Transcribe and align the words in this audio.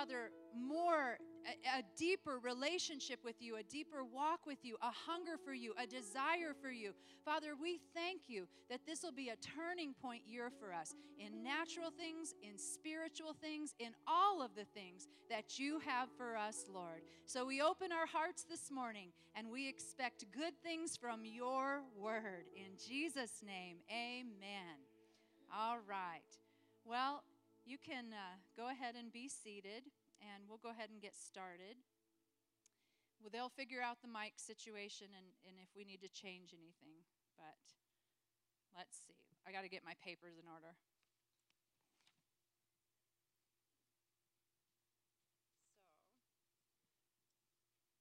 Father, 0.00 0.30
more, 0.56 1.18
a, 1.44 1.78
a, 1.78 1.82
deeper 1.94 2.38
relationship 2.42 3.18
with 3.22 3.34
you, 3.38 3.56
a 3.56 3.62
deeper 3.62 4.02
walk 4.02 4.46
with 4.46 4.56
you, 4.62 4.76
a 4.80 4.90
hunger 4.90 5.36
for 5.44 5.52
you, 5.52 5.74
a 5.78 5.86
desire 5.86 6.54
for 6.58 6.70
you. 6.70 6.92
Father, 7.22 7.48
we 7.60 7.80
thank 7.94 8.22
you 8.26 8.46
that 8.70 8.80
this 8.86 9.02
will 9.02 9.12
be 9.12 9.28
a 9.28 9.36
turning 9.36 9.92
point 10.00 10.22
year 10.26 10.50
for 10.58 10.72
us 10.72 10.94
in 11.18 11.42
natural 11.42 11.90
things, 11.90 12.34
in 12.42 12.56
spiritual 12.56 13.34
things, 13.42 13.74
in 13.78 13.90
all 14.06 14.40
of 14.40 14.54
the 14.54 14.64
things 14.64 15.06
that 15.28 15.58
you 15.58 15.80
have 15.80 16.08
for 16.16 16.34
us, 16.34 16.64
Lord. 16.72 17.02
So 17.26 17.44
we 17.44 17.60
open 17.60 17.92
our 17.92 18.06
hearts 18.06 18.46
this 18.48 18.70
morning 18.70 19.10
and 19.34 19.50
we 19.50 19.68
expect 19.68 20.24
good 20.32 20.54
things 20.62 20.96
from 20.96 21.26
your 21.26 21.82
word. 21.94 22.46
In 22.56 22.78
Jesus' 22.88 23.42
name, 23.44 23.76
amen. 23.90 24.80
All 25.54 25.80
right. 25.86 26.22
Well, 26.86 27.22
you 27.70 27.78
can 27.78 28.10
uh, 28.10 28.42
go 28.58 28.66
ahead 28.66 28.98
and 28.98 29.14
be 29.14 29.30
seated, 29.30 29.86
and 30.18 30.50
we'll 30.50 30.58
go 30.58 30.74
ahead 30.74 30.90
and 30.90 30.98
get 30.98 31.14
started. 31.14 31.78
Well, 33.22 33.30
they'll 33.30 33.54
figure 33.54 33.78
out 33.78 34.02
the 34.02 34.10
mic 34.10 34.42
situation 34.42 35.06
and, 35.14 35.30
and 35.46 35.54
if 35.62 35.70
we 35.78 35.86
need 35.86 36.02
to 36.02 36.10
change 36.10 36.50
anything. 36.50 37.06
But 37.38 37.62
let's 38.74 38.98
see. 39.06 39.22
I 39.46 39.54
got 39.54 39.62
to 39.62 39.70
get 39.70 39.86
my 39.86 39.94
papers 40.02 40.34
in 40.34 40.50
order. 40.50 40.74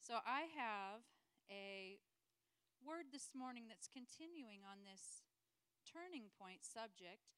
So, 0.01 0.17
so 0.17 0.25
I 0.25 0.49
have 0.57 1.05
a 1.53 2.01
word 2.81 3.13
this 3.13 3.37
morning 3.37 3.69
that's 3.69 3.85
continuing 3.85 4.65
on 4.65 4.81
this 4.81 5.21
turning 5.85 6.33
point 6.41 6.65
subject. 6.65 7.29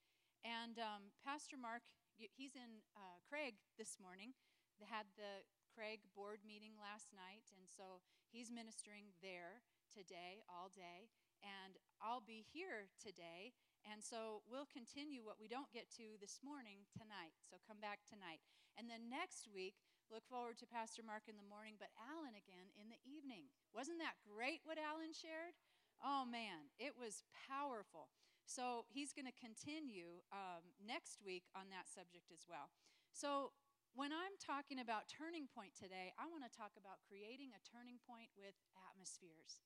And 0.47 0.79
um, 0.79 1.11
Pastor 1.27 1.59
Mark 1.59 1.83
he's 2.17 2.55
in 2.55 2.83
uh, 2.97 3.19
Craig 3.27 3.59
this 3.77 3.97
morning. 4.01 4.35
They 4.79 4.89
had 4.89 5.07
the 5.15 5.45
Craig 5.71 6.03
board 6.11 6.43
meeting 6.43 6.75
last 6.75 7.15
night, 7.15 7.47
and 7.55 7.69
so 7.69 8.03
he's 8.33 8.51
ministering 8.51 9.15
there 9.23 9.63
today, 9.87 10.43
all 10.49 10.67
day. 10.73 11.07
And 11.41 11.79
I'll 11.97 12.21
be 12.21 12.45
here 12.45 12.91
today, 13.01 13.55
and 13.81 14.03
so 14.03 14.45
we'll 14.45 14.69
continue 14.69 15.25
what 15.25 15.41
we 15.41 15.49
don't 15.49 15.73
get 15.73 15.89
to 15.97 16.19
this 16.21 16.37
morning 16.45 16.85
tonight. 16.93 17.33
So 17.41 17.57
come 17.65 17.81
back 17.81 18.05
tonight. 18.05 18.43
And 18.77 18.85
then 18.85 19.09
next 19.09 19.49
week, 19.49 19.81
look 20.13 20.21
forward 20.29 20.61
to 20.61 20.69
Pastor 20.69 21.01
Mark 21.01 21.25
in 21.25 21.39
the 21.39 21.49
morning, 21.49 21.81
but 21.81 21.89
Alan 21.97 22.37
again 22.37 22.69
in 22.77 22.93
the 22.93 23.01
evening. 23.01 23.49
Wasn't 23.73 23.97
that 23.97 24.21
great 24.21 24.61
what 24.69 24.77
Alan 24.77 25.17
shared? 25.17 25.57
Oh 25.97 26.25
man, 26.29 26.69
it 26.77 26.93
was 26.93 27.25
powerful. 27.33 28.09
So 28.51 28.83
he's 28.91 29.15
going 29.15 29.31
to 29.31 29.37
continue 29.39 30.19
um, 30.35 30.75
next 30.83 31.23
week 31.23 31.47
on 31.55 31.71
that 31.71 31.87
subject 31.87 32.27
as 32.35 32.43
well. 32.51 32.67
So 33.15 33.55
when 33.95 34.11
I'm 34.11 34.35
talking 34.43 34.83
about 34.83 35.07
turning 35.07 35.47
point 35.47 35.71
today, 35.71 36.11
I 36.19 36.27
want 36.27 36.43
to 36.43 36.51
talk 36.51 36.75
about 36.75 36.99
creating 37.07 37.55
a 37.55 37.63
turning 37.63 38.03
point 38.03 38.27
with 38.35 38.59
atmospheres. 38.91 39.63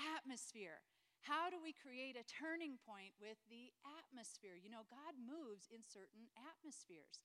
Atmosphere. 0.00 0.80
How 1.20 1.52
do 1.52 1.60
we 1.60 1.76
create 1.76 2.16
a 2.16 2.24
turning 2.24 2.80
point 2.80 3.12
with 3.20 3.36
the 3.52 3.76
atmosphere? 3.84 4.56
You 4.56 4.72
know, 4.72 4.88
God 4.88 5.20
moves 5.20 5.68
in 5.68 5.84
certain 5.84 6.32
atmospheres. 6.32 7.20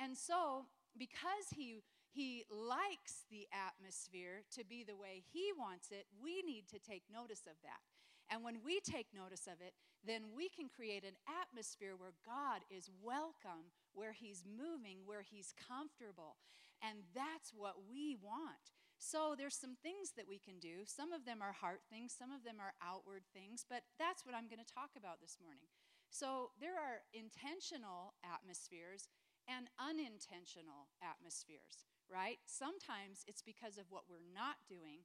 And 0.00 0.16
so, 0.16 0.72
because 0.96 1.52
he 1.52 1.84
he 2.12 2.44
likes 2.52 3.24
the 3.32 3.48
atmosphere 3.52 4.44
to 4.52 4.64
be 4.64 4.84
the 4.84 4.96
way 4.96 5.24
he 5.32 5.48
wants 5.56 5.88
it, 5.88 6.04
we 6.20 6.44
need 6.44 6.68
to 6.68 6.78
take 6.78 7.08
notice 7.08 7.48
of 7.48 7.56
that. 7.64 7.80
And 8.28 8.44
when 8.44 8.60
we 8.64 8.80
take 8.80 9.08
notice 9.16 9.48
of 9.48 9.64
it, 9.64 9.72
then 10.06 10.34
we 10.34 10.48
can 10.48 10.66
create 10.68 11.04
an 11.04 11.18
atmosphere 11.30 11.94
where 11.96 12.14
God 12.26 12.66
is 12.70 12.90
welcome, 13.02 13.70
where 13.94 14.12
He's 14.12 14.42
moving, 14.42 15.06
where 15.06 15.22
He's 15.22 15.54
comfortable. 15.54 16.36
And 16.82 17.06
that's 17.14 17.54
what 17.54 17.86
we 17.86 18.18
want. 18.18 18.74
So 18.98 19.34
there's 19.34 19.58
some 19.58 19.74
things 19.82 20.14
that 20.14 20.30
we 20.30 20.38
can 20.38 20.62
do. 20.62 20.86
Some 20.86 21.10
of 21.10 21.26
them 21.26 21.42
are 21.42 21.54
heart 21.54 21.82
things, 21.90 22.14
some 22.14 22.30
of 22.30 22.46
them 22.46 22.62
are 22.62 22.74
outward 22.78 23.26
things, 23.34 23.66
but 23.66 23.82
that's 23.98 24.22
what 24.26 24.34
I'm 24.34 24.46
going 24.46 24.62
to 24.62 24.74
talk 24.74 24.94
about 24.94 25.18
this 25.18 25.38
morning. 25.42 25.66
So 26.10 26.54
there 26.62 26.78
are 26.78 27.02
intentional 27.10 28.14
atmospheres 28.22 29.10
and 29.50 29.66
unintentional 29.74 30.90
atmospheres, 31.02 31.90
right? 32.06 32.38
Sometimes 32.46 33.26
it's 33.26 33.42
because 33.42 33.74
of 33.74 33.90
what 33.90 34.06
we're 34.06 34.22
not 34.22 34.62
doing 34.70 35.02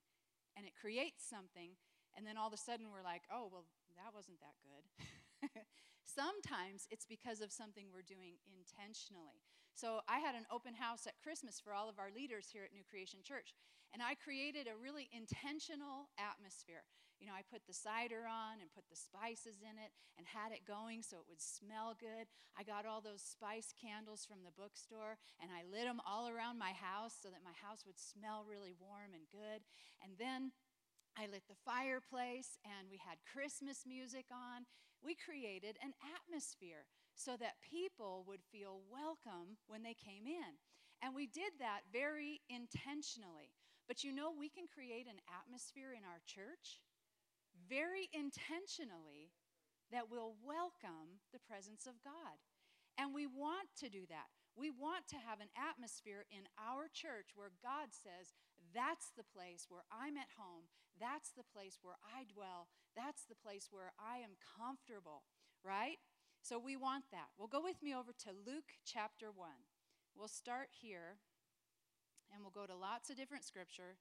and 0.53 0.65
it 0.65 0.77
creates 0.77 1.25
something 1.25 1.73
and 2.17 2.25
then 2.25 2.33
all 2.33 2.49
of 2.49 2.53
a 2.53 2.57
sudden 2.57 2.89
we're 2.89 3.05
like, 3.05 3.29
oh, 3.29 3.45
well, 3.53 3.69
that 3.97 4.13
wasn't 4.13 4.39
that 4.39 4.57
good. 4.63 4.85
Sometimes 6.05 6.87
it's 6.89 7.05
because 7.05 7.41
of 7.41 7.51
something 7.51 7.91
we're 7.93 8.05
doing 8.05 8.39
intentionally. 8.47 9.43
So 9.77 10.01
I 10.09 10.17
had 10.17 10.33
an 10.33 10.49
open 10.49 10.73
house 10.73 11.05
at 11.05 11.21
Christmas 11.21 11.61
for 11.61 11.73
all 11.73 11.89
of 11.89 11.99
our 11.99 12.09
leaders 12.09 12.49
here 12.49 12.65
at 12.65 12.73
New 12.73 12.81
Creation 12.87 13.21
Church, 13.21 13.53
and 13.93 14.01
I 14.01 14.17
created 14.17 14.65
a 14.65 14.79
really 14.79 15.09
intentional 15.13 16.09
atmosphere. 16.17 16.81
You 17.19 17.25
know, 17.25 17.33
I 17.33 17.41
put 17.41 17.65
the 17.65 17.73
cider 17.73 18.29
on 18.29 18.61
and 18.61 18.69
put 18.73 18.85
the 18.89 18.97
spices 18.97 19.57
in 19.65 19.73
it 19.81 19.89
and 20.21 20.29
had 20.29 20.53
it 20.53 20.69
going 20.69 21.01
so 21.01 21.17
it 21.17 21.29
would 21.29 21.41
smell 21.41 21.97
good. 21.97 22.29
I 22.53 22.61
got 22.61 22.85
all 22.85 23.01
those 23.01 23.25
spice 23.25 23.73
candles 23.73 24.21
from 24.21 24.45
the 24.45 24.53
bookstore 24.53 25.17
and 25.41 25.49
I 25.49 25.65
lit 25.65 25.89
them 25.89 25.97
all 26.05 26.29
around 26.29 26.61
my 26.61 26.77
house 26.77 27.17
so 27.17 27.33
that 27.33 27.41
my 27.41 27.57
house 27.57 27.89
would 27.89 27.97
smell 27.97 28.45
really 28.45 28.77
warm 28.77 29.17
and 29.17 29.25
good. 29.33 29.65
And 30.05 30.13
then 30.21 30.53
I 31.17 31.25
lit 31.25 31.49
the 31.49 31.57
fireplace 31.65 32.61
and 32.61 32.85
we 32.93 33.01
had 33.01 33.17
Christmas 33.25 33.89
music 33.89 34.29
on. 34.29 34.69
We 35.01 35.17
created 35.17 35.81
an 35.81 35.97
atmosphere 36.05 36.85
so 37.17 37.33
that 37.41 37.57
people 37.65 38.21
would 38.29 38.45
feel 38.53 38.85
welcome 38.85 39.57
when 39.65 39.81
they 39.81 39.97
came 39.97 40.29
in. 40.29 40.61
And 41.01 41.17
we 41.17 41.25
did 41.25 41.57
that 41.57 41.89
very 41.89 42.41
intentionally. 42.53 43.49
But 43.89 44.05
you 44.05 44.13
know, 44.13 44.29
we 44.29 44.49
can 44.49 44.69
create 44.69 45.09
an 45.09 45.17
atmosphere 45.25 45.89
in 45.89 46.05
our 46.05 46.21
church 46.29 46.85
very 47.65 48.13
intentionally 48.13 49.33
that 49.89 50.13
will 50.13 50.37
welcome 50.45 51.17
the 51.33 51.41
presence 51.41 51.89
of 51.89 51.97
God. 52.05 52.37
And 52.97 53.09
we 53.09 53.25
want 53.25 53.73
to 53.81 53.89
do 53.89 54.05
that. 54.09 54.29
We 54.53 54.69
want 54.69 55.07
to 55.13 55.21
have 55.21 55.41
an 55.41 55.53
atmosphere 55.57 56.25
in 56.29 56.49
our 56.57 56.89
church 56.89 57.33
where 57.37 57.53
God 57.61 57.93
says, 57.93 58.33
that's 58.73 59.13
the 59.13 59.25
place 59.25 59.65
where 59.69 59.85
I'm 59.89 60.17
at 60.17 60.33
home. 60.37 60.69
That's 60.99 61.31
the 61.31 61.45
place 61.45 61.79
where 61.81 61.97
I 62.03 62.25
dwell. 62.25 62.67
That's 62.95 63.23
the 63.29 63.37
place 63.37 63.69
where 63.71 63.93
I 64.01 64.17
am 64.17 64.37
comfortable, 64.41 65.23
right? 65.63 65.97
So 66.41 66.57
we 66.57 66.77
want 66.77 67.05
that. 67.11 67.29
Well, 67.37 67.47
go 67.47 67.61
with 67.61 67.81
me 67.81 67.93
over 67.93 68.11
to 68.25 68.31
Luke 68.45 68.77
chapter 68.85 69.29
1. 69.33 69.49
We'll 70.17 70.27
start 70.27 70.69
here 70.71 71.21
and 72.33 72.41
we'll 72.41 72.55
go 72.55 72.65
to 72.65 72.75
lots 72.75 73.09
of 73.09 73.17
different 73.17 73.45
scripture. 73.45 73.97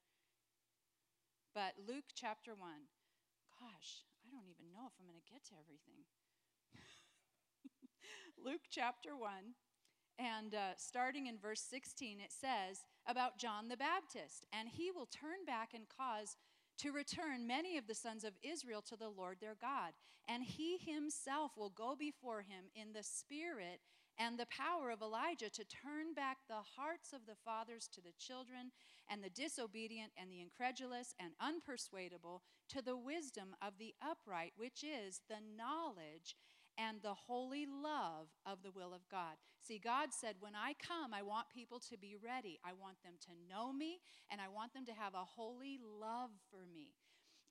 But 1.53 1.73
Luke 1.87 2.09
chapter 2.13 2.51
1. 2.51 2.69
Gosh, 3.59 4.05
I 4.25 4.29
don't 4.29 4.49
even 4.49 4.69
know 4.69 4.85
if 4.85 4.93
I'm 4.99 5.09
going 5.09 5.17
to 5.17 5.31
get 5.31 5.45
to 5.49 5.57
everything. 5.57 6.05
Luke 8.45 8.69
chapter 8.69 9.15
1 9.17 9.57
and 10.19 10.53
uh, 10.53 10.73
starting 10.77 11.27
in 11.27 11.37
verse 11.37 11.61
16, 11.61 12.19
it 12.21 12.33
says 12.33 12.81
about 13.05 13.37
John 13.37 13.67
the 13.69 13.77
Baptist, 13.77 14.45
and 14.51 14.67
he 14.67 14.89
will 14.91 15.05
turn 15.05 15.45
back 15.45 15.73
and 15.73 15.85
cause 15.85 16.35
to 16.77 16.91
return 16.91 17.47
many 17.47 17.77
of 17.77 17.87
the 17.87 17.95
sons 17.95 18.23
of 18.23 18.33
Israel 18.43 18.81
to 18.83 18.95
the 18.95 19.09
Lord 19.09 19.37
their 19.39 19.57
God. 19.59 19.93
And 20.27 20.43
he 20.43 20.77
himself 20.77 21.51
will 21.57 21.69
go 21.69 21.95
before 21.97 22.41
him 22.41 22.65
in 22.75 22.93
the 22.93 23.03
spirit 23.03 23.79
and 24.19 24.37
the 24.37 24.47
power 24.47 24.89
of 24.89 25.01
Elijah 25.01 25.49
to 25.49 25.63
turn 25.63 26.13
back 26.15 26.37
the 26.47 26.61
hearts 26.75 27.13
of 27.13 27.25
the 27.27 27.35
fathers 27.45 27.87
to 27.93 28.01
the 28.01 28.13
children, 28.17 28.71
and 29.09 29.23
the 29.23 29.29
disobedient 29.29 30.11
and 30.19 30.31
the 30.31 30.41
incredulous 30.41 31.13
and 31.19 31.33
unpersuadable 31.39 32.41
to 32.69 32.81
the 32.81 32.97
wisdom 32.97 33.55
of 33.61 33.77
the 33.77 33.93
upright, 34.01 34.53
which 34.57 34.83
is 34.83 35.21
the 35.29 35.39
knowledge 35.55 36.35
and 36.77 37.01
the 37.01 37.13
holy 37.13 37.65
love 37.65 38.27
of 38.45 38.63
the 38.63 38.71
will 38.71 38.93
of 38.93 39.07
God. 39.09 39.35
See, 39.61 39.79
God 39.79 40.09
said, 40.11 40.35
When 40.39 40.53
I 40.55 40.73
come, 40.79 41.13
I 41.13 41.21
want 41.21 41.49
people 41.53 41.79
to 41.89 41.97
be 41.97 42.15
ready. 42.23 42.59
I 42.63 42.73
want 42.73 43.01
them 43.03 43.13
to 43.25 43.31
know 43.49 43.73
me, 43.73 43.99
and 44.31 44.39
I 44.39 44.47
want 44.47 44.73
them 44.73 44.85
to 44.85 44.93
have 44.93 45.13
a 45.13 45.25
holy 45.25 45.79
love 45.99 46.31
for 46.51 46.65
me. 46.73 46.93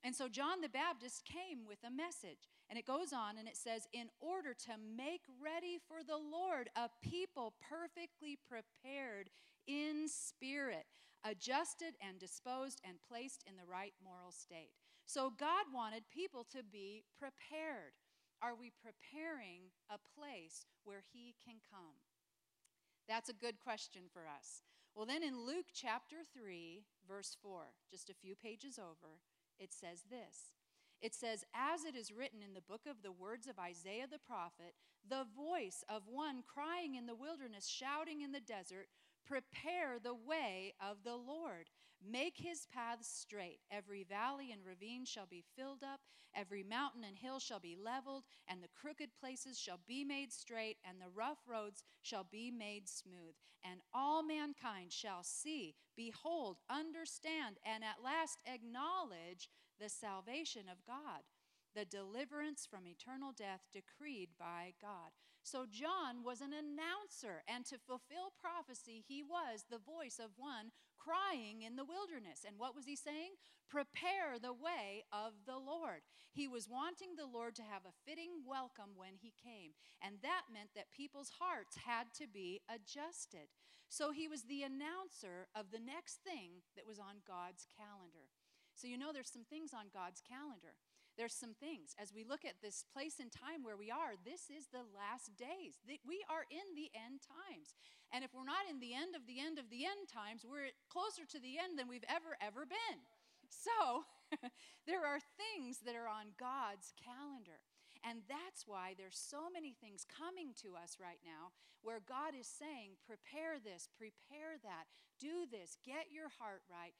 And 0.03 0.15
so 0.15 0.29
John 0.29 0.61
the 0.61 0.69
Baptist 0.69 1.25
came 1.25 1.67
with 1.67 1.79
a 1.85 1.91
message. 1.91 2.47
And 2.69 2.77
it 2.77 2.85
goes 2.85 3.13
on 3.13 3.37
and 3.37 3.47
it 3.47 3.57
says, 3.57 3.87
In 3.93 4.09
order 4.19 4.53
to 4.53 4.71
make 4.77 5.21
ready 5.41 5.79
for 5.87 6.03
the 6.05 6.17
Lord 6.17 6.69
a 6.75 6.89
people 7.01 7.53
perfectly 7.61 8.37
prepared 8.47 9.29
in 9.67 10.07
spirit, 10.07 10.85
adjusted 11.23 11.95
and 12.05 12.19
disposed 12.19 12.81
and 12.87 12.97
placed 13.07 13.43
in 13.47 13.55
the 13.55 13.69
right 13.69 13.93
moral 14.03 14.31
state. 14.31 14.71
So 15.05 15.31
God 15.37 15.71
wanted 15.73 16.03
people 16.11 16.45
to 16.51 16.61
be 16.63 17.03
prepared. 17.17 17.95
Are 18.41 18.55
we 18.55 18.71
preparing 18.71 19.73
a 19.89 19.97
place 19.97 20.65
where 20.83 21.03
He 21.13 21.35
can 21.43 21.55
come? 21.71 22.01
That's 23.07 23.29
a 23.29 23.33
good 23.33 23.59
question 23.59 24.03
for 24.11 24.27
us. 24.27 24.61
Well, 24.95 25.05
then 25.05 25.23
in 25.23 25.45
Luke 25.45 25.67
chapter 25.73 26.17
3, 26.33 26.83
verse 27.07 27.37
4, 27.41 27.73
just 27.89 28.09
a 28.09 28.15
few 28.15 28.35
pages 28.35 28.79
over, 28.79 29.21
it 29.59 29.71
says 29.71 30.03
this. 30.09 30.53
It 31.01 31.13
says, 31.13 31.45
As 31.53 31.83
it 31.83 31.95
is 31.95 32.11
written 32.11 32.41
in 32.41 32.53
the 32.53 32.61
book 32.61 32.81
of 32.89 33.03
the 33.03 33.11
words 33.11 33.47
of 33.47 33.59
Isaiah 33.59 34.07
the 34.09 34.19
prophet, 34.19 34.73
the 35.07 35.25
voice 35.35 35.83
of 35.87 36.03
one 36.07 36.43
crying 36.45 36.95
in 36.95 37.05
the 37.05 37.15
wilderness, 37.15 37.67
shouting 37.67 38.21
in 38.21 38.31
the 38.31 38.39
desert, 38.39 38.87
Prepare 39.27 39.99
the 40.01 40.15
way 40.15 40.73
of 40.79 40.97
the 41.03 41.15
Lord. 41.15 41.69
Make 42.05 42.37
his 42.37 42.67
paths 42.73 43.07
straight. 43.07 43.59
Every 43.71 44.03
valley 44.03 44.51
and 44.51 44.63
ravine 44.63 45.03
shall 45.05 45.25
be 45.25 45.43
filled 45.55 45.83
up, 45.83 45.99
every 46.35 46.63
mountain 46.63 47.03
and 47.03 47.17
hill 47.17 47.39
shall 47.39 47.59
be 47.59 47.75
leveled, 47.75 48.23
and 48.47 48.61
the 48.61 48.69
crooked 48.79 49.09
places 49.19 49.59
shall 49.59 49.79
be 49.87 50.05
made 50.05 50.31
straight, 50.31 50.77
and 50.87 51.01
the 51.01 51.09
rough 51.13 51.39
roads 51.47 51.83
shall 52.01 52.25
be 52.31 52.51
made 52.51 52.87
smooth. 52.87 53.35
And 53.63 53.81
all 53.93 54.23
mankind 54.23 54.93
shall 54.93 55.23
see, 55.23 55.75
behold, 55.95 56.57
understand, 56.69 57.57
and 57.65 57.83
at 57.83 58.03
last 58.03 58.39
acknowledge 58.45 59.49
the 59.79 59.89
salvation 59.89 60.69
of 60.71 60.85
God, 60.85 61.23
the 61.75 61.85
deliverance 61.85 62.67
from 62.69 62.87
eternal 62.87 63.33
death 63.35 63.61
decreed 63.73 64.29
by 64.39 64.73
God. 64.81 65.11
So 65.47 65.63
John 65.63 66.27
was 66.27 66.43
an 66.43 66.51
announcer, 66.51 67.39
and 67.47 67.63
to 67.71 67.79
fulfill 67.79 68.35
prophecy, 68.35 68.99
he 68.99 69.23
was 69.23 69.63
the 69.71 69.79
voice 69.79 70.19
of 70.19 70.35
one 70.35 70.75
crying 70.99 71.63
in 71.63 71.79
the 71.79 71.87
wilderness. 71.87 72.43
And 72.43 72.59
what 72.59 72.75
was 72.75 72.83
he 72.83 72.99
saying? 72.99 73.39
Prepare 73.71 74.43
the 74.43 74.51
way 74.51 75.07
of 75.07 75.47
the 75.47 75.55
Lord. 75.55 76.03
He 76.35 76.51
was 76.51 76.67
wanting 76.67 77.15
the 77.15 77.31
Lord 77.31 77.55
to 77.55 77.63
have 77.63 77.87
a 77.87 77.95
fitting 78.03 78.43
welcome 78.43 78.99
when 78.99 79.15
he 79.15 79.31
came. 79.39 79.71
And 80.03 80.19
that 80.19 80.51
meant 80.51 80.75
that 80.75 80.91
people's 80.91 81.39
hearts 81.39 81.79
had 81.79 82.11
to 82.19 82.27
be 82.27 82.59
adjusted. 82.67 83.47
So 83.87 84.11
he 84.11 84.27
was 84.27 84.51
the 84.51 84.67
announcer 84.67 85.47
of 85.55 85.71
the 85.71 85.79
next 85.79 86.27
thing 86.27 86.67
that 86.75 86.83
was 86.83 86.99
on 86.99 87.23
God's 87.23 87.63
calendar. 87.71 88.27
So 88.75 88.91
you 88.91 88.99
know 88.99 89.15
there's 89.15 89.31
some 89.31 89.47
things 89.47 89.71
on 89.71 89.95
God's 89.95 90.19
calendar 90.19 90.75
there's 91.17 91.33
some 91.33 91.57
things. 91.57 91.97
As 91.97 92.13
we 92.13 92.23
look 92.23 92.45
at 92.45 92.61
this 92.61 92.85
place 92.93 93.17
and 93.17 93.33
time 93.33 93.65
where 93.65 93.75
we 93.75 93.89
are, 93.89 94.13
this 94.21 94.53
is 94.53 94.69
the 94.69 94.85
last 94.93 95.33
days. 95.33 95.81
We 95.85 96.21
are 96.29 96.45
in 96.53 96.77
the 96.77 96.93
end 96.93 97.25
times. 97.25 97.73
And 98.13 98.23
if 98.23 98.31
we're 98.31 98.47
not 98.47 98.69
in 98.69 98.79
the 98.79 98.93
end 98.93 99.17
of 99.17 99.25
the 99.25 99.41
end 99.41 99.57
of 99.57 99.73
the 99.73 99.83
end 99.83 100.05
times, 100.07 100.45
we're 100.45 100.71
closer 100.87 101.25
to 101.25 101.39
the 101.41 101.57
end 101.57 101.75
than 101.75 101.89
we've 101.89 102.07
ever, 102.07 102.37
ever 102.37 102.69
been. 102.69 103.01
So 103.49 104.05
there 104.87 105.03
are 105.03 105.19
things 105.19 105.81
that 105.83 105.97
are 105.97 106.07
on 106.07 106.37
God's 106.37 106.93
calendar. 106.95 107.59
And 108.05 108.21
that's 108.29 108.69
why 108.69 108.93
there's 108.93 109.17
so 109.17 109.49
many 109.49 109.73
things 109.73 110.05
coming 110.05 110.53
to 110.61 110.77
us 110.77 111.01
right 111.01 111.19
now 111.25 111.51
where 111.81 111.99
God 112.03 112.37
is 112.37 112.47
saying, 112.47 112.99
prepare 113.03 113.57
this, 113.57 113.89
prepare 113.97 114.61
that, 114.61 114.85
do 115.17 115.49
this, 115.49 115.77
get 115.81 116.13
your 116.13 116.29
heart 116.37 116.61
right. 116.69 116.93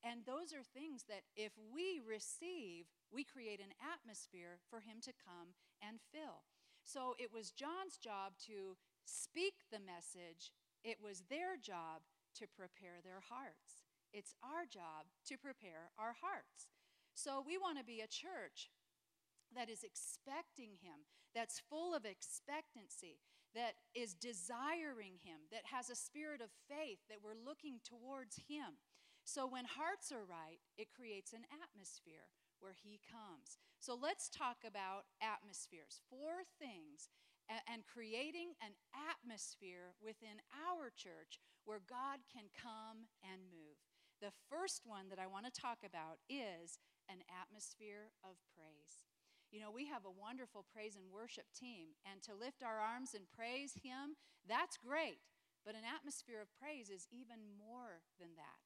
And 0.00 0.24
those 0.24 0.56
are 0.56 0.64
things 0.64 1.04
that 1.08 1.28
if 1.36 1.52
we 1.72 2.00
receive, 2.00 2.88
we 3.12 3.24
create 3.24 3.60
an 3.60 3.76
atmosphere 3.84 4.58
for 4.68 4.80
him 4.80 5.04
to 5.04 5.12
come 5.12 5.52
and 5.84 6.00
fill. 6.12 6.48
So 6.82 7.14
it 7.18 7.28
was 7.32 7.52
John's 7.52 8.00
job 8.00 8.40
to 8.48 8.80
speak 9.04 9.68
the 9.68 9.82
message, 9.82 10.52
it 10.84 10.96
was 11.02 11.24
their 11.28 11.60
job 11.60 12.08
to 12.40 12.46
prepare 12.48 13.04
their 13.04 13.20
hearts. 13.20 13.84
It's 14.12 14.34
our 14.42 14.64
job 14.64 15.12
to 15.28 15.36
prepare 15.36 15.92
our 15.98 16.16
hearts. 16.20 16.72
So 17.14 17.42
we 17.44 17.58
want 17.58 17.78
to 17.78 17.84
be 17.84 18.00
a 18.00 18.08
church 18.08 18.70
that 19.54 19.68
is 19.68 19.82
expecting 19.82 20.78
him, 20.80 21.06
that's 21.34 21.62
full 21.68 21.94
of 21.94 22.04
expectancy, 22.04 23.18
that 23.54 23.74
is 23.94 24.14
desiring 24.14 25.18
him, 25.22 25.50
that 25.50 25.74
has 25.74 25.90
a 25.90 25.98
spirit 25.98 26.40
of 26.40 26.54
faith, 26.70 26.98
that 27.08 27.22
we're 27.22 27.38
looking 27.38 27.80
towards 27.82 28.38
him. 28.48 28.78
So 29.30 29.46
when 29.46 29.62
hearts 29.62 30.10
are 30.10 30.26
right, 30.26 30.58
it 30.74 30.90
creates 30.90 31.30
an 31.30 31.46
atmosphere 31.54 32.34
where 32.58 32.74
He 32.74 32.98
comes. 32.98 33.62
So 33.78 33.94
let's 33.94 34.26
talk 34.26 34.66
about 34.66 35.06
atmospheres. 35.22 36.02
Four 36.10 36.42
things 36.58 37.06
and 37.46 37.86
creating 37.86 38.58
an 38.58 38.74
atmosphere 38.90 39.94
within 40.02 40.42
our 40.50 40.90
church 40.90 41.38
where 41.62 41.78
God 41.78 42.26
can 42.26 42.50
come 42.58 43.06
and 43.22 43.46
move. 43.54 43.78
The 44.18 44.34
first 44.50 44.82
one 44.82 45.06
that 45.14 45.22
I 45.22 45.30
want 45.30 45.46
to 45.46 45.54
talk 45.54 45.86
about 45.86 46.18
is 46.26 46.82
an 47.06 47.22
atmosphere 47.30 48.10
of 48.26 48.34
praise. 48.50 49.06
You 49.54 49.62
know, 49.62 49.70
we 49.70 49.86
have 49.86 50.02
a 50.02 50.10
wonderful 50.10 50.66
praise 50.74 50.98
and 50.98 51.06
worship 51.06 51.46
team, 51.54 51.94
and 52.02 52.18
to 52.26 52.34
lift 52.34 52.66
our 52.66 52.82
arms 52.82 53.14
and 53.14 53.30
praise 53.30 53.78
Him, 53.78 54.18
that's 54.42 54.74
great. 54.74 55.22
But 55.62 55.78
an 55.78 55.86
atmosphere 55.86 56.42
of 56.42 56.50
praise 56.58 56.90
is 56.90 57.06
even 57.14 57.46
more 57.54 58.02
than 58.18 58.34
that. 58.34 58.58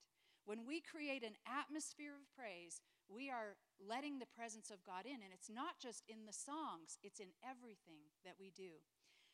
When 0.44 0.66
we 0.66 0.80
create 0.80 1.24
an 1.24 1.36
atmosphere 1.48 2.12
of 2.12 2.28
praise, 2.36 2.80
we 3.08 3.30
are 3.30 3.56
letting 3.80 4.18
the 4.18 4.30
presence 4.36 4.70
of 4.70 4.84
God 4.84 5.06
in. 5.06 5.24
And 5.24 5.32
it's 5.32 5.50
not 5.50 5.80
just 5.80 6.04
in 6.08 6.26
the 6.26 6.32
songs, 6.32 6.98
it's 7.02 7.20
in 7.20 7.32
everything 7.42 8.12
that 8.24 8.36
we 8.38 8.52
do. 8.54 8.80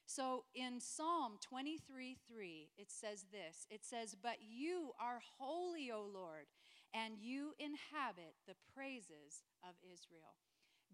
So 0.06 0.44
in 0.54 0.80
Psalm 0.80 1.38
23 1.40 2.16
3, 2.26 2.70
it 2.76 2.90
says 2.90 3.26
this 3.30 3.66
It 3.70 3.84
says, 3.84 4.16
But 4.20 4.38
you 4.40 4.90
are 5.00 5.20
holy, 5.38 5.90
O 5.90 6.02
Lord, 6.02 6.46
and 6.92 7.14
you 7.18 7.54
inhabit 7.58 8.34
the 8.46 8.58
praises 8.74 9.46
of 9.62 9.74
Israel. 9.82 10.34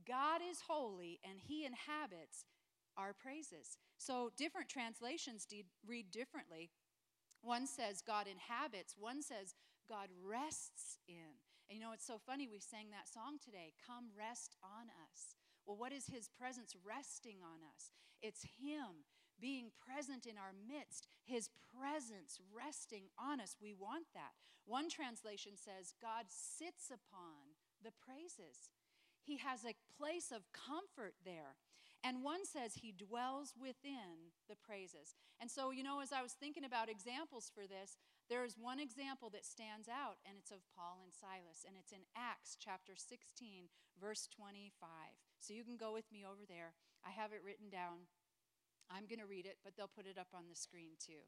God 0.07 0.41
is 0.45 0.69
holy, 0.69 1.21
and 1.25 1.41
he 1.41 1.65
inhabits 1.65 2.45
our 2.97 3.13
praises. 3.13 3.79
So 3.99 4.31
different 4.37 4.69
translations 4.69 5.47
read 5.87 6.11
differently. 6.11 6.71
One 7.43 7.67
says 7.67 8.03
God 8.07 8.27
inhabits, 8.27 8.95
one 8.99 9.23
says 9.23 9.55
God 9.89 10.09
rests 10.23 10.99
in. 11.09 11.39
And 11.69 11.79
you 11.79 11.83
know, 11.83 11.93
it's 11.93 12.07
so 12.07 12.19
funny, 12.19 12.47
we 12.47 12.61
sang 12.61 12.91
that 12.91 13.09
song 13.09 13.39
today 13.43 13.75
Come 13.83 14.11
rest 14.15 14.55
on 14.63 14.87
us. 15.07 15.35
Well, 15.67 15.77
what 15.77 15.93
is 15.93 16.07
His 16.07 16.29
presence 16.29 16.77
resting 16.87 17.43
on 17.43 17.63
us? 17.75 17.91
It's 18.23 18.47
Him 18.59 19.07
being 19.41 19.71
present 19.75 20.27
in 20.27 20.39
our 20.39 20.55
midst, 20.55 21.09
His 21.25 21.51
presence 21.75 22.39
resting 22.55 23.11
on 23.19 23.41
us. 23.41 23.57
We 23.61 23.75
want 23.75 24.07
that. 24.15 24.33
One 24.65 24.89
translation 24.89 25.53
says, 25.55 25.95
God 26.03 26.27
sits 26.29 26.91
upon 26.91 27.55
the 27.83 27.95
praises. 27.95 28.71
He 29.23 29.39
has 29.39 29.65
a 29.65 29.79
place 29.99 30.31
of 30.31 30.47
comfort 30.53 31.15
there. 31.25 31.59
And 32.05 32.23
one 32.23 32.45
says 32.47 32.75
he 32.75 32.93
dwells 32.93 33.55
within 33.59 34.31
the 34.49 34.55
praises. 34.55 35.15
And 35.41 35.51
so, 35.51 35.73
you 35.73 35.83
know, 35.83 36.01
as 36.01 36.13
I 36.13 36.23
was 36.23 36.33
thinking 36.33 36.65
about 36.65 36.89
examples 36.89 37.51
for 37.53 37.67
this, 37.67 37.99
there 38.29 38.45
is 38.45 38.59
one 38.59 38.81
example 38.81 39.31
that 39.31 39.47
stands 39.47 39.89
out, 39.89 40.19
and 40.27 40.35
it's 40.39 40.51
of 40.51 40.67
Paul 40.75 41.01
and 41.03 41.15
Silas, 41.15 41.63
and 41.67 41.77
it's 41.79 41.93
in 41.93 42.03
Acts 42.17 42.57
chapter 42.59 42.95
16, 42.97 43.71
verse 44.01 44.29
25. 44.35 44.73
So 45.39 45.55
you 45.55 45.63
can 45.63 45.77
go 45.77 45.93
with 45.93 46.11
me 46.11 46.25
over 46.27 46.43
there. 46.49 46.75
I 47.07 47.11
have 47.11 47.33
it 47.33 47.45
written 47.45 47.71
down. 47.71 48.11
I'm 48.91 49.07
going 49.07 49.23
to 49.23 49.31
read 49.31 49.47
it, 49.47 49.59
but 49.63 49.75
they'll 49.77 49.91
put 49.91 50.07
it 50.07 50.19
up 50.19 50.35
on 50.35 50.51
the 50.51 50.57
screen 50.59 50.99
too. 50.99 51.23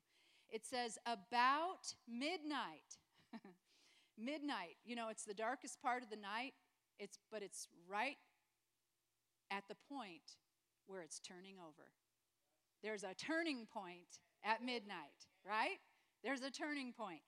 It 0.50 0.66
says, 0.66 0.98
About 1.06 1.94
midnight. 2.08 2.98
midnight, 4.18 4.78
you 4.84 4.96
know, 4.96 5.08
it's 5.08 5.24
the 5.24 5.34
darkest 5.34 5.80
part 5.80 6.02
of 6.02 6.10
the 6.10 6.16
night, 6.16 6.54
it's, 6.98 7.18
but 7.30 7.42
it's 7.42 7.68
right 7.86 8.18
at 9.50 9.64
the 9.68 9.76
point 9.88 10.38
where 10.86 11.02
it's 11.02 11.20
turning 11.20 11.56
over. 11.58 11.92
There's 12.82 13.04
a 13.04 13.14
turning 13.14 13.66
point 13.66 14.18
at 14.44 14.64
midnight, 14.64 15.26
right? 15.46 15.78
There's 16.22 16.42
a 16.42 16.50
turning 16.50 16.92
point. 16.92 17.20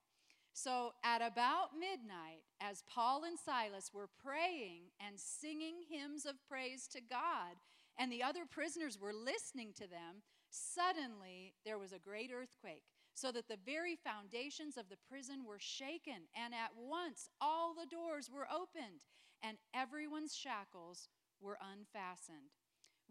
So, 0.53 0.91
at 1.03 1.21
about 1.21 1.69
midnight, 1.79 2.43
as 2.59 2.83
Paul 2.93 3.23
and 3.23 3.39
Silas 3.39 3.91
were 3.93 4.09
praying 4.21 4.91
and 4.99 5.17
singing 5.17 5.75
hymns 5.89 6.25
of 6.25 6.35
praise 6.45 6.87
to 6.89 6.99
God, 6.99 7.55
and 7.97 8.11
the 8.11 8.23
other 8.23 8.45
prisoners 8.49 8.99
were 8.99 9.13
listening 9.13 9.71
to 9.77 9.87
them, 9.87 10.23
suddenly 10.49 11.53
there 11.65 11.79
was 11.79 11.93
a 11.93 11.99
great 11.99 12.31
earthquake, 12.33 12.83
so 13.13 13.31
that 13.31 13.47
the 13.47 13.59
very 13.65 13.95
foundations 13.95 14.75
of 14.75 14.89
the 14.89 14.97
prison 15.07 15.45
were 15.45 15.59
shaken, 15.59 16.27
and 16.35 16.53
at 16.53 16.71
once 16.77 17.29
all 17.39 17.73
the 17.73 17.87
doors 17.87 18.29
were 18.29 18.47
opened, 18.51 19.07
and 19.41 19.57
everyone's 19.73 20.35
shackles 20.35 21.07
were 21.39 21.57
unfastened. 21.61 22.51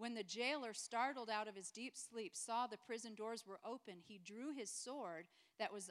When 0.01 0.15
the 0.15 0.25
jailer, 0.25 0.73
startled 0.73 1.29
out 1.29 1.47
of 1.47 1.55
his 1.55 1.71
deep 1.71 1.93
sleep, 1.95 2.35
saw 2.35 2.67
the 2.67 2.79
prison 2.79 3.15
doors 3.15 3.45
were 3.47 3.61
open, 3.63 3.97
he 4.09 4.17
drew 4.17 4.51
his 4.51 4.71
sword 4.71 5.27
that 5.59 5.75
was 5.75 5.91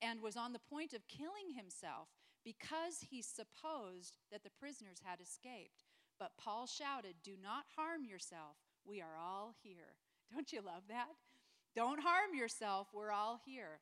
and 0.00 0.22
was 0.22 0.36
on 0.36 0.52
the 0.52 0.60
point 0.60 0.92
of 0.92 1.08
killing 1.08 1.50
himself 1.56 2.10
because 2.44 3.08
he 3.10 3.20
supposed 3.20 4.18
that 4.30 4.44
the 4.44 4.54
prisoners 4.60 5.00
had 5.02 5.20
escaped. 5.20 5.82
But 6.16 6.38
Paul 6.38 6.68
shouted, 6.68 7.16
Do 7.24 7.32
not 7.42 7.64
harm 7.74 8.04
yourself. 8.04 8.54
We 8.84 9.00
are 9.00 9.18
all 9.20 9.52
here. 9.64 9.98
Don't 10.32 10.52
you 10.52 10.60
love 10.64 10.84
that? 10.88 11.18
Don't 11.74 12.04
harm 12.04 12.36
yourself. 12.38 12.86
We're 12.94 13.10
all 13.10 13.40
here. 13.44 13.80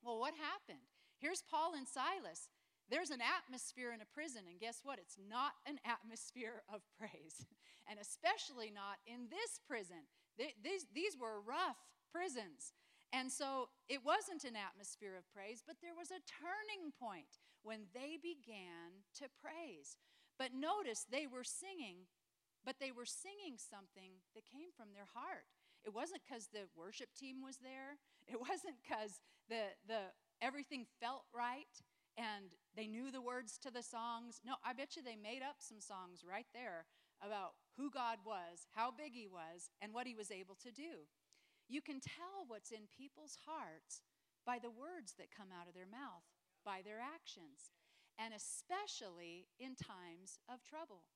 Well, 0.00 0.20
what 0.20 0.34
happened? 0.34 0.86
Here's 1.18 1.42
Paul 1.42 1.72
and 1.76 1.88
Silas. 1.88 2.48
There's 2.90 3.14
an 3.14 3.22
atmosphere 3.22 3.94
in 3.94 4.02
a 4.02 4.12
prison, 4.12 4.42
and 4.50 4.58
guess 4.58 4.82
what? 4.82 4.98
It's 4.98 5.16
not 5.16 5.54
an 5.64 5.78
atmosphere 5.86 6.66
of 6.66 6.82
praise, 6.98 7.46
and 7.88 8.02
especially 8.02 8.74
not 8.74 8.98
in 9.06 9.30
this 9.30 9.62
prison. 9.62 10.10
These, 10.36 10.90
these 10.90 11.14
were 11.14 11.38
rough 11.38 11.78
prisons. 12.10 12.74
And 13.12 13.30
so 13.30 13.70
it 13.90 14.02
wasn't 14.06 14.46
an 14.46 14.54
atmosphere 14.54 15.18
of 15.18 15.26
praise, 15.34 15.62
but 15.66 15.78
there 15.82 15.94
was 15.94 16.10
a 16.10 16.22
turning 16.26 16.94
point 16.94 17.42
when 17.62 17.90
they 17.94 18.18
began 18.18 19.02
to 19.18 19.26
praise. 19.38 19.98
But 20.38 20.54
notice 20.54 21.06
they 21.06 21.26
were 21.26 21.44
singing, 21.44 22.06
but 22.64 22.78
they 22.78 22.94
were 22.94 23.06
singing 23.06 23.58
something 23.58 24.22
that 24.34 24.46
came 24.46 24.70
from 24.74 24.94
their 24.94 25.10
heart. 25.10 25.50
It 25.84 25.92
wasn't 25.92 26.22
because 26.22 26.48
the 26.48 26.70
worship 26.78 27.10
team 27.18 27.42
was 27.42 27.58
there. 27.58 27.98
It 28.30 28.38
wasn't 28.48 28.78
because 28.82 29.18
the, 29.50 29.74
the, 29.90 30.14
everything 30.40 30.86
felt 31.02 31.26
right 31.34 31.70
and 32.16 32.56
they 32.76 32.86
knew 32.86 33.10
the 33.10 33.22
words 33.22 33.58
to 33.58 33.70
the 33.70 33.82
songs. 33.82 34.40
No, 34.44 34.54
I 34.64 34.72
bet 34.72 34.96
you 34.96 35.02
they 35.02 35.16
made 35.16 35.42
up 35.42 35.56
some 35.58 35.80
songs 35.80 36.22
right 36.26 36.46
there 36.52 36.86
about 37.22 37.54
who 37.76 37.90
God 37.90 38.18
was, 38.24 38.66
how 38.72 38.90
big 38.90 39.12
He 39.14 39.26
was, 39.26 39.70
and 39.80 39.92
what 39.92 40.06
He 40.06 40.14
was 40.14 40.30
able 40.30 40.56
to 40.62 40.72
do. 40.72 41.08
You 41.68 41.80
can 41.80 42.00
tell 42.00 42.48
what's 42.48 42.72
in 42.72 42.90
people's 42.90 43.38
hearts 43.46 44.02
by 44.44 44.58
the 44.58 44.72
words 44.72 45.14
that 45.18 45.30
come 45.30 45.54
out 45.54 45.68
of 45.68 45.74
their 45.74 45.88
mouth, 45.88 46.26
by 46.64 46.82
their 46.82 46.98
actions, 46.98 47.70
and 48.18 48.34
especially 48.34 49.46
in 49.60 49.76
times 49.76 50.40
of 50.50 50.64
trouble. 50.64 51.06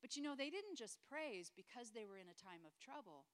But 0.00 0.16
you 0.16 0.22
know, 0.22 0.34
they 0.38 0.50
didn't 0.50 0.78
just 0.78 1.02
praise 1.04 1.50
because 1.54 1.90
they 1.90 2.06
were 2.06 2.18
in 2.18 2.30
a 2.30 2.38
time 2.38 2.62
of 2.64 2.78
trouble, 2.78 3.26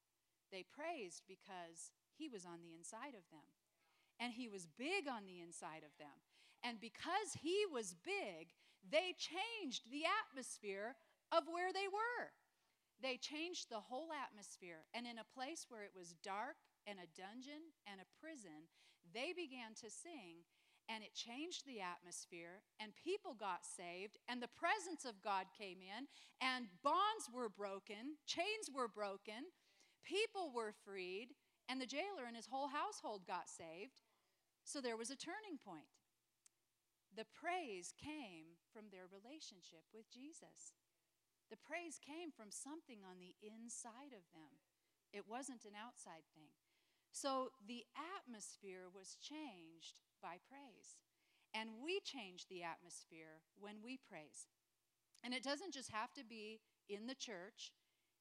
they 0.50 0.64
praised 0.64 1.22
because 1.28 1.92
He 2.16 2.28
was 2.28 2.44
on 2.44 2.60
the 2.60 2.74
inside 2.74 3.14
of 3.14 3.28
them. 3.30 3.46
And 4.18 4.32
He 4.32 4.48
was 4.48 4.66
big 4.66 5.10
on 5.10 5.26
the 5.26 5.40
inside 5.42 5.82
of 5.82 5.94
them. 5.98 6.22
And 6.64 6.80
because 6.80 7.36
He 7.40 7.64
was 7.70 7.94
big, 8.02 8.56
they 8.82 9.14
changed 9.14 9.84
the 9.92 10.08
atmosphere 10.08 10.96
of 11.30 11.44
where 11.46 11.72
they 11.72 11.86
were. 11.86 12.32
They 13.02 13.16
changed 13.16 13.68
the 13.68 13.84
whole 13.84 14.08
atmosphere. 14.10 14.88
And 14.94 15.06
in 15.06 15.20
a 15.20 15.32
place 15.36 15.66
where 15.68 15.84
it 15.84 15.92
was 15.94 16.16
dark 16.24 16.56
and 16.86 16.98
a 16.98 17.12
dungeon 17.12 17.76
and 17.84 18.00
a 18.00 18.12
prison, 18.18 18.72
they 19.12 19.36
began 19.36 19.76
to 19.84 19.92
sing 19.92 20.48
and 20.88 21.02
it 21.02 21.14
changed 21.14 21.64
the 21.64 21.80
atmosphere, 21.80 22.60
and 22.78 22.92
people 22.92 23.32
got 23.32 23.64
saved, 23.64 24.18
and 24.28 24.42
the 24.42 24.52
presence 24.52 25.04
of 25.04 25.22
God 25.22 25.46
came 25.56 25.78
in, 25.80 26.04
and 26.40 26.66
bonds 26.82 27.32
were 27.32 27.48
broken, 27.48 28.20
chains 28.26 28.68
were 28.68 28.88
broken, 28.88 29.48
people 30.04 30.52
were 30.54 30.74
freed, 30.84 31.28
and 31.68 31.80
the 31.80 31.86
jailer 31.86 32.28
and 32.28 32.36
his 32.36 32.46
whole 32.46 32.68
household 32.68 33.22
got 33.26 33.48
saved. 33.48 34.00
So 34.64 34.80
there 34.80 34.96
was 34.96 35.10
a 35.10 35.16
turning 35.16 35.56
point. 35.56 35.88
The 37.14 37.30
praise 37.30 37.94
came 37.94 38.58
from 38.74 38.90
their 38.90 39.06
relationship 39.06 39.86
with 39.94 40.10
Jesus. 40.10 40.74
The 41.46 41.60
praise 41.62 42.02
came 42.02 42.34
from 42.34 42.50
something 42.50 43.06
on 43.06 43.22
the 43.22 43.38
inside 43.38 44.10
of 44.10 44.26
them. 44.34 44.58
It 45.14 45.30
wasn't 45.30 45.62
an 45.62 45.78
outside 45.78 46.26
thing. 46.34 46.50
So 47.14 47.54
the 47.62 47.86
atmosphere 47.94 48.90
was 48.90 49.14
changed 49.22 50.02
by 50.18 50.42
praise. 50.42 50.98
And 51.54 51.78
we 51.78 52.02
change 52.02 52.50
the 52.50 52.66
atmosphere 52.66 53.46
when 53.54 53.78
we 53.78 53.96
praise. 53.96 54.50
And 55.22 55.32
it 55.32 55.46
doesn't 55.46 55.72
just 55.72 55.94
have 55.94 56.12
to 56.14 56.24
be 56.26 56.58
in 56.88 57.06
the 57.06 57.14
church, 57.14 57.72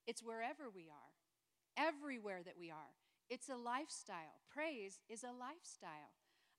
it's 0.06 0.22
wherever 0.22 0.70
we 0.70 0.88
are, 0.88 1.18
everywhere 1.76 2.42
that 2.46 2.60
we 2.60 2.70
are. 2.70 2.94
It's 3.30 3.50
a 3.50 3.58
lifestyle. 3.58 4.46
Praise 4.54 5.02
is 5.10 5.24
a 5.24 5.34
lifestyle, 5.34 6.14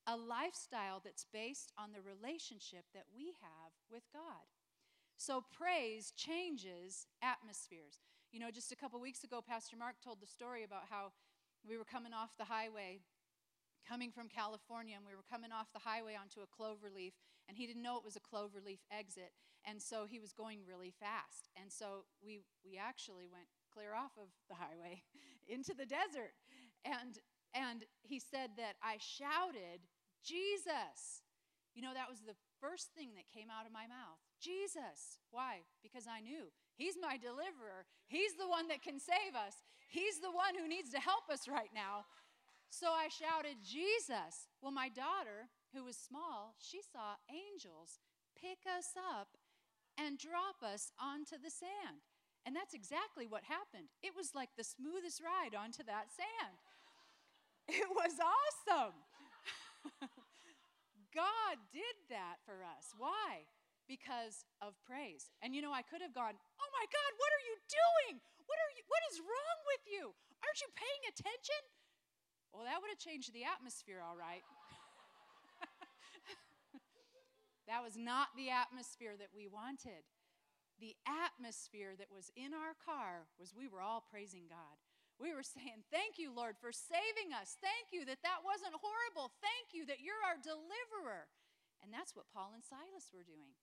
a 0.07 0.17
lifestyle 0.17 1.01
that's 1.03 1.27
based 1.33 1.73
on 1.79 1.93
the 1.93 2.01
relationship 2.01 2.85
that 2.93 3.07
we 3.15 3.35
have 3.41 3.73
with 3.91 4.05
God. 4.13 4.47
So 5.17 5.45
praise 5.53 6.13
changes 6.17 7.07
atmospheres. 7.23 8.01
You 8.33 8.41
know, 8.41 8.51
just 8.51 8.73
a 8.73 8.77
couple 8.77 9.01
weeks 9.01 9.25
ago, 9.25 9.41
Pastor 9.41 9.77
Mark 9.77 9.97
told 10.03 10.21
the 10.21 10.27
story 10.27 10.65
about 10.65 10.91
how 10.91 11.13
we 11.67 11.79
were 11.79 11.85
coming 11.85 12.13
off 12.13 12.37
the 12.37 12.45
highway 12.45 13.01
coming 13.87 14.11
from 14.11 14.29
California 14.29 14.97
and 14.97 15.05
we 15.05 15.15
were 15.15 15.29
coming 15.29 15.53
off 15.53 15.73
the 15.73 15.85
highway 15.85 16.17
onto 16.17 16.41
a 16.41 16.49
clover 16.49 16.89
leaf 16.89 17.13
and 17.49 17.57
he 17.57 17.67
didn't 17.67 17.83
know 17.83 17.97
it 17.97 18.05
was 18.05 18.17
a 18.17 18.21
clover 18.21 18.59
leaf 18.65 18.81
exit 18.91 19.33
and 19.65 19.81
so 19.81 20.07
he 20.09 20.19
was 20.19 20.33
going 20.33 20.61
really 20.67 20.91
fast 20.91 21.49
and 21.61 21.71
so 21.71 22.05
we 22.25 22.41
we 22.65 22.81
actually 22.81 23.29
went 23.29 23.49
clear 23.73 23.93
off 23.95 24.13
of 24.17 24.29
the 24.49 24.57
highway 24.57 25.03
into 25.49 25.75
the 25.77 25.85
desert 25.85 26.33
and 26.85 27.21
and 27.53 27.85
he 28.03 28.19
said 28.19 28.57
that 28.57 28.75
I 28.83 28.97
shouted 28.99 29.85
Jesus 30.25 31.23
you 31.77 31.83
know 31.83 31.95
that 31.95 32.09
was 32.09 32.25
the 32.25 32.39
first 32.61 32.91
thing 32.97 33.13
that 33.15 33.29
came 33.29 33.53
out 33.53 33.67
of 33.67 33.73
my 33.73 33.87
mouth 33.87 34.19
Jesus 34.41 35.21
why 35.31 35.69
because 35.85 36.09
I 36.09 36.25
knew 36.25 36.49
He's 36.77 36.99
my 36.99 37.17
deliverer. 37.17 37.87
He's 38.07 38.35
the 38.35 38.51
one 38.51 38.67
that 38.69 38.83
can 38.83 38.99
save 38.99 39.39
us. 39.39 39.63
He's 39.89 40.19
the 40.19 40.35
one 40.35 40.59
who 40.59 40.67
needs 40.67 40.91
to 40.91 40.99
help 40.99 41.31
us 41.31 41.47
right 41.47 41.71
now. 41.75 42.07
So 42.69 42.91
I 42.91 43.07
shouted, 43.07 43.63
Jesus. 43.63 44.51
Well, 44.59 44.75
my 44.75 44.91
daughter, 44.91 45.47
who 45.73 45.87
was 45.87 45.97
small, 45.97 46.59
she 46.59 46.83
saw 46.83 47.15
angels 47.31 48.03
pick 48.35 48.67
us 48.67 48.99
up 48.99 49.39
and 49.95 50.19
drop 50.19 50.67
us 50.67 50.91
onto 50.99 51.39
the 51.39 51.55
sand. 51.55 52.03
And 52.43 52.55
that's 52.55 52.75
exactly 52.75 53.31
what 53.31 53.47
happened. 53.47 53.95
It 54.03 54.19
was 54.19 54.35
like 54.35 54.51
the 54.59 54.67
smoothest 54.67 55.23
ride 55.23 55.55
onto 55.55 55.87
that 55.87 56.11
sand. 56.11 56.59
It 57.65 57.89
was 57.89 58.21
awesome. 58.21 58.93
God 61.15 61.57
did 61.73 61.97
that 62.11 62.41
for 62.45 62.65
us. 62.65 62.93
Why? 62.97 63.47
because 63.87 64.49
of 64.65 64.73
praise. 64.85 65.29
And 65.45 65.53
you 65.53 65.61
know, 65.61 65.73
I 65.73 65.85
could 65.85 66.01
have 66.01 66.17
gone, 66.17 66.37
"Oh 66.37 66.71
my 66.73 66.87
God, 66.89 67.11
what 67.21 67.31
are 67.33 67.45
you 67.45 67.57
doing? 67.69 68.21
What 68.45 68.59
are 68.61 68.73
you 68.77 68.85
what 68.89 69.03
is 69.13 69.21
wrong 69.21 69.59
with 69.69 69.85
you? 69.89 70.13
Aren't 70.41 70.61
you 70.61 70.71
paying 70.73 71.05
attention?" 71.09 71.63
Well, 72.53 72.65
that 72.65 72.81
would 72.81 72.91
have 72.91 73.03
changed 73.03 73.35
the 73.35 73.45
atmosphere 73.45 74.01
all 74.01 74.17
right. 74.17 74.45
that 77.69 77.83
was 77.83 77.99
not 77.99 78.29
the 78.37 78.51
atmosphere 78.51 79.17
that 79.19 79.35
we 79.35 79.49
wanted. 79.49 80.07
The 80.79 80.95
atmosphere 81.07 81.95
that 81.99 82.11
was 82.11 82.31
in 82.37 82.55
our 82.55 82.75
car 82.79 83.27
was 83.39 83.55
we 83.55 83.67
were 83.67 83.83
all 83.83 84.07
praising 84.07 84.47
God. 84.49 84.79
We 85.19 85.33
were 85.33 85.47
saying, 85.47 85.87
Thank 85.91 86.19
you, 86.19 86.35
Lord, 86.35 86.59
for 86.59 86.73
saving 86.75 87.33
us. 87.35 87.57
Thank 87.63 87.95
you 87.95 88.05
that 88.07 88.23
that 88.27 88.43
wasn't 88.43 88.77
horrible. 88.79 89.31
Thank 89.39 89.73
you 89.73 89.87
that 89.87 90.03
you're 90.03 90.21
our 90.27 90.39
deliverer. 90.41 91.31
And 91.83 91.93
that's 91.93 92.17
what 92.17 92.33
Paul 92.33 92.53
and 92.55 92.65
Silas 92.65 93.13
were 93.13 93.27
doing. 93.27 93.55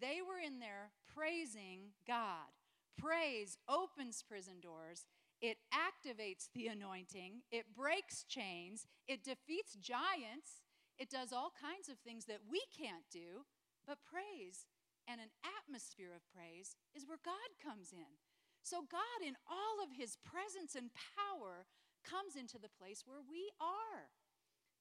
They 0.00 0.20
were 0.22 0.38
in 0.38 0.60
there 0.60 0.92
praising 1.08 1.96
God. 2.06 2.52
Praise 2.98 3.58
opens 3.68 4.22
prison 4.22 4.60
doors. 4.60 5.06
It 5.40 5.58
activates 5.74 6.52
the 6.54 6.68
anointing. 6.68 7.42
It 7.50 7.74
breaks 7.74 8.22
chains. 8.24 8.86
It 9.08 9.24
defeats 9.24 9.74
giants. 9.74 10.62
It 10.98 11.10
does 11.10 11.32
all 11.32 11.50
kinds 11.50 11.88
of 11.88 11.98
things 11.98 12.26
that 12.26 12.46
we 12.46 12.62
can't 12.70 13.08
do. 13.10 13.42
But 13.86 13.98
praise 14.06 14.70
and 15.08 15.18
an 15.18 15.34
atmosphere 15.42 16.14
of 16.14 16.22
praise 16.30 16.76
is 16.94 17.08
where 17.08 17.18
God 17.24 17.50
comes 17.58 17.90
in. 17.90 18.21
So, 18.62 18.84
God, 18.90 19.20
in 19.26 19.34
all 19.50 19.82
of 19.82 19.98
his 19.98 20.16
presence 20.22 20.74
and 20.74 20.90
power, 20.94 21.66
comes 22.02 22.34
into 22.34 22.58
the 22.58 22.70
place 22.70 23.02
where 23.06 23.22
we 23.22 23.50
are. 23.60 24.10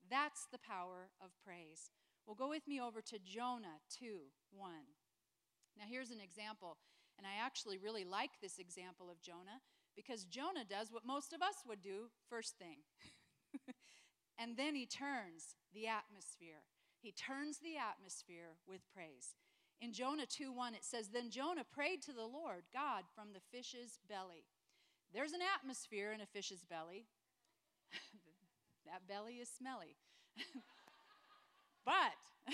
That's 0.10 0.48
the 0.52 0.62
power 0.62 1.10
of 1.22 1.30
praise. 1.46 1.90
Well, 2.26 2.36
go 2.36 2.50
with 2.50 2.68
me 2.68 2.80
over 2.80 3.02
to 3.02 3.20
Jonah 3.20 3.82
2 4.00 4.30
1. 4.54 4.72
Now, 5.78 5.86
here's 5.90 6.12
an 6.12 6.20
example, 6.20 6.78
and 7.18 7.26
I 7.26 7.44
actually 7.44 7.78
really 7.78 8.04
like 8.04 8.42
this 8.42 8.60
example 8.60 9.10
of 9.10 9.22
Jonah 9.22 9.62
because 9.96 10.26
Jonah 10.26 10.66
does 10.68 10.92
what 10.92 11.06
most 11.06 11.34
of 11.34 11.42
us 11.42 11.64
would 11.68 11.82
do 11.82 12.10
first 12.30 12.58
thing. 12.58 12.78
and 14.40 14.58
then 14.58 14.76
he 14.76 14.86
turns 14.86 15.56
the 15.74 15.88
atmosphere. 15.88 16.64
He 17.02 17.12
turns 17.12 17.60
the 17.60 17.78
atmosphere 17.78 18.58
with 18.68 18.82
praise. 18.94 19.36
In 19.82 19.94
Jonah 19.94 20.28
2 20.28 20.54
1, 20.54 20.76
it 20.76 20.86
says, 20.86 21.08
Then 21.08 21.32
Jonah 21.32 21.66
prayed 21.74 22.04
to 22.04 22.14
the 22.14 22.26
Lord 22.26 22.64
God 22.72 23.04
from 23.16 23.34
the 23.34 23.42
fish's 23.52 23.98
belly. 24.08 24.46
There's 25.12 25.34
an 25.34 25.42
atmosphere 25.42 26.14
in 26.14 26.22
a 26.22 26.26
fish's 26.28 26.64
belly. 26.64 27.08
that 28.86 29.08
belly 29.08 29.36
is 29.36 29.50
smelly. 29.50 29.98
but 31.86 32.14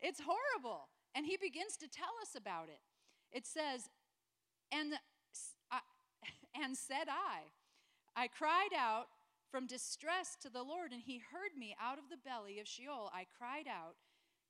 it's 0.00 0.20
horrible. 0.20 0.88
And 1.14 1.26
he 1.26 1.36
begins 1.36 1.76
to 1.78 1.88
tell 1.88 2.14
us 2.22 2.36
about 2.36 2.68
it. 2.68 2.80
It 3.32 3.46
says, 3.46 3.90
and, 4.70 4.94
and 6.54 6.76
said 6.76 7.08
I, 7.08 7.50
I 8.16 8.28
cried 8.28 8.70
out 8.78 9.06
from 9.50 9.66
distress 9.66 10.36
to 10.42 10.48
the 10.48 10.62
Lord, 10.62 10.92
and 10.92 11.02
he 11.02 11.18
heard 11.18 11.58
me 11.58 11.76
out 11.80 11.98
of 11.98 12.04
the 12.10 12.16
belly 12.16 12.60
of 12.60 12.66
Sheol. 12.66 13.10
I 13.12 13.26
cried 13.38 13.66
out, 13.68 13.96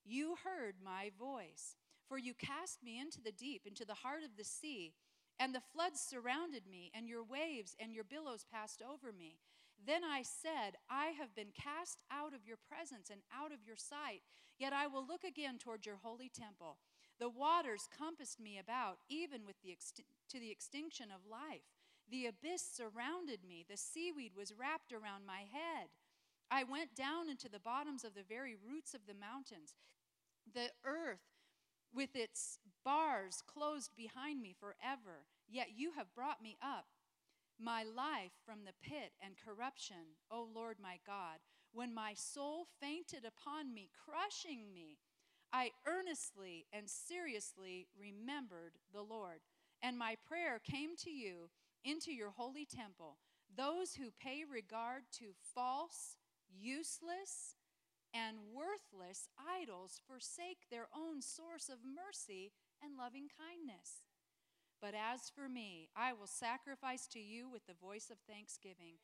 You 0.05 0.37
heard 0.45 0.77
my 0.85 1.11
voice. 1.19 1.77
For 2.09 2.19
you 2.19 2.35
cast 2.35 2.83
me 2.83 3.01
into 3.01 3.21
the 3.21 3.33
deep, 3.33 3.63
into 3.67 3.85
the 3.85 3.95
heart 3.95 4.23
of 4.25 4.37
the 4.37 4.45
sea, 4.45 4.95
and 5.39 5.55
the 5.55 5.63
floods 5.73 6.01
surrounded 6.01 6.67
me, 6.71 6.91
and 6.95 7.09
your 7.09 7.25
waves 7.25 7.75
and 7.81 7.93
your 7.93 8.05
billows 8.05 8.45
passed 8.51 8.83
over 8.83 9.13
me. 9.13 9.39
Then 9.85 10.03
I 10.05 10.23
said, 10.23 10.77
I 10.89 11.07
have 11.19 11.35
been 11.35 11.53
cast 11.53 11.99
out 12.11 12.33
of 12.33 12.47
your 12.47 12.57
presence 12.57 13.11
and 13.11 13.21
out 13.35 13.53
of 13.53 13.65
your 13.67 13.77
sight, 13.77 14.23
yet 14.59 14.73
I 14.73 14.87
will 14.87 15.07
look 15.07 15.25
again 15.25 15.59
toward 15.59 15.85
your 15.87 15.99
holy 16.03 16.29
temple. 16.29 16.79
The 17.19 17.29
waters 17.29 17.89
compassed 17.97 18.41
me 18.41 18.59
about, 18.59 18.99
even 19.09 19.45
with 19.47 19.57
the 19.63 19.71
ext- 19.71 20.05
to 20.31 20.41
the 20.41 20.51
extinction 20.51 21.09
of 21.11 21.31
life. 21.31 21.67
The 22.11 22.27
abyss 22.27 22.63
surrounded 22.63 23.41
me, 23.47 23.65
the 23.69 23.77
seaweed 23.77 24.33
was 24.37 24.55
wrapped 24.55 24.93
around 24.93 25.27
my 25.27 25.41
head. 25.41 25.89
I 26.51 26.65
went 26.65 26.95
down 26.95 27.29
into 27.29 27.49
the 27.49 27.59
bottoms 27.59 28.05
of 28.05 28.15
the 28.15 28.23
very 28.23 28.55
roots 28.55 28.95
of 28.95 29.07
the 29.07 29.15
mountains. 29.15 29.75
The 30.53 30.71
earth 30.85 31.34
with 31.95 32.17
its 32.17 32.59
bars 32.85 33.43
closed 33.47 33.91
behind 33.97 34.43
me 34.43 34.55
forever, 34.59 35.27
yet 35.49 35.69
you 35.77 35.93
have 35.93 36.15
brought 36.15 36.43
me 36.43 36.57
up 36.63 36.87
my 37.59 37.85
life 37.85 38.33
from 38.45 38.65
the 38.65 38.75
pit 38.83 39.13
and 39.25 39.35
corruption, 39.37 40.19
O 40.31 40.47
Lord 40.55 40.77
my 40.83 40.99
God. 41.07 41.39
When 41.73 41.95
my 41.95 42.15
soul 42.15 42.67
fainted 42.81 43.25
upon 43.25 43.75
me, 43.75 43.91
crushing 44.05 44.73
me, 44.73 44.99
I 45.53 45.71
earnestly 45.87 46.67
and 46.73 46.89
seriously 46.89 47.87
remembered 47.99 48.73
the 48.93 49.03
Lord. 49.03 49.41
And 49.83 49.99
my 49.99 50.17
prayer 50.27 50.61
came 50.65 50.97
to 51.05 51.11
you 51.11 51.51
into 51.85 52.13
your 52.13 52.31
holy 52.31 52.67
temple. 52.67 53.19
Those 53.57 53.95
who 53.95 54.11
pay 54.21 54.43
regard 54.51 55.03
to 55.19 55.27
false, 55.55 56.17
useless, 56.49 57.55
and 58.15 58.55
worthless 58.55 59.29
idols 59.37 60.01
forsake 60.07 60.71
their 60.71 60.87
own 60.95 61.21
source 61.21 61.69
of 61.69 61.83
mercy 61.83 62.53
and 62.81 62.97
loving 62.97 63.27
kindness. 63.27 64.07
But 64.81 64.95
as 64.95 65.33
for 65.35 65.49
me, 65.49 65.89
I 65.97 66.13
will 66.13 66.29
sacrifice 66.29 67.07
to 67.09 67.19
you 67.19 67.49
with 67.51 67.67
the 67.67 67.75
voice 67.75 68.11
of 68.11 68.19
thanksgiving. 68.29 69.03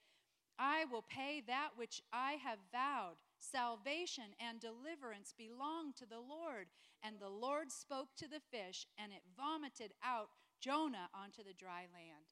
I 0.59 0.85
will 0.85 1.05
pay 1.09 1.43
that 1.47 1.71
which 1.75 2.03
I 2.13 2.33
have 2.45 2.59
vowed. 2.71 3.17
Salvation 3.39 4.37
and 4.39 4.61
deliverance 4.61 5.33
belong 5.37 5.93
to 5.97 6.07
the 6.07 6.21
Lord. 6.21 6.69
And 7.03 7.17
the 7.19 7.33
Lord 7.33 7.73
spoke 7.73 8.09
to 8.19 8.29
the 8.29 8.45
fish, 8.53 8.87
and 8.99 9.11
it 9.11 9.23
vomited 9.35 9.93
out 10.05 10.29
Jonah 10.61 11.09
onto 11.15 11.43
the 11.43 11.57
dry 11.57 11.89
land. 11.91 12.29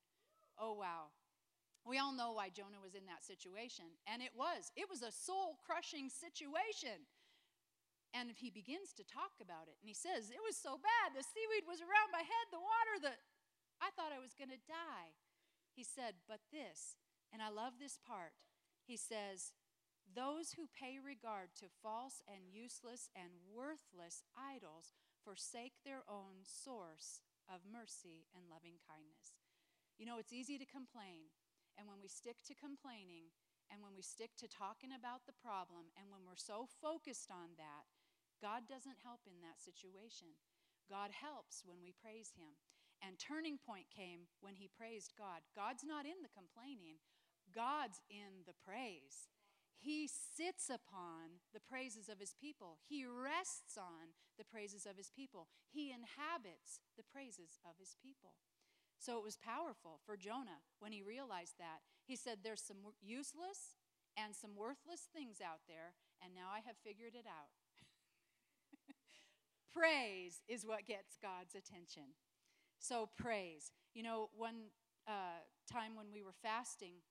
Oh, 0.61 0.75
wow. 0.75 1.09
We 1.87 1.99
all 1.99 2.13
know 2.13 2.33
why 2.33 2.51
Jonah 2.51 2.83
was 2.83 2.95
in 2.95 3.07
that 3.07 3.25
situation. 3.25 3.87
And 4.07 4.21
it 4.21 4.35
was. 4.37 4.71
It 4.77 4.91
was 4.91 5.03
a 5.03 5.15
soul 5.15 5.59
crushing 5.65 6.11
situation. 6.13 7.09
And 8.17 8.33
he 8.33 8.49
begins 8.49 8.97
to 8.97 9.05
talk 9.05 9.37
about 9.41 9.69
it. 9.69 9.77
And 9.81 9.89
he 9.89 9.97
says, 9.97 10.33
It 10.33 10.41
was 10.41 10.57
so 10.57 10.81
bad. 10.81 11.13
The 11.13 11.25
seaweed 11.25 11.69
was 11.69 11.85
around 11.85 12.09
my 12.13 12.25
head, 12.25 12.47
the 12.49 12.61
water, 12.61 12.95
the, 13.05 13.15
I 13.85 13.93
thought 13.93 14.17
I 14.17 14.23
was 14.23 14.33
going 14.33 14.53
to 14.53 14.69
die. 14.69 15.13
He 15.77 15.85
said, 15.85 16.25
But 16.25 16.41
this, 16.49 16.97
and 17.33 17.45
I 17.45 17.53
love 17.53 17.77
this 17.77 18.01
part, 18.01 18.33
he 18.83 18.97
says, 18.97 19.53
Those 20.09 20.57
who 20.57 20.73
pay 20.73 20.97
regard 20.97 21.53
to 21.61 21.69
false 21.85 22.25
and 22.25 22.49
useless 22.49 23.13
and 23.13 23.45
worthless 23.53 24.25
idols 24.33 24.97
forsake 25.21 25.85
their 25.85 26.03
own 26.09 26.43
source 26.49 27.21
of 27.49 27.69
mercy 27.69 28.25
and 28.33 28.49
loving 28.49 28.81
kindness. 28.89 29.37
You 30.01 30.07
know, 30.07 30.17
it's 30.17 30.33
easy 30.33 30.57
to 30.57 30.65
complain. 30.65 31.29
And 31.79 31.87
when 31.87 32.03
we 32.03 32.11
stick 32.11 32.43
to 32.51 32.59
complaining, 32.59 33.31
and 33.71 33.79
when 33.81 33.95
we 33.95 34.03
stick 34.03 34.35
to 34.43 34.51
talking 34.51 34.91
about 34.91 35.25
the 35.25 35.39
problem, 35.39 35.95
and 35.95 36.11
when 36.11 36.27
we're 36.27 36.41
so 36.41 36.67
focused 36.67 37.31
on 37.31 37.55
that, 37.55 37.87
God 38.43 38.67
doesn't 38.67 39.07
help 39.07 39.23
in 39.31 39.39
that 39.47 39.63
situation. 39.63 40.35
God 40.91 41.15
helps 41.15 41.63
when 41.63 41.79
we 41.79 41.95
praise 41.95 42.35
Him. 42.35 42.59
And 42.99 43.19
turning 43.19 43.59
point 43.63 43.87
came 43.95 44.27
when 44.41 44.59
he 44.59 44.67
praised 44.67 45.15
God. 45.15 45.47
God's 45.55 45.87
not 45.87 46.03
in 46.05 46.19
the 46.23 46.35
complaining, 46.35 46.99
God's 47.55 48.03
in 48.11 48.43
the 48.47 48.59
praise. 48.59 49.31
He 49.79 50.11
sits 50.11 50.67
upon 50.67 51.39
the 51.55 51.63
praises 51.63 52.11
of 52.11 52.19
his 52.19 52.35
people. 52.35 52.83
He 52.83 53.07
rests 53.07 53.79
on 53.79 54.19
the 54.37 54.45
praises 54.45 54.87
of 54.91 54.99
his 54.99 55.15
people. 55.15 55.47
He 55.71 55.95
inhabits 55.95 56.83
the 56.99 57.07
praises 57.07 57.63
of 57.63 57.79
his 57.79 57.95
people. 58.03 58.35
So 58.99 59.17
it 59.17 59.25
was 59.25 59.39
powerful 59.39 60.01
for 60.05 60.17
Jonah 60.17 60.67
when 60.81 60.93
he 60.93 61.03
realized 61.03 61.55
that. 61.59 61.87
He 62.07 62.17
said, 62.17 62.39
There's 62.43 62.63
some 62.63 62.95
useless 63.01 63.79
and 64.19 64.35
some 64.35 64.57
worthless 64.59 65.07
things 65.15 65.39
out 65.39 65.63
there, 65.69 65.95
and 66.23 66.35
now 66.35 66.51
I 66.51 66.61
have 66.67 66.77
figured 66.83 67.15
it 67.15 67.27
out. 67.27 67.55
Praise 69.73 70.43
is 70.49 70.67
what 70.67 70.87
gets 70.87 71.15
God's 71.23 71.55
attention. 71.55 72.19
So, 72.79 73.11
praise. 73.19 73.71
You 73.95 74.03
know, 74.03 74.31
one 74.35 74.71
uh, 75.07 75.43
time 75.71 75.95
when 75.95 76.11
we 76.15 76.23
were 76.23 76.35
fasting 76.43 77.03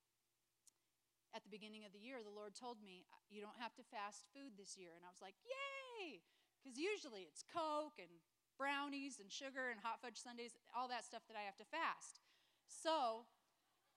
at 1.35 1.43
the 1.43 1.51
beginning 1.51 1.83
of 1.83 1.91
the 1.91 1.99
year, 1.99 2.23
the 2.23 2.33
Lord 2.33 2.55
told 2.55 2.79
me, 2.83 3.07
You 3.29 3.39
don't 3.39 3.59
have 3.59 3.75
to 3.75 3.83
fast 3.83 4.27
food 4.35 4.55
this 4.55 4.75
year. 4.75 4.95
And 4.95 5.03
I 5.03 5.11
was 5.11 5.23
like, 5.23 5.35
Yay! 5.43 6.23
Because 6.59 6.79
usually 6.79 7.27
it's 7.27 7.43
Coke 7.43 7.99
and 7.99 8.11
brownies 8.57 9.21
and 9.21 9.31
sugar 9.31 9.69
and 9.69 9.79
hot 9.79 10.01
fudge 10.01 10.17
sundaes, 10.17 10.57
all 10.75 10.89
that 10.89 11.05
stuff 11.05 11.23
that 11.29 11.37
I 11.37 11.45
have 11.45 11.55
to 11.61 11.67
fast. 11.69 12.19
So, 12.67 13.23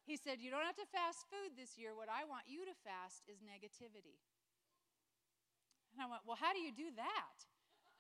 he 0.05 0.17
said, 0.17 0.39
You 0.41 0.51
don't 0.51 0.65
have 0.65 0.79
to 0.81 0.89
fast 0.89 1.27
food 1.29 1.57
this 1.57 1.77
year. 1.77 1.97
What 1.97 2.09
I 2.09 2.25
want 2.25 2.47
you 2.49 2.65
to 2.65 2.75
fast 2.85 3.25
is 3.29 3.43
negativity. 3.45 4.21
And 5.95 6.03
I 6.03 6.07
went, 6.09 6.23
Well, 6.27 6.39
how 6.39 6.53
do 6.53 6.61
you 6.61 6.73
do 6.73 6.89
that? 6.97 7.37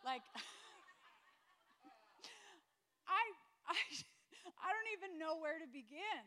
Like, 0.04 0.24
I 3.06 3.24
I, 3.68 3.78
I 4.66 4.68
don't 4.72 4.90
even 4.96 5.18
know 5.20 5.38
where 5.38 5.58
to 5.58 5.68
begin. 5.68 6.24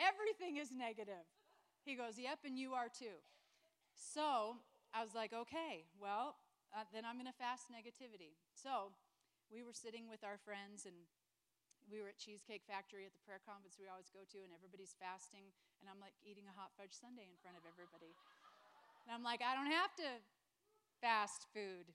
Everything 0.00 0.56
is 0.56 0.72
negative. 0.72 1.26
He 1.84 1.94
goes, 1.94 2.18
Yep, 2.18 2.46
and 2.46 2.58
you 2.58 2.72
are 2.74 2.88
too. 2.88 3.20
So 3.94 4.56
I 4.90 5.04
was 5.04 5.14
like, 5.14 5.30
Okay, 5.30 5.86
well, 6.00 6.36
uh, 6.74 6.86
then 6.94 7.02
I'm 7.04 7.14
going 7.18 7.30
to 7.30 7.38
fast 7.38 7.66
negativity. 7.70 8.38
So 8.54 8.94
we 9.50 9.66
were 9.66 9.74
sitting 9.74 10.06
with 10.06 10.22
our 10.22 10.38
friends 10.38 10.86
and 10.86 10.94
we 11.90 11.98
were 11.98 12.06
at 12.06 12.22
Cheesecake 12.22 12.62
Factory 12.70 13.02
at 13.02 13.10
the 13.10 13.22
prayer 13.26 13.42
conference 13.42 13.74
we 13.74 13.90
always 13.90 14.14
go 14.14 14.22
to, 14.22 14.38
and 14.46 14.54
everybody's 14.54 14.94
fasting, 14.94 15.50
and 15.82 15.90
I'm 15.90 15.98
like 15.98 16.14
eating 16.22 16.46
a 16.46 16.54
hot 16.54 16.70
fudge 16.78 16.94
sundae 16.94 17.26
in 17.26 17.34
front 17.42 17.58
of 17.58 17.66
everybody. 17.66 18.14
And 19.04 19.10
I'm 19.10 19.26
like, 19.26 19.42
I 19.42 19.58
don't 19.58 19.74
have 19.74 19.90
to 19.98 20.08
fast 21.02 21.50
food. 21.50 21.90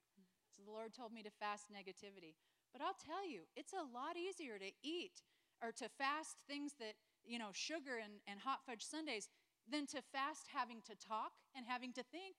So 0.51 0.67
the 0.67 0.75
Lord 0.75 0.91
told 0.91 1.15
me 1.15 1.23
to 1.23 1.31
fast 1.39 1.71
negativity. 1.71 2.35
But 2.75 2.83
I'll 2.83 2.99
tell 2.99 3.23
you, 3.23 3.47
it's 3.55 3.71
a 3.71 3.87
lot 3.87 4.19
easier 4.19 4.59
to 4.59 4.67
eat 4.83 5.23
or 5.63 5.71
to 5.79 5.87
fast 5.95 6.43
things 6.43 6.75
that, 6.83 6.99
you 7.23 7.39
know, 7.39 7.55
sugar 7.55 8.03
and, 8.03 8.19
and 8.27 8.43
hot 8.43 8.67
fudge 8.67 8.83
sundaes 8.83 9.31
than 9.63 9.87
to 9.95 10.03
fast 10.11 10.51
having 10.51 10.83
to 10.91 10.95
talk 10.99 11.39
and 11.55 11.63
having 11.63 11.95
to 11.95 12.03
think. 12.11 12.35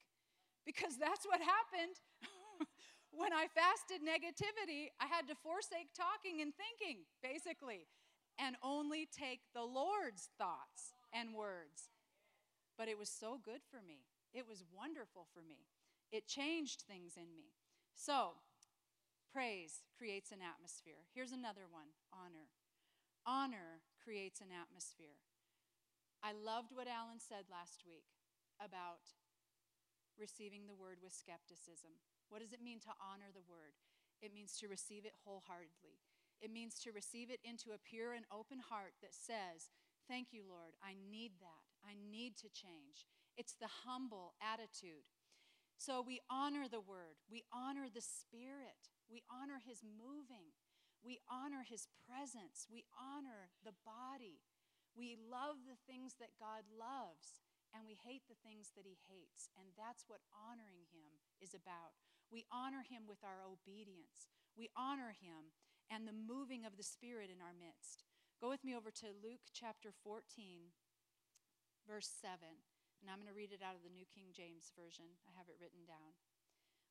Because 0.69 0.99
that's 1.01 1.25
what 1.25 1.41
happened 1.41 1.97
when 3.17 3.33
I 3.33 3.49
fasted 3.49 4.05
negativity. 4.05 4.93
I 5.01 5.09
had 5.09 5.27
to 5.29 5.35
forsake 5.35 5.97
talking 5.97 6.45
and 6.45 6.53
thinking, 6.53 7.09
basically, 7.25 7.89
and 8.39 8.57
only 8.63 9.09
take 9.09 9.41
the 9.57 9.65
Lord's 9.65 10.29
thoughts 10.37 10.95
and 11.13 11.35
words. 11.35 11.89
But 12.77 12.89
it 12.89 12.99
was 12.99 13.09
so 13.09 13.41
good 13.43 13.65
for 13.73 13.81
me. 13.81 14.05
It 14.37 14.45
was 14.47 14.63
wonderful 14.69 15.27
for 15.33 15.41
me. 15.41 15.65
It 16.13 16.29
changed 16.29 16.85
things 16.85 17.17
in 17.17 17.35
me. 17.35 17.57
So, 17.97 18.37
Praise 19.37 19.85
creates 19.93 20.33
an 20.33 20.41
atmosphere. 20.41 21.05
Here's 21.13 21.33
another 21.33 21.69
one 21.69 21.93
honor. 22.09 22.49
Honor 23.29 23.85
creates 24.01 24.41
an 24.41 24.49
atmosphere. 24.49 25.21
I 26.25 26.33
loved 26.33 26.73
what 26.73 26.89
Alan 26.89 27.21
said 27.21 27.45
last 27.53 27.85
week 27.85 28.09
about 28.57 29.05
receiving 30.17 30.65
the 30.65 30.79
word 30.79 31.05
with 31.05 31.13
skepticism. 31.13 32.01
What 32.29 32.43
does 32.43 32.53
it 32.53 32.63
mean 32.63 32.81
to 32.87 32.99
honor 32.99 33.31
the 33.33 33.45
word? 33.45 33.79
It 34.23 34.35
means 34.35 34.57
to 34.59 34.69
receive 34.69 35.05
it 35.05 35.15
wholeheartedly. 35.25 36.01
It 36.41 36.53
means 36.53 36.81
to 36.85 36.93
receive 36.93 37.31
it 37.31 37.41
into 37.45 37.73
a 37.73 37.81
pure 37.81 38.13
and 38.13 38.25
open 38.33 38.61
heart 38.61 38.93
that 39.01 39.15
says, 39.15 39.73
Thank 40.09 40.31
you, 40.31 40.47
Lord. 40.47 40.79
I 40.79 40.95
need 40.95 41.33
that. 41.43 41.65
I 41.83 41.99
need 41.99 42.37
to 42.39 42.49
change. 42.49 43.11
It's 43.37 43.59
the 43.59 43.85
humble 43.85 44.35
attitude. 44.39 45.11
So 45.77 46.01
we 46.01 46.21
honor 46.31 46.71
the 46.71 46.81
word, 46.81 47.21
we 47.31 47.45
honor 47.53 47.89
the 47.93 48.01
spirit. 48.01 48.95
We 49.07 49.23
honor 49.31 49.63
his 49.63 49.87
moving. 49.87 50.55
We 51.03 51.23
honor 51.31 51.63
his 51.63 51.87
presence. 52.03 52.67
We 52.67 52.83
honor 52.99 53.55
the 53.63 53.77
body. 53.87 54.43
We 54.99 55.15
love 55.15 55.63
the 55.63 55.79
things 55.87 56.19
that 56.19 56.41
God 56.41 56.67
loves, 56.73 57.45
and 57.71 57.85
we 57.85 57.95
hate 57.95 58.25
the 58.27 58.41
things 58.41 58.73
that 58.75 58.89
he 58.89 58.97
hates. 59.07 59.53
And 59.55 59.77
that's 59.77 60.09
what 60.09 60.25
honoring 60.33 60.89
him 60.91 61.23
is 61.39 61.55
about. 61.55 61.95
We 62.31 62.47
honor 62.51 62.83
him 62.83 63.07
with 63.09 63.23
our 63.23 63.47
obedience. 63.47 64.31
We 64.57 64.71
honor 64.75 65.15
him 65.15 65.55
and 65.91 66.07
the 66.07 66.17
moving 66.17 66.67
of 66.67 66.77
the 66.77 66.87
Spirit 66.87 67.31
in 67.31 67.39
our 67.39 67.55
midst. 67.55 68.03
Go 68.41 68.51
with 68.51 68.65
me 68.65 68.75
over 68.75 68.91
to 69.01 69.17
Luke 69.23 69.49
chapter 69.55 69.95
14, 70.05 70.75
verse 71.87 72.11
7. 72.11 72.37
And 73.01 73.07
I'm 73.09 73.23
going 73.23 73.31
to 73.31 73.37
read 73.37 73.55
it 73.55 73.63
out 73.63 73.79
of 73.79 73.85
the 73.87 73.93
New 73.93 74.09
King 74.09 74.35
James 74.35 74.73
Version. 74.75 75.07
I 75.25 75.33
have 75.39 75.49
it 75.49 75.61
written 75.61 75.87
down. 75.87 76.19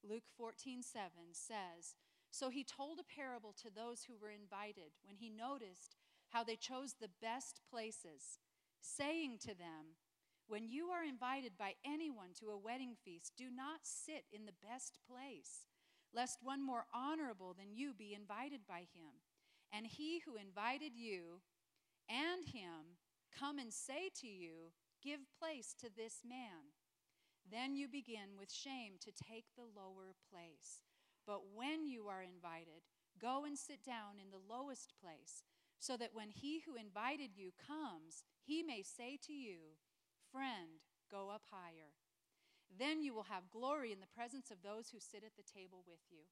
Luke 0.05 0.29
14, 0.37 0.81
7 0.81 1.09
says, 1.33 1.97
So 2.31 2.49
he 2.49 2.63
told 2.63 2.99
a 2.99 3.05
parable 3.05 3.53
to 3.61 3.73
those 3.73 4.05
who 4.05 4.15
were 4.15 4.31
invited 4.31 4.95
when 5.03 5.17
he 5.17 5.29
noticed 5.29 5.97
how 6.29 6.43
they 6.43 6.55
chose 6.55 6.95
the 6.95 7.13
best 7.21 7.61
places, 7.69 8.39
saying 8.81 9.37
to 9.41 9.53
them, 9.57 9.97
When 10.47 10.67
you 10.67 10.89
are 10.89 11.03
invited 11.03 11.57
by 11.57 11.73
anyone 11.83 12.29
to 12.39 12.51
a 12.51 12.57
wedding 12.57 12.95
feast, 13.03 13.33
do 13.35 13.45
not 13.49 13.79
sit 13.83 14.25
in 14.31 14.45
the 14.45 14.59
best 14.61 14.99
place, 15.09 15.65
lest 16.13 16.39
one 16.43 16.63
more 16.63 16.85
honorable 16.93 17.55
than 17.57 17.73
you 17.73 17.93
be 17.93 18.13
invited 18.13 18.61
by 18.67 18.79
him. 18.93 19.25
And 19.73 19.87
he 19.87 20.21
who 20.25 20.35
invited 20.35 20.95
you 20.95 21.41
and 22.07 22.45
him 22.45 23.01
come 23.37 23.57
and 23.57 23.73
say 23.73 24.09
to 24.21 24.27
you, 24.27 24.71
Give 25.03 25.19
place 25.39 25.75
to 25.81 25.89
this 25.95 26.21
man. 26.27 26.73
Then 27.51 27.75
you 27.75 27.87
begin 27.87 28.37
with 28.39 28.51
shame 28.51 28.93
to 29.01 29.11
take 29.11 29.45
the 29.55 29.65
lower 29.65 30.15
place. 30.31 30.81
But 31.27 31.41
when 31.53 31.85
you 31.85 32.07
are 32.07 32.23
invited, 32.23 32.81
go 33.19 33.45
and 33.45 33.57
sit 33.57 33.83
down 33.83 34.17
in 34.21 34.31
the 34.31 34.41
lowest 34.41 34.93
place, 35.01 35.43
so 35.79 35.97
that 35.97 36.13
when 36.13 36.29
he 36.29 36.61
who 36.65 36.75
invited 36.75 37.31
you 37.35 37.51
comes, 37.67 38.23
he 38.41 38.63
may 38.63 38.81
say 38.81 39.19
to 39.27 39.33
you, 39.33 39.77
Friend, 40.35 40.83
go 41.09 41.31
up 41.31 41.43
higher. 41.49 41.95
Then 42.67 42.99
you 43.01 43.15
will 43.15 43.31
have 43.31 43.55
glory 43.55 43.93
in 43.93 44.01
the 44.01 44.11
presence 44.11 44.51
of 44.51 44.59
those 44.59 44.89
who 44.91 44.99
sit 44.99 45.23
at 45.23 45.39
the 45.39 45.47
table 45.47 45.87
with 45.87 46.03
you. 46.11 46.27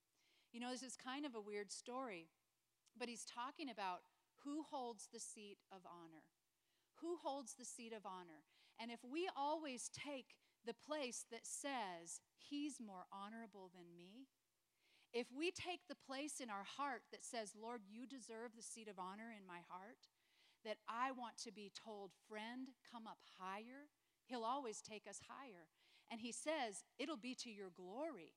You 0.52 0.60
know, 0.60 0.72
this 0.72 0.84
is 0.84 1.00
kind 1.00 1.26
of 1.26 1.36
a 1.36 1.42
weird 1.42 1.72
story, 1.72 2.28
but 3.00 3.08
he's 3.08 3.24
talking 3.24 3.70
about 3.70 4.04
who 4.44 4.66
holds 4.70 5.08
the 5.08 5.24
seat 5.24 5.56
of 5.72 5.88
honor. 5.88 6.28
Who 7.00 7.16
holds 7.24 7.54
the 7.54 7.64
seat 7.64 7.94
of 7.94 8.06
honor? 8.06 8.44
And 8.78 8.92
if 8.92 9.00
we 9.10 9.30
always 9.38 9.90
take 9.94 10.36
the 10.68 10.76
place 10.76 11.24
that 11.32 11.48
says, 11.48 12.20
He's 12.36 12.84
more 12.84 13.08
honorable 13.08 13.72
than 13.74 13.96
me, 13.96 14.28
if 15.14 15.28
we 15.32 15.50
take 15.50 15.88
the 15.88 15.96
place 15.96 16.42
in 16.44 16.50
our 16.50 16.66
heart 16.66 17.04
that 17.12 17.24
says, 17.24 17.54
Lord, 17.56 17.82
you 17.88 18.06
deserve 18.06 18.52
the 18.58 18.64
seat 18.68 18.90
of 18.90 19.00
honor 19.00 19.32
in 19.32 19.48
my 19.48 19.64
heart, 19.70 20.12
that 20.66 20.78
I 20.88 21.12
want 21.12 21.38
to 21.44 21.52
be 21.52 21.72
told, 21.74 22.12
friend, 22.30 22.70
come 22.92 23.08
up 23.08 23.20
higher, 23.40 23.90
He'll 24.26 24.44
always 24.44 24.82
take 24.82 25.04
us 25.08 25.20
higher. 25.28 25.68
And 26.12 26.22
He 26.22 26.32
says, 26.32 26.84
it'll 26.98 27.18
be 27.18 27.36
to 27.36 27.50
your 27.50 27.70
glory 27.76 28.34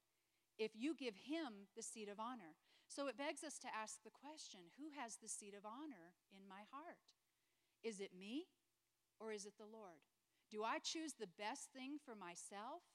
if 0.58 0.72
you 0.74 0.94
give 0.94 1.14
Him 1.16 1.68
the 1.76 1.82
seat 1.82 2.08
of 2.08 2.18
honor. 2.18 2.56
So 2.88 3.08
it 3.08 3.18
begs 3.18 3.42
us 3.42 3.58
to 3.58 3.68
ask 3.74 4.02
the 4.02 4.14
question 4.14 4.60
who 4.78 4.94
has 5.00 5.16
the 5.16 5.28
seat 5.28 5.54
of 5.56 5.66
honor 5.66 6.14
in 6.30 6.48
my 6.48 6.62
heart? 6.70 7.02
Is 7.82 8.00
it 8.00 8.10
me 8.18 8.46
or 9.18 9.32
is 9.32 9.44
it 9.44 9.54
the 9.58 9.66
Lord? 9.66 10.06
Do 10.50 10.62
I 10.62 10.78
choose 10.78 11.14
the 11.14 11.30
best 11.38 11.74
thing 11.74 11.98
for 12.04 12.14
myself 12.14 12.86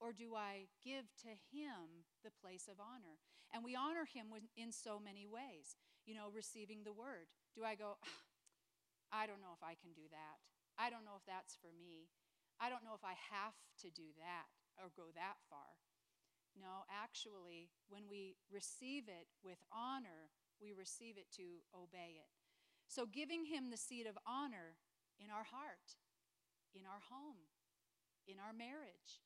or 0.00 0.12
do 0.12 0.34
I 0.34 0.68
give 0.84 1.12
to 1.24 1.32
him 1.52 2.04
the 2.24 2.32
place 2.32 2.68
of 2.68 2.80
honor? 2.80 3.20
And 3.52 3.64
we 3.64 3.76
honor 3.76 4.04
him 4.04 4.26
in 4.56 4.72
so 4.72 5.00
many 5.00 5.26
ways. 5.26 5.76
You 6.04 6.14
know, 6.14 6.28
receiving 6.32 6.84
the 6.84 6.92
word. 6.92 7.26
Do 7.54 7.64
I 7.64 7.74
go, 7.74 7.96
ah, 8.02 8.25
I 9.12 9.26
don't 9.26 9.40
know 9.40 9.54
if 9.54 9.62
I 9.62 9.78
can 9.78 9.94
do 9.94 10.06
that. 10.10 10.38
I 10.76 10.90
don't 10.90 11.04
know 11.04 11.16
if 11.16 11.24
that's 11.24 11.56
for 11.56 11.72
me. 11.72 12.12
I 12.60 12.68
don't 12.68 12.84
know 12.84 12.96
if 12.96 13.04
I 13.04 13.16
have 13.32 13.56
to 13.84 13.88
do 13.92 14.12
that 14.20 14.48
or 14.76 14.92
go 14.92 15.12
that 15.16 15.40
far. 15.48 15.80
No, 16.56 16.88
actually, 16.88 17.68
when 17.88 18.08
we 18.08 18.36
receive 18.48 19.12
it 19.12 19.28
with 19.44 19.60
honor, 19.68 20.32
we 20.56 20.72
receive 20.72 21.20
it 21.20 21.28
to 21.36 21.60
obey 21.76 22.16
it. 22.16 22.32
So, 22.88 23.04
giving 23.04 23.44
him 23.44 23.68
the 23.68 23.76
seat 23.76 24.08
of 24.08 24.16
honor 24.24 24.80
in 25.20 25.28
our 25.28 25.44
heart, 25.44 26.00
in 26.72 26.88
our 26.88 27.04
home, 27.12 27.52
in 28.24 28.40
our 28.40 28.56
marriage, 28.56 29.20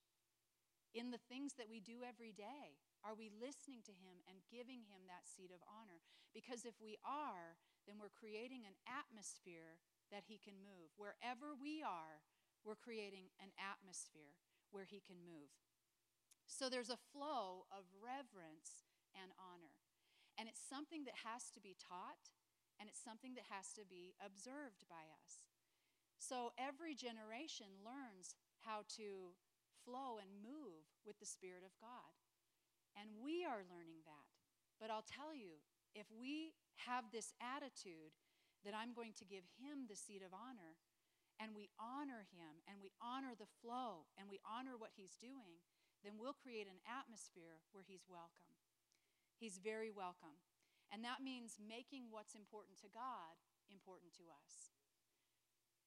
in 0.94 1.10
the 1.10 1.22
things 1.30 1.54
that 1.54 1.70
we 1.70 1.78
do 1.78 2.02
every 2.02 2.34
day? 2.34 2.82
Are 3.00 3.16
we 3.16 3.30
listening 3.32 3.80
to 3.88 3.94
Him 3.94 4.20
and 4.28 4.44
giving 4.50 4.84
Him 4.90 5.08
that 5.08 5.24
seat 5.24 5.54
of 5.54 5.62
honor? 5.64 6.04
Because 6.34 6.68
if 6.68 6.76
we 6.82 6.98
are, 7.06 7.56
then 7.86 7.96
we're 8.00 8.12
creating 8.12 8.66
an 8.66 8.76
atmosphere 8.84 9.80
that 10.10 10.26
He 10.26 10.36
can 10.36 10.58
move. 10.60 10.92
Wherever 10.96 11.54
we 11.54 11.80
are, 11.80 12.24
we're 12.64 12.78
creating 12.78 13.32
an 13.40 13.54
atmosphere 13.56 14.36
where 14.70 14.84
He 14.84 15.00
can 15.00 15.22
move. 15.22 15.50
So 16.50 16.68
there's 16.68 16.90
a 16.90 17.06
flow 17.14 17.70
of 17.70 17.86
reverence 17.94 18.90
and 19.14 19.30
honor. 19.38 19.78
And 20.34 20.48
it's 20.48 20.62
something 20.62 21.04
that 21.06 21.26
has 21.26 21.52
to 21.54 21.60
be 21.60 21.78
taught, 21.78 22.32
and 22.78 22.88
it's 22.88 23.02
something 23.02 23.36
that 23.36 23.52
has 23.52 23.70
to 23.76 23.84
be 23.84 24.16
observed 24.18 24.88
by 24.88 25.06
us. 25.12 25.46
So 26.18 26.52
every 26.58 26.94
generation 26.94 27.80
learns 27.80 28.36
how 28.66 28.84
to 29.00 29.36
flow 29.84 30.20
and 30.20 30.44
move 30.44 30.84
with 31.06 31.16
the 31.18 31.28
Spirit 31.28 31.64
of 31.64 31.72
God. 31.80 32.12
And 32.98 33.22
we 33.24 33.44
are 33.44 33.64
learning 33.68 34.04
that. 34.04 34.28
But 34.80 34.90
I'll 34.90 35.06
tell 35.06 35.32
you, 35.32 35.60
if 35.94 36.06
we 36.12 36.52
have 36.86 37.08
this 37.10 37.32
attitude 37.40 38.14
that 38.64 38.76
I'm 38.76 38.92
going 38.92 39.16
to 39.20 39.28
give 39.28 39.44
Him 39.56 39.88
the 39.88 39.98
seat 39.98 40.20
of 40.20 40.36
honor, 40.36 40.76
and 41.40 41.56
we 41.56 41.72
honor 41.80 42.28
Him, 42.28 42.60
and 42.68 42.80
we 42.80 42.92
honor 43.00 43.32
the 43.36 43.48
flow, 43.60 44.08
and 44.20 44.28
we 44.28 44.40
honor 44.44 44.76
what 44.76 44.96
He's 44.96 45.16
doing, 45.16 45.64
then 46.04 46.16
we'll 46.16 46.36
create 46.36 46.68
an 46.68 46.80
atmosphere 46.84 47.64
where 47.72 47.84
He's 47.84 48.04
welcome. 48.08 48.52
He's 49.36 49.60
very 49.60 49.88
welcome. 49.88 50.40
And 50.92 51.06
that 51.06 51.24
means 51.24 51.56
making 51.62 52.10
what's 52.10 52.34
important 52.34 52.76
to 52.84 52.90
God 52.90 53.38
important 53.70 54.10
to 54.18 54.26
us. 54.26 54.74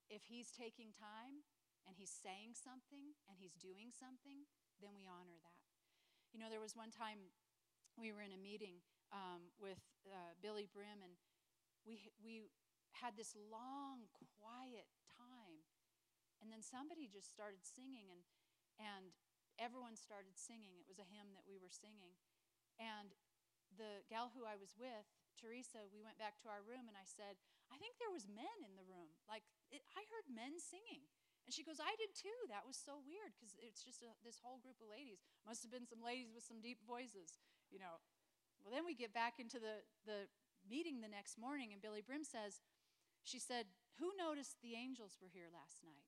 If 0.08 0.26
He's 0.32 0.50
taking 0.56 0.96
time 0.96 1.44
and 1.88 1.96
he's 2.00 2.12
saying 2.12 2.56
something 2.56 3.16
and 3.28 3.36
he's 3.40 3.56
doing 3.60 3.92
something, 3.92 4.48
then 4.80 4.96
we 4.96 5.08
honor 5.08 5.36
that. 5.44 5.64
You 6.32 6.40
know, 6.40 6.50
there 6.50 6.64
was 6.64 6.76
one 6.76 6.92
time 6.92 7.30
we 8.00 8.12
were 8.12 8.24
in 8.24 8.34
a 8.34 8.40
meeting 8.40 8.82
um, 9.14 9.54
with 9.62 9.80
uh, 10.10 10.34
Billye 10.42 10.68
Brim, 10.74 11.06
and 11.06 11.14
we, 11.86 12.12
we 12.20 12.50
had 12.98 13.14
this 13.14 13.38
long, 13.38 14.10
quiet 14.42 14.90
time. 15.16 15.62
And 16.42 16.52
then 16.52 16.60
somebody 16.60 17.08
just 17.08 17.32
started 17.32 17.64
singing, 17.64 18.12
and, 18.12 18.26
and 18.82 19.16
everyone 19.62 19.96
started 19.96 20.36
singing. 20.36 20.76
It 20.76 20.90
was 20.90 21.00
a 21.00 21.08
hymn 21.08 21.32
that 21.38 21.48
we 21.48 21.56
were 21.56 21.72
singing. 21.72 22.18
And 22.82 23.16
the 23.80 24.04
gal 24.12 24.34
who 24.34 24.44
I 24.44 24.60
was 24.60 24.76
with, 24.76 25.08
Teresa, 25.40 25.88
we 25.94 26.04
went 26.04 26.20
back 26.20 26.42
to 26.44 26.52
our 26.52 26.66
room, 26.66 26.90
and 26.90 26.98
I 26.98 27.08
said, 27.08 27.40
I 27.72 27.80
think 27.80 27.98
there 27.98 28.12
was 28.12 28.28
men 28.28 28.60
in 28.66 28.76
the 28.76 28.86
room. 28.86 29.14
Like, 29.26 29.46
it, 29.72 29.82
I 29.96 30.04
heard 30.14 30.28
men 30.30 30.60
singing. 30.60 31.08
And 31.44 31.52
she 31.52 31.66
goes, 31.66 31.84
I 31.84 31.92
did 32.00 32.16
too. 32.16 32.40
That 32.48 32.64
was 32.64 32.80
so 32.80 33.04
weird 33.04 33.36
because 33.36 33.52
it's 33.60 33.84
just 33.84 34.00
a, 34.00 34.16
this 34.24 34.40
whole 34.40 34.64
group 34.64 34.80
of 34.80 34.88
ladies. 34.88 35.20
Must 35.44 35.60
have 35.64 35.74
been 35.74 35.84
some 35.84 36.00
ladies 36.00 36.32
with 36.32 36.48
some 36.48 36.64
deep 36.64 36.80
voices, 36.88 37.36
you 37.68 37.84
know. 37.84 38.00
Well, 38.64 38.72
then 38.72 38.88
we 38.88 38.96
get 38.96 39.14
back 39.14 39.40
into 39.40 39.60
the, 39.60 39.84
the 40.08 40.32
meeting 40.64 41.04
the 41.04 41.12
next 41.12 41.36
morning, 41.38 41.76
and 41.76 41.84
Billye 41.84 42.08
Brim 42.08 42.24
says, 42.24 42.64
She 43.24 43.40
said, 43.40 43.68
Who 44.00 44.16
noticed 44.16 44.64
the 44.64 44.80
angels 44.80 45.20
were 45.20 45.32
here 45.32 45.52
last 45.52 45.84
night? 45.84 46.08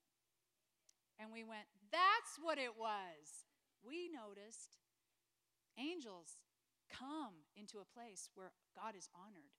And 1.20 1.32
we 1.32 1.44
went, 1.44 1.68
That's 1.92 2.40
what 2.40 2.58
it 2.58 2.80
was. 2.80 3.46
We 3.84 4.08
noticed 4.10 4.80
angels 5.78 6.40
come 6.88 7.44
into 7.60 7.84
a 7.84 7.92
place 7.92 8.32
where 8.34 8.56
God 8.74 8.96
is 8.96 9.12
honored. 9.12 9.52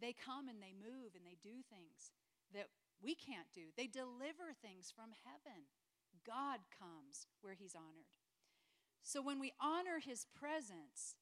They 0.00 0.14
come 0.14 0.48
and 0.48 0.62
they 0.62 0.72
move 0.72 1.12
and 1.12 1.26
they 1.26 1.36
do 1.38 1.60
things 1.66 2.14
that 2.54 2.72
we 3.02 3.14
can't 3.14 3.50
do. 3.54 3.70
They 3.76 3.86
deliver 3.86 4.54
things 4.54 4.90
from 4.94 5.10
heaven. 5.26 5.68
God 6.26 6.60
comes 6.72 7.26
where 7.42 7.54
he's 7.54 7.74
honored. 7.74 8.10
So 9.02 9.22
when 9.22 9.38
we 9.38 9.52
honor 9.60 9.98
his 10.02 10.26
presence, 10.38 11.14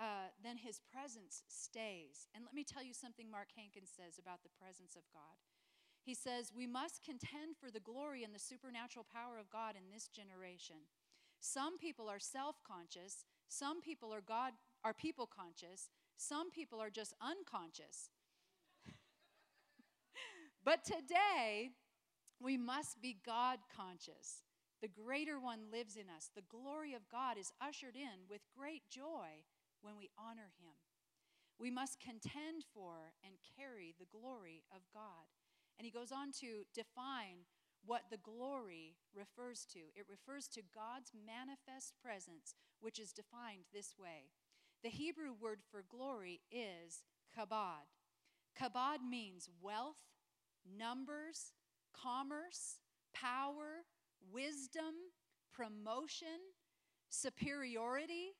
uh, 0.00 0.30
then 0.42 0.56
his 0.56 0.80
presence 0.92 1.42
stays. 1.48 2.28
And 2.34 2.44
let 2.44 2.54
me 2.54 2.64
tell 2.64 2.82
you 2.82 2.94
something 2.94 3.30
Mark 3.30 3.48
Hankins 3.56 3.90
says 3.90 4.18
about 4.18 4.42
the 4.42 4.54
presence 4.60 4.94
of 4.94 5.02
God. 5.12 5.38
He 6.04 6.14
says, 6.14 6.52
We 6.54 6.66
must 6.66 7.04
contend 7.04 7.58
for 7.60 7.70
the 7.70 7.80
glory 7.80 8.24
and 8.24 8.34
the 8.34 8.38
supernatural 8.38 9.06
power 9.12 9.38
of 9.38 9.50
God 9.50 9.74
in 9.76 9.90
this 9.92 10.08
generation. 10.08 10.88
Some 11.40 11.78
people 11.78 12.08
are 12.08 12.18
self 12.18 12.56
conscious, 12.64 13.24
some 13.48 13.80
people 13.80 14.12
are 14.14 14.22
God 14.22 14.52
are 14.84 14.94
people 14.94 15.26
conscious, 15.26 15.90
some 16.16 16.50
people 16.50 16.80
are 16.80 16.90
just 16.90 17.14
unconscious. 17.20 18.10
But 20.64 20.84
today, 20.84 21.70
we 22.40 22.56
must 22.56 23.00
be 23.00 23.16
God 23.24 23.58
conscious. 23.74 24.42
The 24.82 24.88
greater 24.88 25.40
one 25.40 25.70
lives 25.72 25.96
in 25.96 26.10
us. 26.14 26.30
The 26.34 26.42
glory 26.42 26.94
of 26.94 27.08
God 27.10 27.38
is 27.38 27.52
ushered 27.60 27.96
in 27.96 28.28
with 28.28 28.42
great 28.56 28.82
joy 28.90 29.44
when 29.82 29.96
we 29.96 30.10
honor 30.18 30.50
him. 30.60 30.74
We 31.58 31.70
must 31.70 31.98
contend 32.00 32.64
for 32.72 33.14
and 33.24 33.34
carry 33.56 33.94
the 33.98 34.06
glory 34.06 34.62
of 34.74 34.82
God. 34.94 35.26
And 35.78 35.84
he 35.84 35.90
goes 35.90 36.12
on 36.12 36.32
to 36.40 36.64
define 36.74 37.46
what 37.84 38.02
the 38.10 38.18
glory 38.18 38.96
refers 39.14 39.64
to. 39.72 39.78
It 39.94 40.06
refers 40.08 40.48
to 40.48 40.62
God's 40.74 41.12
manifest 41.14 41.94
presence, 42.02 42.54
which 42.80 42.98
is 42.98 43.12
defined 43.12 43.64
this 43.72 43.94
way. 43.98 44.30
The 44.82 44.90
Hebrew 44.90 45.32
word 45.40 45.60
for 45.70 45.84
glory 45.88 46.40
is 46.50 47.02
kabod. 47.36 47.86
Kabod 48.60 48.98
means 49.08 49.48
wealth, 49.60 50.02
numbers, 50.78 51.52
commerce, 51.92 52.80
power, 53.14 53.84
wisdom, 54.32 54.94
promotion, 55.52 56.38
superiority, 57.08 58.34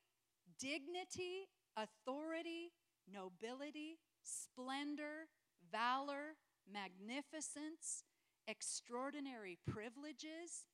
dignity, 0.59 1.47
authority, 1.77 2.71
nobility, 3.11 3.99
splendor, 4.23 5.27
valor, 5.71 6.35
magnificence, 6.71 8.03
extraordinary 8.47 9.57
privileges, 9.65 10.65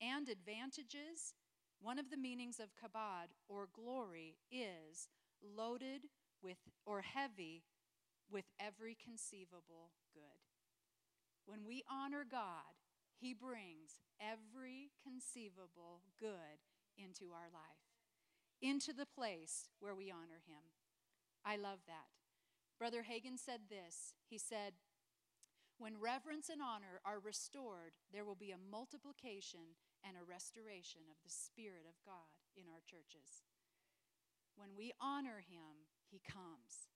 and 0.00 0.28
advantages. 0.28 1.34
One 1.80 1.98
of 1.98 2.10
the 2.10 2.16
meanings 2.16 2.60
of 2.60 2.76
kabod 2.76 3.32
or 3.48 3.68
glory 3.72 4.36
is 4.50 5.08
loaded 5.42 6.02
with 6.42 6.58
or 6.84 7.00
heavy 7.00 7.64
with 8.30 8.44
every 8.60 8.96
conceivable 9.02 9.92
good. 10.12 10.44
When 11.46 11.64
we 11.66 11.82
honor 11.90 12.24
God, 12.30 12.76
He 13.18 13.34
brings 13.34 14.00
every 14.20 14.90
conceivable 15.02 16.02
good 16.18 16.60
into 16.96 17.32
our 17.32 17.48
life, 17.52 17.89
into 18.62 18.92
the 18.92 19.06
place 19.06 19.68
where 19.80 19.94
we 19.94 20.10
honor 20.10 20.42
Him. 20.46 20.76
I 21.44 21.56
love 21.56 21.80
that. 21.86 22.12
Brother 22.78 23.04
Hagin 23.04 23.38
said 23.38 23.68
this 23.68 24.14
He 24.28 24.38
said, 24.38 24.74
When 25.78 26.00
reverence 26.00 26.48
and 26.48 26.60
honor 26.60 27.00
are 27.04 27.20
restored, 27.20 27.96
there 28.12 28.24
will 28.24 28.38
be 28.38 28.52
a 28.52 28.70
multiplication 28.70 29.76
and 30.04 30.16
a 30.16 30.24
restoration 30.24 31.02
of 31.10 31.16
the 31.24 31.32
Spirit 31.32 31.84
of 31.88 32.00
God 32.04 32.32
in 32.56 32.64
our 32.68 32.80
churches. 32.84 33.44
When 34.56 34.76
we 34.76 34.92
honor 35.00 35.44
Him, 35.44 35.88
He 36.10 36.20
comes. 36.20 36.88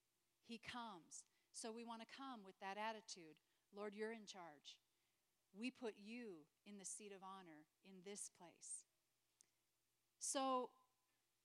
He 0.45 0.61
comes. 0.61 1.25
So 1.53 1.71
we 1.73 1.85
want 1.85 2.03
to 2.03 2.17
come 2.17 2.45
with 2.45 2.59
that 2.61 2.77
attitude 2.77 3.41
Lord, 3.75 3.95
you're 3.95 4.13
in 4.13 4.27
charge. 4.27 4.79
We 5.59 5.71
put 5.71 5.95
you 5.99 6.47
in 6.67 6.79
the 6.79 6.85
seat 6.85 7.13
of 7.13 7.23
honor 7.23 7.67
in 7.85 8.03
this 8.05 8.31
place. 8.39 8.87
So, 10.19 10.71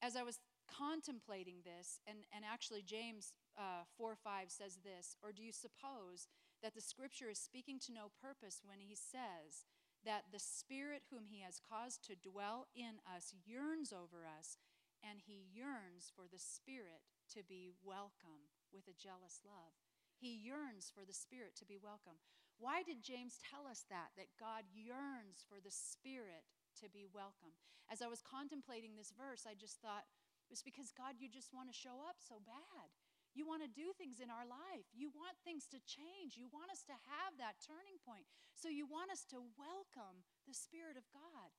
as 0.01 0.15
I 0.15 0.23
was 0.23 0.39
contemplating 0.69 1.65
this, 1.65 1.99
and, 2.07 2.19
and 2.33 2.45
actually, 2.45 2.83
James 2.83 3.33
uh, 3.57 3.83
4 3.97 4.15
5 4.15 4.51
says 4.51 4.79
this, 4.83 5.17
or 5.23 5.31
do 5.31 5.43
you 5.43 5.51
suppose 5.51 6.27
that 6.61 6.75
the 6.75 6.81
scripture 6.81 7.29
is 7.29 7.39
speaking 7.39 7.79
to 7.79 7.93
no 7.93 8.11
purpose 8.21 8.61
when 8.63 8.79
he 8.79 8.95
says 8.95 9.65
that 10.05 10.31
the 10.31 10.39
Spirit 10.39 11.03
whom 11.11 11.27
he 11.27 11.41
has 11.41 11.59
caused 11.59 12.05
to 12.07 12.15
dwell 12.15 12.67
in 12.75 13.03
us 13.03 13.33
yearns 13.43 13.91
over 13.91 14.23
us, 14.23 14.57
and 15.03 15.19
he 15.19 15.47
yearns 15.51 16.11
for 16.15 16.27
the 16.27 16.39
Spirit 16.39 17.03
to 17.35 17.43
be 17.43 17.71
welcome 17.83 18.51
with 18.71 18.87
a 18.87 18.95
jealous 18.95 19.43
love? 19.43 19.75
He 20.15 20.35
yearns 20.35 20.91
for 20.91 21.03
the 21.07 21.15
Spirit 21.15 21.55
to 21.59 21.65
be 21.65 21.79
welcome. 21.79 22.19
Why 22.59 22.83
did 22.83 23.03
James 23.03 23.39
tell 23.39 23.67
us 23.67 23.87
that? 23.87 24.11
That 24.19 24.35
God 24.35 24.67
yearns 24.75 25.47
for 25.47 25.63
the 25.63 25.71
Spirit 25.71 26.43
to 26.81 26.89
be 26.89 27.05
welcome. 27.05 27.55
As 27.91 28.01
I 28.01 28.07
was 28.07 28.23
contemplating 28.23 28.95
this 28.95 29.11
verse, 29.11 29.43
I 29.43 29.55
just 29.55 29.81
thought, 29.81 30.05
it's 30.49 30.65
because 30.65 30.89
God, 30.95 31.21
you 31.21 31.29
just 31.29 31.53
want 31.53 31.69
to 31.69 31.75
show 31.75 32.01
up 32.05 32.17
so 32.17 32.41
bad. 32.41 32.89
You 33.37 33.45
want 33.45 33.61
to 33.61 33.69
do 33.69 33.93
things 33.93 34.17
in 34.17 34.33
our 34.33 34.45
life. 34.45 34.89
You 34.89 35.13
want 35.13 35.37
things 35.45 35.69
to 35.69 35.79
change. 35.85 36.33
You 36.33 36.49
want 36.49 36.73
us 36.73 36.81
to 36.89 36.97
have 37.13 37.37
that 37.37 37.61
turning 37.61 38.01
point. 38.01 38.25
So 38.57 38.67
you 38.67 38.89
want 38.89 39.13
us 39.13 39.21
to 39.29 39.45
welcome 39.53 40.25
the 40.49 40.57
Spirit 40.57 40.97
of 40.97 41.05
God. 41.13 41.53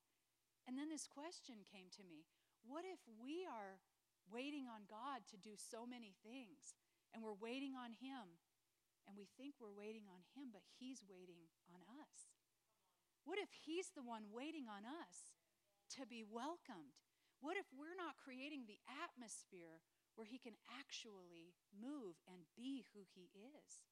And 0.67 0.75
then 0.75 0.91
this 0.91 1.07
question 1.07 1.63
came 1.63 1.87
to 1.95 2.03
me 2.03 2.27
What 2.67 2.83
if 2.83 2.99
we 3.07 3.47
are 3.47 3.79
waiting 4.27 4.67
on 4.67 4.85
God 4.91 5.23
to 5.31 5.39
do 5.39 5.55
so 5.55 5.87
many 5.87 6.13
things 6.21 6.75
and 7.15 7.23
we're 7.23 7.39
waiting 7.39 7.73
on 7.73 7.95
Him 7.95 8.37
and 9.07 9.15
we 9.15 9.31
think 9.39 9.57
we're 9.57 9.73
waiting 9.73 10.05
on 10.11 10.27
Him, 10.35 10.51
but 10.51 10.67
He's 10.75 11.01
waiting 11.07 11.47
on 11.71 11.81
us? 12.03 12.40
What 13.25 13.37
if 13.37 13.49
He's 13.53 13.91
the 13.95 14.03
one 14.03 14.33
waiting 14.33 14.65
on 14.65 14.83
us 14.85 15.35
to 15.97 16.07
be 16.07 16.23
welcomed? 16.23 16.97
What 17.41 17.57
if 17.57 17.65
we're 17.73 17.97
not 17.97 18.21
creating 18.21 18.65
the 18.65 18.77
atmosphere 18.87 19.81
where 20.15 20.27
he 20.27 20.37
can 20.37 20.53
actually 20.67 21.55
move 21.73 22.19
and 22.27 22.43
be 22.55 22.85
who 22.93 23.01
he 23.15 23.29
is. 23.33 23.87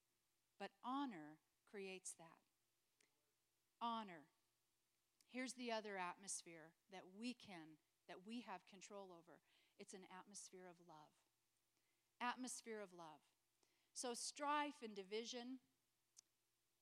But 0.60 0.72
honor 0.84 1.40
creates 1.72 2.14
that. 2.20 2.44
Honor. 3.82 4.28
Here's 5.32 5.54
the 5.54 5.72
other 5.72 5.96
atmosphere 5.96 6.76
that 6.92 7.06
we 7.18 7.34
can, 7.34 7.80
that 8.08 8.26
we 8.26 8.44
have 8.48 8.68
control 8.68 9.10
over 9.10 9.40
it's 9.80 9.94
an 9.94 10.04
atmosphere 10.12 10.68
of 10.68 10.76
love. 10.84 11.16
Atmosphere 12.20 12.84
of 12.84 12.92
love. 12.92 13.24
So, 13.94 14.12
strife 14.14 14.84
and 14.84 14.92
division 14.94 15.64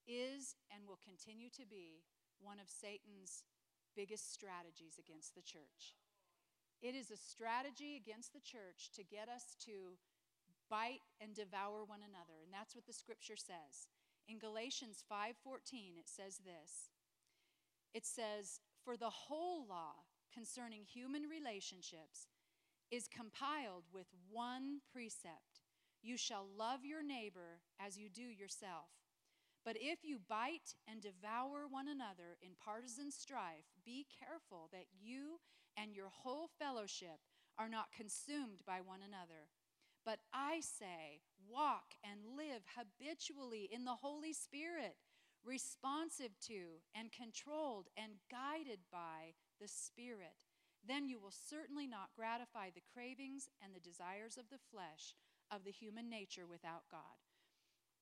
is 0.07 0.55
and 0.73 0.89
will 0.89 0.97
continue 0.97 1.53
to 1.53 1.65
be 1.69 2.01
one 2.41 2.59
of 2.59 2.69
Satan's 2.69 3.43
biggest 3.95 4.33
strategies 4.33 4.99
against 4.99 5.35
the 5.35 5.41
church. 5.41 5.97
It 6.81 6.93
is 6.93 7.09
a 7.09 7.17
strategy 7.17 7.95
against 7.97 8.33
the 8.33 8.39
church 8.39 8.91
to 8.95 9.03
get 9.03 9.29
us 9.29 9.55
to 9.65 9.97
bite 10.69 11.01
and 11.19 11.33
devour 11.33 11.83
one 11.83 12.01
another, 12.05 12.43
and 12.43 12.53
that's 12.53 12.75
what 12.75 12.85
the 12.85 12.93
scripture 12.93 13.37
says. 13.37 13.89
In 14.27 14.37
Galatians 14.37 15.03
5:14 15.09 15.97
it 15.97 16.07
says 16.07 16.39
this. 16.39 16.91
It 17.93 18.05
says, 18.05 18.59
"For 18.83 18.97
the 18.97 19.09
whole 19.09 19.65
law 19.65 20.05
concerning 20.31 20.83
human 20.83 21.23
relationships 21.23 22.27
is 22.91 23.07
compiled 23.07 23.85
with 23.91 24.07
one 24.29 24.81
precept. 24.91 25.61
You 26.01 26.17
shall 26.17 26.47
love 26.47 26.85
your 26.85 27.01
neighbor 27.01 27.61
as 27.79 27.97
you 27.97 28.09
do 28.09 28.21
yourself. 28.21 28.89
But 29.67 29.75
if 29.81 29.99
you 30.01 30.19
bite 30.29 30.79
and 30.87 31.01
devour 31.01 31.67
one 31.69 31.89
another 31.89 32.39
in 32.41 32.55
partisan 32.55 33.11
strife, 33.11 33.67
be 33.83 34.07
careful 34.07 34.69
that 34.71 34.87
you 34.97 35.41
and 35.75 35.93
your 35.93 36.07
whole 36.07 36.47
fellowship 36.57 37.19
are 37.59 37.67
not 37.67 37.91
consumed 37.91 38.63
by 38.65 38.79
one 38.79 39.01
another. 39.03 39.51
But 40.05 40.19
I 40.31 40.61
say, 40.61 41.19
walk 41.49 41.99
and 42.01 42.37
live 42.37 42.63
habitually 42.79 43.67
in 43.69 43.83
the 43.83 43.99
Holy 43.99 44.31
Spirit, 44.31 44.95
responsive 45.43 46.39
to 46.47 46.79
and 46.95 47.11
controlled 47.11 47.89
and 47.97 48.23
guided 48.31 48.79
by 48.89 49.35
the 49.59 49.67
Spirit. 49.67 50.47
Then 50.87 51.09
you 51.09 51.19
will 51.19 51.35
certainly 51.35 51.87
not 51.87 52.15
gratify 52.15 52.69
the 52.73 52.87
cravings 52.93 53.49
and 53.61 53.75
the 53.75 53.83
desires 53.83 54.37
of 54.37 54.47
the 54.49 54.63
flesh 54.71 55.13
of 55.51 55.65
the 55.65 55.71
human 55.71 56.09
nature 56.09 56.47
without 56.47 56.87
God 56.89 57.26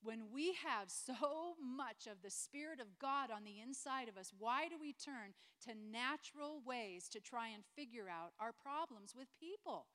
when 0.06 0.32
we 0.32 0.54
have 0.64 0.88
so 0.90 1.58
much 1.60 2.06
of 2.06 2.22
the 2.22 2.30
Spirit 2.30 2.80
of 2.80 3.00
God 3.02 3.32
on 3.34 3.44
the 3.44 3.60
inside 3.60 4.08
of 4.08 4.18
us, 4.18 4.32
why 4.38 4.70
do 4.70 4.78
we 4.80 4.94
turn 4.94 5.34
to 5.66 5.74
natural 5.74 6.62
ways 6.64 7.10
to 7.10 7.20
try 7.20 7.50
and 7.50 7.66
figure 7.76 8.08
out 8.08 8.38
our 8.40 8.54
problems 8.54 9.14
with 9.18 9.28
people? 9.40 9.88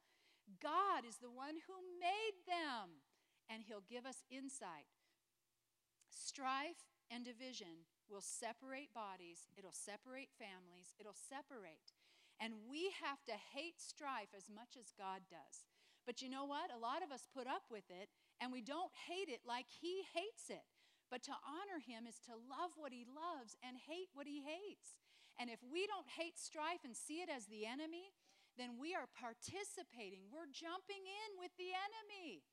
God 0.59 1.07
is 1.07 1.23
the 1.23 1.31
one 1.31 1.63
who 1.71 1.79
made 2.03 2.43
them, 2.43 3.07
and 3.49 3.63
He'll 3.63 3.87
give 3.87 4.05
us 4.05 4.27
insight. 4.31 4.91
Strife 6.11 6.91
and 7.07 7.25
division 7.25 7.87
will 8.11 8.21
separate 8.21 8.91
bodies, 8.93 9.47
it'll 9.55 9.71
separate 9.71 10.35
families, 10.35 10.91
it'll 10.99 11.15
separate. 11.15 11.95
And 12.43 12.67
we 12.67 12.91
have 12.99 13.23
to 13.31 13.37
hate 13.55 13.79
strife 13.79 14.35
as 14.35 14.51
much 14.51 14.75
as 14.75 14.97
God 14.99 15.23
does. 15.31 15.69
But 16.07 16.23
you 16.23 16.31
know 16.31 16.47
what? 16.47 16.75
A 16.75 16.81
lot 16.81 17.05
of 17.05 17.13
us 17.13 17.29
put 17.31 17.47
up 17.47 17.69
with 17.71 17.87
it 17.91 18.09
and 18.41 18.51
we 18.51 18.65
don't 18.65 18.91
hate 19.07 19.29
it 19.29 19.45
like 19.45 19.69
he 19.69 20.03
hates 20.17 20.49
it. 20.49 20.65
But 21.13 21.23
to 21.29 21.35
honor 21.43 21.83
him 21.83 22.07
is 22.07 22.23
to 22.27 22.39
love 22.39 22.73
what 22.79 22.95
he 22.95 23.05
loves 23.05 23.59
and 23.61 23.77
hate 23.77 24.09
what 24.15 24.31
he 24.31 24.41
hates. 24.41 24.97
And 25.37 25.51
if 25.51 25.61
we 25.61 25.85
don't 25.87 26.09
hate 26.09 26.39
strife 26.39 26.83
and 26.87 26.97
see 26.97 27.21
it 27.21 27.29
as 27.29 27.47
the 27.47 27.67
enemy, 27.67 28.15
then 28.57 28.79
we 28.79 28.95
are 28.95 29.11
participating. 29.11 30.31
We're 30.31 30.51
jumping 30.51 31.03
in 31.03 31.31
with 31.37 31.51
the 31.59 31.75
enemy. 31.75 32.47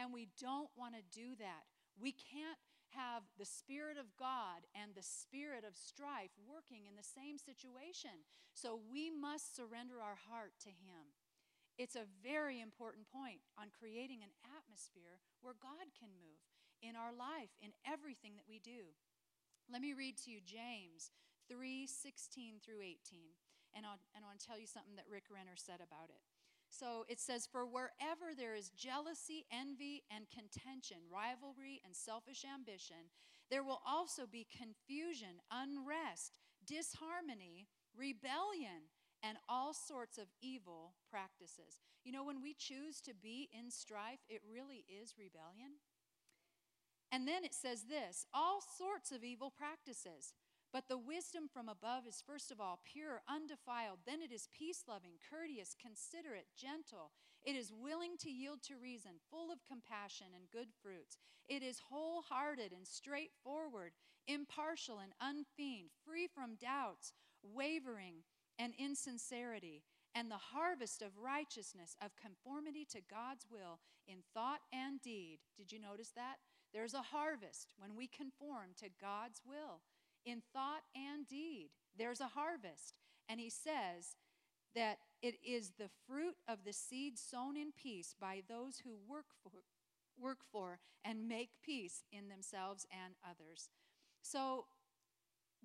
And 0.00 0.16
we 0.16 0.32
don't 0.40 0.72
want 0.74 0.96
to 0.96 1.04
do 1.12 1.36
that. 1.38 1.68
We 2.00 2.16
can't 2.16 2.58
have 2.96 3.22
the 3.38 3.46
Spirit 3.46 3.98
of 3.98 4.16
God 4.16 4.66
and 4.74 4.94
the 4.94 5.04
Spirit 5.04 5.62
of 5.62 5.76
strife 5.76 6.34
working 6.40 6.88
in 6.88 6.96
the 6.96 7.06
same 7.06 7.38
situation. 7.38 8.26
So 8.54 8.80
we 8.80 9.10
must 9.10 9.54
surrender 9.54 10.02
our 10.02 10.18
heart 10.18 10.56
to 10.66 10.72
Him. 10.72 11.14
It's 11.78 11.96
a 11.96 12.08
very 12.22 12.60
important 12.60 13.08
point 13.08 13.40
on 13.58 13.72
creating 13.72 14.22
an 14.22 14.34
atmosphere 14.44 15.20
where 15.40 15.56
God 15.58 15.90
can 15.96 16.12
move 16.12 16.40
in 16.82 16.96
our 16.96 17.12
life, 17.12 17.52
in 17.60 17.72
everything 17.84 18.36
that 18.36 18.48
we 18.48 18.58
do. 18.58 18.96
Let 19.70 19.80
me 19.80 19.94
read 19.94 20.16
to 20.24 20.30
you 20.30 20.40
James 20.44 21.12
3 21.48 21.86
16 21.86 22.60
through 22.64 22.82
18. 22.82 23.36
And, 23.74 23.86
I'll, 23.86 24.02
and 24.14 24.24
I 24.24 24.26
want 24.26 24.40
to 24.40 24.46
tell 24.46 24.58
you 24.58 24.66
something 24.66 24.98
that 24.98 25.06
Rick 25.06 25.30
Renner 25.30 25.54
said 25.54 25.78
about 25.78 26.10
it. 26.10 26.22
So 26.70 27.04
it 27.08 27.20
says, 27.20 27.46
For 27.46 27.66
wherever 27.66 28.34
there 28.36 28.54
is 28.54 28.70
jealousy, 28.70 29.46
envy, 29.50 30.02
and 30.10 30.26
contention, 30.30 31.06
rivalry, 31.10 31.82
and 31.84 31.94
selfish 31.94 32.44
ambition, 32.46 33.10
there 33.50 33.62
will 33.62 33.82
also 33.86 34.26
be 34.26 34.46
confusion, 34.46 35.42
unrest, 35.50 36.38
disharmony, 36.66 37.66
rebellion 37.94 38.90
and 39.22 39.38
all 39.48 39.74
sorts 39.74 40.18
of 40.18 40.26
evil 40.40 40.94
practices. 41.10 41.80
You 42.04 42.12
know, 42.12 42.24
when 42.24 42.42
we 42.42 42.54
choose 42.54 43.00
to 43.02 43.12
be 43.14 43.48
in 43.52 43.70
strife, 43.70 44.20
it 44.28 44.40
really 44.50 44.84
is 44.88 45.14
rebellion. 45.18 45.80
And 47.12 47.26
then 47.26 47.44
it 47.44 47.54
says 47.54 47.84
this 47.88 48.26
all 48.32 48.60
sorts 48.60 49.12
of 49.12 49.24
evil 49.24 49.50
practices. 49.50 50.32
But 50.72 50.86
the 50.88 50.98
wisdom 50.98 51.48
from 51.52 51.68
above 51.68 52.06
is 52.06 52.22
first 52.24 52.52
of 52.52 52.60
all 52.60 52.80
pure, 52.84 53.22
undefiled. 53.28 54.06
Then 54.06 54.22
it 54.22 54.30
is 54.30 54.48
peace 54.56 54.84
loving, 54.86 55.18
courteous, 55.18 55.74
considerate, 55.74 56.46
gentle. 56.56 57.10
It 57.42 57.56
is 57.56 57.72
willing 57.72 58.16
to 58.20 58.30
yield 58.30 58.62
to 58.64 58.76
reason, 58.76 59.18
full 59.30 59.50
of 59.50 59.66
compassion 59.66 60.28
and 60.34 60.50
good 60.52 60.68
fruits. 60.80 61.18
It 61.48 61.64
is 61.64 61.82
wholehearted 61.90 62.70
and 62.70 62.86
straightforward, 62.86 63.92
impartial 64.28 65.00
and 65.00 65.12
unfeigned, 65.20 65.90
free 66.06 66.28
from 66.32 66.54
doubts, 66.54 67.12
wavering 67.42 68.22
and 68.60 68.74
insincerity, 68.78 69.82
and 70.14 70.30
the 70.30 70.52
harvest 70.52 71.00
of 71.00 71.16
righteousness, 71.16 71.96
of 72.04 72.10
conformity 72.20 72.84
to 72.84 73.00
God's 73.00 73.46
will 73.50 73.80
in 74.06 74.18
thought 74.34 74.60
and 74.72 75.00
deed. 75.00 75.38
Did 75.56 75.72
you 75.72 75.80
notice 75.80 76.10
that? 76.14 76.36
There's 76.74 76.94
a 76.94 77.02
harvest 77.02 77.72
when 77.78 77.96
we 77.96 78.06
conform 78.06 78.74
to 78.78 78.88
God's 79.00 79.40
will 79.46 79.80
in 80.26 80.42
thought 80.52 80.82
and 80.94 81.26
deed. 81.26 81.70
There's 81.96 82.20
a 82.20 82.26
harvest. 82.26 82.94
And 83.28 83.40
he 83.40 83.48
says 83.48 84.16
that 84.74 84.98
it 85.22 85.36
is 85.44 85.72
the 85.78 85.90
fruit 86.06 86.36
of 86.46 86.64
the 86.64 86.72
seed 86.72 87.18
sown 87.18 87.56
in 87.56 87.72
peace 87.72 88.14
by 88.20 88.42
those 88.46 88.82
who 88.84 88.96
work 89.08 89.26
for, 89.42 89.62
work 90.20 90.40
for 90.52 90.80
and 91.04 91.28
make 91.28 91.50
peace 91.64 92.02
in 92.12 92.28
themselves 92.28 92.86
and 92.92 93.14
others. 93.24 93.70
So, 94.22 94.66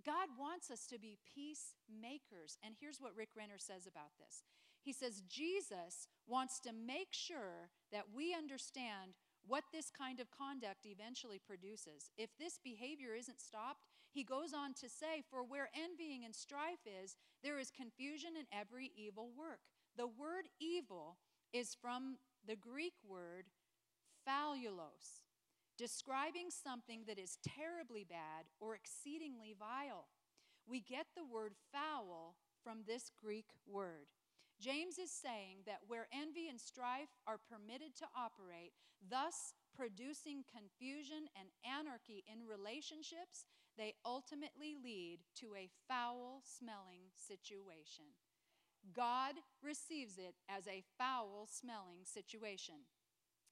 God 0.03 0.29
wants 0.37 0.71
us 0.71 0.85
to 0.87 0.99
be 0.99 1.17
peacemakers. 1.23 2.57
And 2.63 2.75
here's 2.79 2.99
what 2.99 3.15
Rick 3.15 3.29
Renner 3.37 3.59
says 3.59 3.87
about 3.87 4.17
this 4.19 4.43
He 4.83 4.93
says, 4.93 5.21
Jesus 5.27 6.07
wants 6.27 6.59
to 6.61 6.71
make 6.73 7.11
sure 7.11 7.69
that 7.91 8.05
we 8.13 8.33
understand 8.33 9.13
what 9.47 9.63
this 9.71 9.91
kind 9.91 10.19
of 10.19 10.31
conduct 10.31 10.85
eventually 10.85 11.39
produces. 11.39 12.09
If 12.17 12.29
this 12.37 12.59
behavior 12.63 13.13
isn't 13.15 13.39
stopped, 13.39 13.85
he 14.11 14.23
goes 14.23 14.53
on 14.53 14.73
to 14.75 14.89
say, 14.89 15.21
For 15.29 15.43
where 15.43 15.69
envying 15.75 16.25
and 16.25 16.35
strife 16.35 16.85
is, 16.85 17.15
there 17.43 17.59
is 17.59 17.69
confusion 17.69 18.31
in 18.39 18.45
every 18.51 18.91
evil 18.95 19.29
work. 19.37 19.59
The 19.97 20.07
word 20.07 20.47
evil 20.59 21.17
is 21.53 21.75
from 21.79 22.17
the 22.47 22.55
Greek 22.55 22.93
word 23.07 23.45
phaulos, 24.27 25.21
describing 25.77 26.49
something 26.49 27.01
that 27.07 27.19
is 27.19 27.37
terribly 27.43 28.05
bad 28.07 28.45
or 28.59 28.75
exceedingly 28.75 29.55
vile. 29.57 30.07
We 30.67 30.79
get 30.79 31.07
the 31.15 31.25
word 31.25 31.53
foul 31.71 32.35
from 32.63 32.79
this 32.87 33.11
Greek 33.21 33.45
word. 33.67 34.07
James 34.59 34.97
is 34.97 35.11
saying 35.11 35.57
that 35.65 35.81
where 35.87 36.07
envy 36.13 36.47
and 36.47 36.59
strife 36.59 37.11
are 37.27 37.37
permitted 37.37 37.95
to 37.97 38.05
operate, 38.17 38.71
thus 39.07 39.53
producing 39.75 40.45
confusion 40.47 41.27
and 41.37 41.49
anarchy 41.67 42.23
in 42.31 42.47
relationships, 42.47 43.45
they 43.77 43.93
ultimately 44.05 44.75
lead 44.81 45.19
to 45.35 45.53
a 45.55 45.69
foul 45.87 46.41
smelling 46.43 47.11
situation. 47.13 48.05
God 48.93 49.35
receives 49.61 50.17
it 50.17 50.35
as 50.49 50.67
a 50.67 50.83
foul 50.97 51.47
smelling 51.51 52.05
situation. 52.05 52.87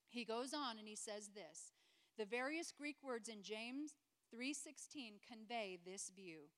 He 0.08 0.24
goes 0.24 0.54
on 0.54 0.78
and 0.78 0.88
he 0.88 0.96
says 0.96 1.30
this 1.34 1.72
the 2.16 2.24
various 2.24 2.72
Greek 2.72 2.96
words 3.02 3.28
in 3.28 3.42
James 3.42 3.96
3:16 4.30 5.20
convey 5.20 5.76
this 5.76 6.10
view. 6.10 6.50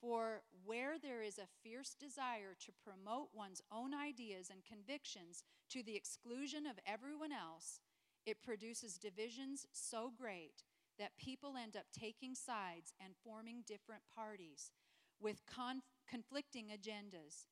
For 0.00 0.42
where 0.64 0.98
there 0.98 1.22
is 1.22 1.38
a 1.38 1.46
fierce 1.62 1.94
desire 1.94 2.54
to 2.60 2.72
promote 2.72 3.34
one's 3.34 3.60
own 3.70 3.92
ideas 3.92 4.48
and 4.48 4.64
convictions 4.64 5.44
to 5.68 5.82
the 5.82 5.96
exclusion 5.96 6.66
of 6.66 6.78
everyone 6.86 7.32
else, 7.32 7.80
it 8.24 8.42
produces 8.42 8.96
divisions 8.96 9.66
so 9.72 10.10
great 10.10 10.64
that 10.98 11.18
people 11.18 11.56
end 11.56 11.76
up 11.76 11.86
taking 11.92 12.34
sides 12.34 12.94
and 12.98 13.14
forming 13.16 13.62
different 13.66 14.02
parties 14.14 14.72
with 15.18 15.44
conf- 15.46 15.84
conflicting 16.08 16.68
agendas. 16.68 17.46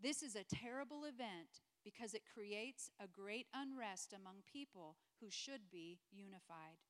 This 0.00 0.22
is 0.22 0.36
a 0.36 0.44
terrible 0.44 1.04
event 1.04 1.62
because 1.88 2.12
it 2.12 2.28
creates 2.34 2.90
a 3.00 3.08
great 3.08 3.46
unrest 3.54 4.12
among 4.12 4.44
people 4.44 4.96
who 5.20 5.28
should 5.30 5.70
be 5.72 6.00
unified. 6.12 6.84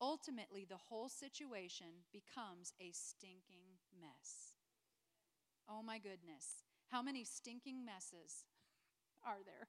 Ultimately, 0.00 0.64
the 0.64 0.88
whole 0.88 1.08
situation 1.08 2.06
becomes 2.12 2.72
a 2.80 2.92
stinking 2.92 3.82
mess. 3.90 4.54
Oh 5.68 5.82
my 5.82 5.98
goodness. 5.98 6.62
How 6.90 7.02
many 7.02 7.24
stinking 7.24 7.84
messes 7.84 8.46
are 9.26 9.42
there 9.44 9.66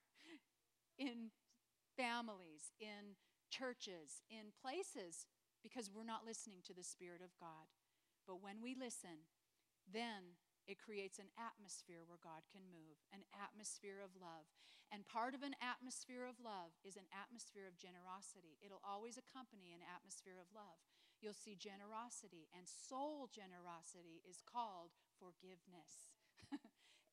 in 1.00 1.32
families, 1.98 2.70
in 2.80 3.18
churches, 3.50 4.22
in 4.30 4.54
places 4.62 5.26
because 5.63 5.89
we're 5.89 6.04
not 6.04 6.26
listening 6.28 6.60
to 6.68 6.76
the 6.76 6.84
Spirit 6.84 7.22
of 7.24 7.34
God? 7.39 7.74
But 8.28 8.44
when 8.44 8.62
we 8.62 8.76
listen, 8.80 9.26
then 9.92 10.38
it 10.67 10.80
creates 10.80 11.19
an 11.19 11.32
atmosphere 11.36 12.08
where 12.08 12.21
God 12.21 12.47
can 12.47 12.63
move, 12.71 13.04
an 13.12 13.28
atmosphere 13.36 13.99
of 13.99 14.15
love. 14.15 14.47
And 14.93 15.10
part 15.10 15.34
of 15.34 15.41
an 15.41 15.58
atmosphere 15.58 16.30
of 16.30 16.38
love 16.38 16.78
is 16.86 16.95
an 16.95 17.10
atmosphere 17.10 17.65
of 17.65 17.82
generosity. 17.82 18.62
It'll 18.62 18.84
always 18.86 19.17
accompany 19.17 19.73
an 19.73 19.82
atmosphere 19.82 20.38
of 20.38 20.54
love. 20.54 20.80
You'll 21.17 21.34
see 21.34 21.56
generosity, 21.56 22.52
and 22.52 22.67
soul 22.67 23.32
generosity 23.32 24.21
is 24.28 24.43
called 24.43 24.91
forgiveness. 25.17 26.13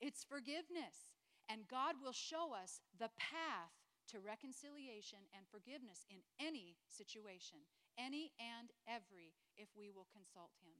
it's 0.02 0.26
forgiveness. 0.26 1.14
And 1.48 1.70
God 1.70 1.98
will 2.02 2.14
show 2.14 2.52
us 2.52 2.82
the 2.92 3.10
path 3.18 3.74
to 4.10 4.18
reconciliation 4.18 5.30
and 5.30 5.46
forgiveness 5.46 6.06
in 6.10 6.26
any 6.42 6.76
situation, 6.90 7.62
any 7.96 8.34
and 8.38 8.74
every, 8.86 9.34
if 9.56 9.70
we 9.78 9.90
will 9.90 10.10
consult 10.10 10.50
Him. 10.58 10.74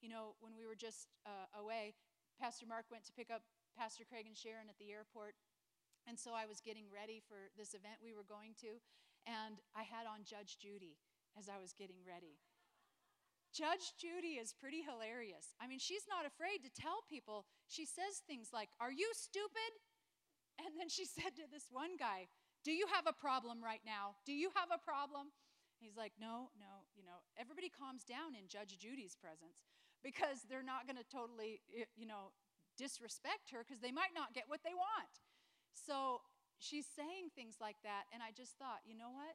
You 0.00 0.08
know, 0.08 0.38
when 0.38 0.54
we 0.54 0.66
were 0.66 0.78
just 0.78 1.10
uh, 1.26 1.50
away, 1.58 1.94
Pastor 2.38 2.70
Mark 2.70 2.86
went 2.86 3.02
to 3.10 3.12
pick 3.12 3.34
up 3.34 3.42
Pastor 3.74 4.06
Craig 4.06 4.30
and 4.30 4.38
Sharon 4.38 4.70
at 4.70 4.78
the 4.78 4.94
airport. 4.94 5.34
And 6.06 6.14
so 6.14 6.32
I 6.32 6.46
was 6.46 6.62
getting 6.62 6.86
ready 6.86 7.18
for 7.26 7.50
this 7.58 7.74
event 7.74 7.98
we 7.98 8.14
were 8.14 8.24
going 8.24 8.54
to, 8.62 8.78
and 9.26 9.60
I 9.74 9.82
had 9.82 10.06
on 10.06 10.24
Judge 10.24 10.56
Judy 10.56 10.96
as 11.36 11.50
I 11.50 11.58
was 11.58 11.74
getting 11.74 12.00
ready. 12.06 12.38
Judge 13.50 13.92
Judy 13.98 14.38
is 14.38 14.54
pretty 14.54 14.86
hilarious. 14.86 15.52
I 15.58 15.66
mean, 15.66 15.82
she's 15.82 16.06
not 16.06 16.24
afraid 16.24 16.62
to 16.62 16.70
tell 16.70 17.02
people. 17.10 17.44
She 17.66 17.84
says 17.84 18.22
things 18.24 18.54
like, 18.54 18.70
Are 18.78 18.92
you 18.92 19.10
stupid? 19.18 19.72
And 20.62 20.78
then 20.78 20.88
she 20.88 21.04
said 21.18 21.34
to 21.36 21.50
this 21.50 21.66
one 21.68 21.98
guy, 21.98 22.30
Do 22.62 22.70
you 22.70 22.86
have 22.94 23.10
a 23.10 23.16
problem 23.16 23.58
right 23.58 23.82
now? 23.84 24.16
Do 24.24 24.32
you 24.32 24.54
have 24.54 24.70
a 24.70 24.80
problem? 24.80 25.34
He's 25.80 25.96
like, 25.96 26.14
No, 26.20 26.54
no, 26.54 26.86
you 26.94 27.02
know, 27.02 27.24
everybody 27.34 27.68
calms 27.68 28.04
down 28.04 28.38
in 28.38 28.46
Judge 28.46 28.78
Judy's 28.78 29.16
presence 29.16 29.64
because 30.02 30.46
they're 30.46 30.66
not 30.66 30.86
going 30.86 30.98
to 30.98 31.08
totally, 31.08 31.60
you 31.96 32.06
know, 32.06 32.30
disrespect 32.78 33.50
her 33.50 33.66
because 33.66 33.82
they 33.82 33.90
might 33.92 34.14
not 34.14 34.32
get 34.32 34.46
what 34.46 34.62
they 34.62 34.72
want. 34.72 35.12
So 35.74 36.22
she's 36.62 36.86
saying 36.86 37.34
things 37.34 37.58
like 37.58 37.78
that, 37.82 38.06
and 38.14 38.22
I 38.22 38.30
just 38.30 38.58
thought, 38.58 38.86
you 38.86 38.94
know 38.94 39.10
what? 39.10 39.34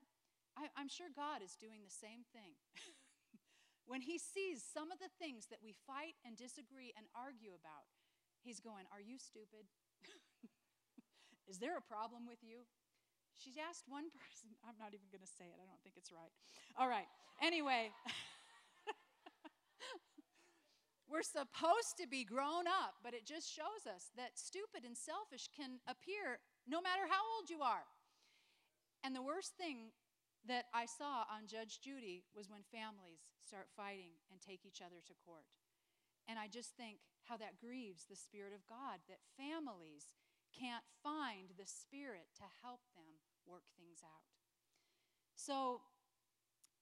I, 0.55 0.69
am 0.79 0.87
sure 0.87 1.09
God 1.11 1.43
is 1.43 1.57
doing 1.59 1.81
the 1.83 1.91
same 1.91 2.23
thing. 2.31 2.55
when 3.89 3.99
He 3.99 4.15
sees 4.15 4.63
some 4.63 4.93
of 4.93 4.99
the 5.03 5.11
things 5.17 5.49
that 5.49 5.59
we 5.59 5.73
fight 5.87 6.15
and 6.23 6.37
disagree 6.37 6.93
and 6.95 7.09
argue 7.17 7.51
about, 7.57 7.89
He's 8.43 8.59
going, 8.59 8.85
Are 8.91 9.01
you 9.03 9.17
stupid? 9.19 9.65
is 11.51 11.57
there 11.59 11.79
a 11.79 11.83
problem 11.83 12.27
with 12.27 12.43
you? 12.43 12.67
She's 13.33 13.57
asked 13.57 13.89
one 13.89 14.13
person, 14.19 14.53
I'm 14.61 14.77
not 14.77 14.93
even 14.93 15.09
going 15.09 15.25
to 15.25 15.33
say 15.39 15.49
it, 15.49 15.57
I 15.57 15.65
don't 15.65 15.81
think 15.81 15.97
it's 15.97 16.13
right. 16.13 16.31
All 16.77 16.87
right, 16.87 17.09
anyway. 17.41 17.89
We're 21.13 21.21
supposed 21.21 21.93
to 22.01 22.09
be 22.09 22.25
grown 22.25 22.65
up, 22.65 22.97
but 23.05 23.13
it 23.13 23.29
just 23.29 23.45
shows 23.45 23.85
us 23.85 24.09
that 24.17 24.33
stupid 24.33 24.81
and 24.81 24.97
selfish 24.97 25.45
can 25.53 25.77
appear 25.85 26.41
no 26.65 26.81
matter 26.81 27.05
how 27.05 27.21
old 27.37 27.53
you 27.53 27.61
are. 27.61 27.85
And 29.05 29.13
the 29.13 29.21
worst 29.21 29.53
thing 29.53 29.93
that 30.49 30.73
I 30.73 30.89
saw 30.89 31.29
on 31.29 31.45
Judge 31.45 31.85
Judy 31.85 32.25
was 32.33 32.49
when 32.49 32.65
families 32.65 33.29
start 33.37 33.69
fighting 33.77 34.17
and 34.33 34.41
take 34.41 34.65
each 34.65 34.81
other 34.81 35.05
to 35.05 35.13
court. 35.21 35.45
And 36.25 36.41
I 36.41 36.49
just 36.49 36.73
think 36.73 36.97
how 37.29 37.37
that 37.37 37.61
grieves 37.61 38.09
the 38.09 38.17
Spirit 38.17 38.57
of 38.57 38.65
God 38.65 38.97
that 39.05 39.21
families 39.37 40.09
can't 40.49 40.83
find 41.05 41.53
the 41.61 41.69
Spirit 41.69 42.33
to 42.41 42.49
help 42.65 42.81
them 42.97 43.21
work 43.45 43.69
things 43.77 44.01
out. 44.01 44.25
So, 45.37 45.85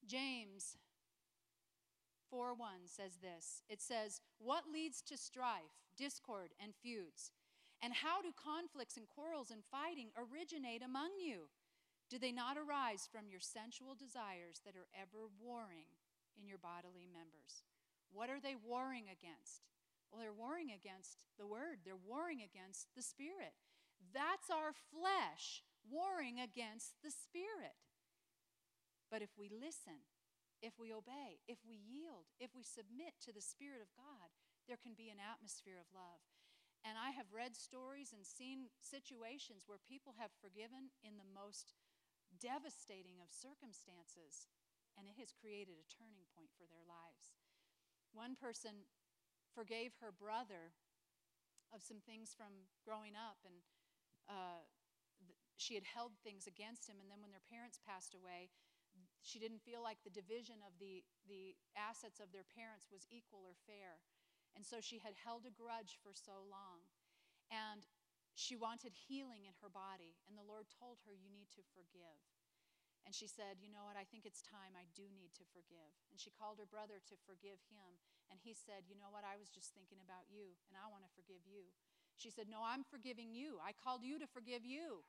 James 0.08 0.80
4 2.32 2.56
1 2.56 2.88
says 2.88 3.20
this 3.22 3.62
it 3.70 3.82
says, 3.82 4.22
What 4.40 4.72
leads 4.72 5.04
to 5.04 5.18
strife, 5.18 5.84
discord, 5.98 6.56
and 6.58 6.74
feuds? 6.74 7.32
And 7.84 7.94
how 7.94 8.22
do 8.22 8.32
conflicts 8.32 8.96
and 8.96 9.10
quarrels 9.10 9.52
and 9.52 9.62
fighting 9.68 10.16
originate 10.16 10.82
among 10.82 11.20
you? 11.20 11.50
Do 12.10 12.20
they 12.20 12.32
not 12.32 12.58
arise 12.58 13.10
from 13.12 13.28
your 13.28 13.40
sensual 13.40 13.96
desires 13.96 14.62
that 14.66 14.78
are 14.78 14.92
ever 14.96 15.28
warring 15.42 15.90
in 16.38 16.48
your 16.48 16.60
bodily 16.60 17.10
members? 17.12 17.66
What 18.14 18.30
are 18.30 18.40
they 18.40 18.56
warring 18.56 19.08
against? 19.12 19.68
Well, 20.12 20.22
they're 20.22 20.36
warring 20.36 20.72
against 20.76 21.24
the 21.40 21.48
Word, 21.48 21.84
they're 21.84 22.00
warring 22.00 22.44
against 22.44 22.88
the 22.96 23.02
Spirit. 23.02 23.56
That's 24.14 24.52
our 24.52 24.76
flesh 24.92 25.64
warring 25.88 26.40
against 26.40 27.00
the 27.04 27.12
Spirit. 27.12 27.80
But 29.10 29.22
if 29.22 29.32
we 29.40 29.50
listen, 29.50 30.04
if 30.62 30.78
we 30.78 30.94
obey, 30.94 31.42
if 31.50 31.58
we 31.66 31.76
yield, 31.78 32.30
if 32.38 32.54
we 32.54 32.62
submit 32.62 33.18
to 33.26 33.34
the 33.34 33.44
Spirit 33.44 33.82
of 33.82 33.92
God, 33.98 34.30
there 34.70 34.78
can 34.78 34.94
be 34.94 35.10
an 35.10 35.18
atmosphere 35.18 35.82
of 35.82 35.90
love. 35.90 36.22
And 36.86 36.98
I 36.98 37.14
have 37.14 37.34
read 37.34 37.54
stories 37.54 38.14
and 38.14 38.26
seen 38.26 38.74
situations 38.82 39.66
where 39.70 39.82
people 39.82 40.18
have 40.18 40.34
forgiven 40.42 40.94
in 41.06 41.18
the 41.18 41.28
most 41.30 41.78
devastating 42.42 43.22
of 43.22 43.30
circumstances, 43.30 44.50
and 44.98 45.06
it 45.06 45.18
has 45.22 45.34
created 45.34 45.78
a 45.78 45.92
turning 45.94 46.26
point 46.34 46.50
for 46.58 46.66
their 46.66 46.86
lives. 46.86 47.38
One 48.14 48.34
person 48.34 48.90
forgave 49.54 49.94
her 50.02 50.10
brother 50.10 50.74
of 51.70 51.86
some 51.86 52.02
things 52.02 52.34
from 52.34 52.70
growing 52.82 53.14
up, 53.14 53.38
and 53.46 53.62
uh, 54.26 54.66
she 55.56 55.78
had 55.78 55.86
held 55.86 56.18
things 56.20 56.50
against 56.50 56.90
him. 56.90 56.98
And 56.98 57.14
then 57.14 57.22
when 57.22 57.32
their 57.32 57.46
parents 57.46 57.78
passed 57.78 58.18
away, 58.18 58.50
she 59.22 59.38
didn't 59.38 59.62
feel 59.62 59.86
like 59.86 60.02
the 60.02 60.14
division 60.14 60.66
of 60.66 60.74
the, 60.82 61.06
the 61.30 61.54
assets 61.78 62.18
of 62.18 62.34
their 62.34 62.46
parents 62.46 62.90
was 62.90 63.06
equal 63.14 63.46
or 63.46 63.54
fair. 63.70 64.02
And 64.58 64.66
so 64.66 64.82
she 64.84 65.00
had 65.00 65.16
held 65.16 65.46
a 65.48 65.54
grudge 65.54 66.02
for 66.02 66.12
so 66.12 66.44
long. 66.50 66.84
And 67.54 67.86
she 68.34 68.58
wanted 68.58 68.96
healing 68.96 69.46
in 69.46 69.56
her 69.62 69.72
body. 69.72 70.18
And 70.26 70.36
the 70.36 70.48
Lord 70.48 70.68
told 70.72 71.04
her, 71.06 71.14
You 71.14 71.30
need 71.30 71.52
to 71.56 71.64
forgive. 71.76 72.20
And 73.06 73.14
she 73.14 73.28
said, 73.28 73.62
You 73.62 73.70
know 73.70 73.86
what? 73.86 74.00
I 74.00 74.08
think 74.08 74.26
it's 74.26 74.42
time. 74.42 74.74
I 74.74 74.90
do 74.98 75.06
need 75.14 75.34
to 75.38 75.46
forgive. 75.54 75.92
And 76.10 76.18
she 76.18 76.34
called 76.34 76.58
her 76.58 76.70
brother 76.70 77.02
to 77.12 77.16
forgive 77.28 77.62
him. 77.70 78.02
And 78.32 78.40
he 78.40 78.56
said, 78.56 78.88
You 78.88 78.98
know 78.98 79.12
what? 79.12 79.28
I 79.28 79.38
was 79.38 79.52
just 79.52 79.76
thinking 79.76 80.00
about 80.02 80.30
you, 80.32 80.56
and 80.72 80.80
I 80.80 80.88
want 80.90 81.04
to 81.06 81.12
forgive 81.14 81.44
you. 81.46 81.70
She 82.16 82.32
said, 82.32 82.48
No, 82.48 82.64
I'm 82.64 82.88
forgiving 82.88 83.36
you. 83.36 83.60
I 83.60 83.76
called 83.76 84.02
you 84.06 84.20
to 84.22 84.28
forgive 84.30 84.64
you. 84.64 85.04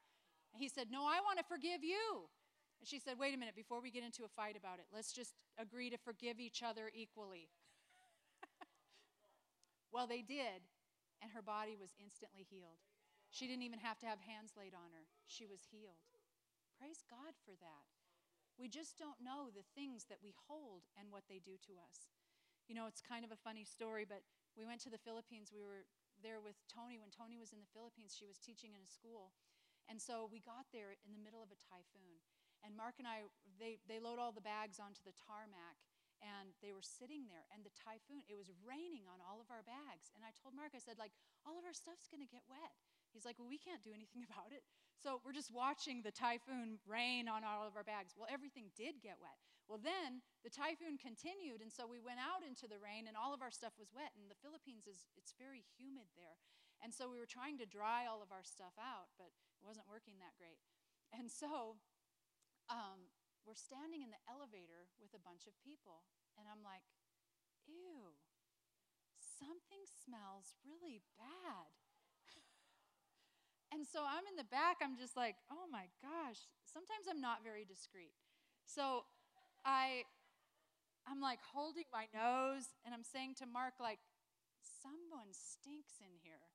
And 0.53 0.61
he 0.61 0.69
said, 0.69 0.91
No, 0.91 1.07
I 1.07 1.23
want 1.23 1.39
to 1.39 1.47
forgive 1.47 1.87
you. 1.87 2.29
And 2.83 2.91
she 2.91 2.99
said, 2.99 3.15
Wait 3.15 3.31
a 3.31 3.39
minute, 3.39 3.55
before 3.55 3.79
we 3.79 3.95
get 3.95 4.03
into 4.03 4.27
a 4.27 4.35
fight 4.35 4.59
about 4.59 4.83
it, 4.83 4.91
let's 4.91 5.15
just 5.15 5.39
agree 5.55 5.87
to 5.95 6.03
forgive 6.03 6.43
each 6.43 6.67
other 6.67 6.91
equally. 6.91 7.47
well, 9.95 10.11
they 10.11 10.19
did, 10.19 10.67
and 11.23 11.31
her 11.31 11.47
body 11.47 11.79
was 11.79 11.95
instantly 12.03 12.43
healed. 12.43 12.83
She 13.31 13.47
didn't 13.47 13.63
even 13.63 13.79
have 13.79 14.03
to 14.03 14.11
have 14.11 14.19
hands 14.19 14.59
laid 14.59 14.75
on 14.75 14.91
her, 14.91 15.07
she 15.31 15.47
was 15.47 15.63
healed. 15.71 16.03
Praise 16.75 17.07
God 17.07 17.39
for 17.47 17.55
that. 17.63 17.87
We 18.59 18.67
just 18.67 18.99
don't 18.99 19.23
know 19.23 19.47
the 19.55 19.63
things 19.79 20.11
that 20.11 20.19
we 20.19 20.35
hold 20.51 20.83
and 20.99 21.15
what 21.15 21.31
they 21.31 21.39
do 21.39 21.55
to 21.71 21.79
us. 21.87 22.11
You 22.67 22.75
know, 22.75 22.91
it's 22.91 22.99
kind 22.99 23.23
of 23.23 23.31
a 23.31 23.39
funny 23.39 23.63
story, 23.63 24.03
but 24.03 24.27
we 24.59 24.67
went 24.67 24.83
to 24.83 24.91
the 24.91 24.99
Philippines. 24.99 25.55
We 25.55 25.63
were 25.63 25.87
there 26.19 26.43
with 26.43 26.59
Tony 26.67 26.99
when 26.99 27.15
Tony 27.15 27.39
was 27.39 27.55
in 27.55 27.63
the 27.63 27.71
Philippines. 27.71 28.19
She 28.19 28.27
was 28.27 28.43
teaching 28.43 28.75
in 28.75 28.83
a 28.83 28.91
school. 28.91 29.31
And 29.87 30.03
so 30.03 30.27
we 30.27 30.43
got 30.43 30.67
there 30.75 30.99
in 31.07 31.15
the 31.15 31.23
middle 31.23 31.43
of 31.43 31.55
a 31.55 31.59
typhoon. 31.71 32.19
And 32.63 32.79
Mark 32.79 32.99
and 33.03 33.07
I, 33.07 33.27
they, 33.59 33.83
they 33.91 33.99
load 33.99 34.23
all 34.23 34.31
the 34.31 34.45
bags 34.45 34.79
onto 34.79 35.03
the 35.03 35.15
tarmac 35.15 35.79
and 36.23 36.55
they 36.63 36.71
were 36.71 36.87
sitting 36.87 37.27
there 37.27 37.43
and 37.51 37.67
the 37.67 37.75
typhoon 37.75 38.23
it 38.31 38.39
was 38.39 38.55
raining 38.63 39.11
on 39.11 39.19
all 39.19 39.43
of 39.43 39.51
our 39.51 39.67
bags. 39.67 40.15
And 40.15 40.23
i 40.23 40.31
told 40.39 40.55
mark 40.55 40.73
i 40.73 40.81
said 40.81 40.97
like 40.97 41.13
all 41.43 41.59
of 41.59 41.67
our 41.67 41.75
stuff's 41.75 42.07
going 42.07 42.23
to 42.23 42.31
get 42.31 42.47
wet. 42.47 42.73
He's 43.11 43.27
like 43.27 43.37
well 43.37 43.51
we 43.51 43.59
can't 43.59 43.83
do 43.83 43.93
anything 43.93 44.23
about 44.31 44.55
it. 44.55 44.63
So 45.03 45.19
we're 45.27 45.35
just 45.35 45.51
watching 45.51 46.01
the 46.01 46.15
typhoon 46.15 46.79
rain 46.87 47.27
on 47.27 47.43
all 47.43 47.67
of 47.67 47.75
our 47.75 47.85
bags. 47.85 48.15
Well 48.15 48.31
everything 48.31 48.71
did 48.79 49.03
get 49.03 49.19
wet. 49.19 49.37
Well 49.67 49.83
then 49.83 50.23
the 50.47 50.55
typhoon 50.55 50.97
continued 50.97 51.61
and 51.61 51.75
so 51.75 51.91
we 51.91 51.99
went 51.99 52.23
out 52.23 52.47
into 52.47 52.71
the 52.71 52.79
rain 52.79 53.11
and 53.11 53.19
all 53.19 53.35
of 53.35 53.43
our 53.43 53.53
stuff 53.53 53.75
was 53.77 53.91
wet. 53.91 54.15
And 54.15 54.31
the 54.31 54.39
philippines 54.39 54.87
is 54.87 55.11
it's 55.19 55.35
very 55.35 55.67
humid 55.75 56.07
there. 56.15 56.39
And 56.83 56.95
so 56.95 57.11
we 57.11 57.19
were 57.19 57.31
trying 57.31 57.59
to 57.59 57.67
dry 57.67 58.07
all 58.07 58.23
of 58.23 58.31
our 58.31 58.47
stuff 58.47 58.79
out 58.79 59.11
but 59.19 59.35
it 59.59 59.67
wasn't 59.67 59.91
working 59.91 60.23
that 60.23 60.39
great. 60.39 60.63
And 61.11 61.27
so 61.27 61.83
um, 62.73 63.13
we're 63.45 63.59
standing 63.59 64.01
in 64.01 64.09
the 64.09 64.23
elevator 64.25 64.89
with 64.97 65.13
a 65.13 65.21
bunch 65.21 65.45
of 65.45 65.53
people. 65.61 66.09
And 66.41 66.49
I'm 66.49 66.65
like, 66.65 66.83
ew, 67.69 68.17
something 69.21 69.85
smells 69.85 70.57
really 70.65 71.05
bad. 71.21 71.69
and 73.77 73.85
so 73.85 74.09
I'm 74.09 74.25
in 74.25 74.41
the 74.41 74.49
back, 74.49 74.81
I'm 74.81 74.97
just 74.97 75.15
like, 75.15 75.37
oh 75.53 75.69
my 75.69 75.93
gosh. 76.01 76.49
Sometimes 76.65 77.05
I'm 77.05 77.21
not 77.21 77.45
very 77.45 77.69
discreet. 77.69 78.17
So 78.65 79.05
I 79.69 80.09
I'm 81.05 81.21
like 81.21 81.43
holding 81.43 81.91
my 81.93 82.07
nose 82.15 82.73
and 82.87 82.95
I'm 82.95 83.05
saying 83.05 83.35
to 83.43 83.47
Mark, 83.47 83.83
like, 83.83 83.99
someone 84.63 85.35
stinks 85.35 85.99
in 85.99 86.15
here. 86.23 86.47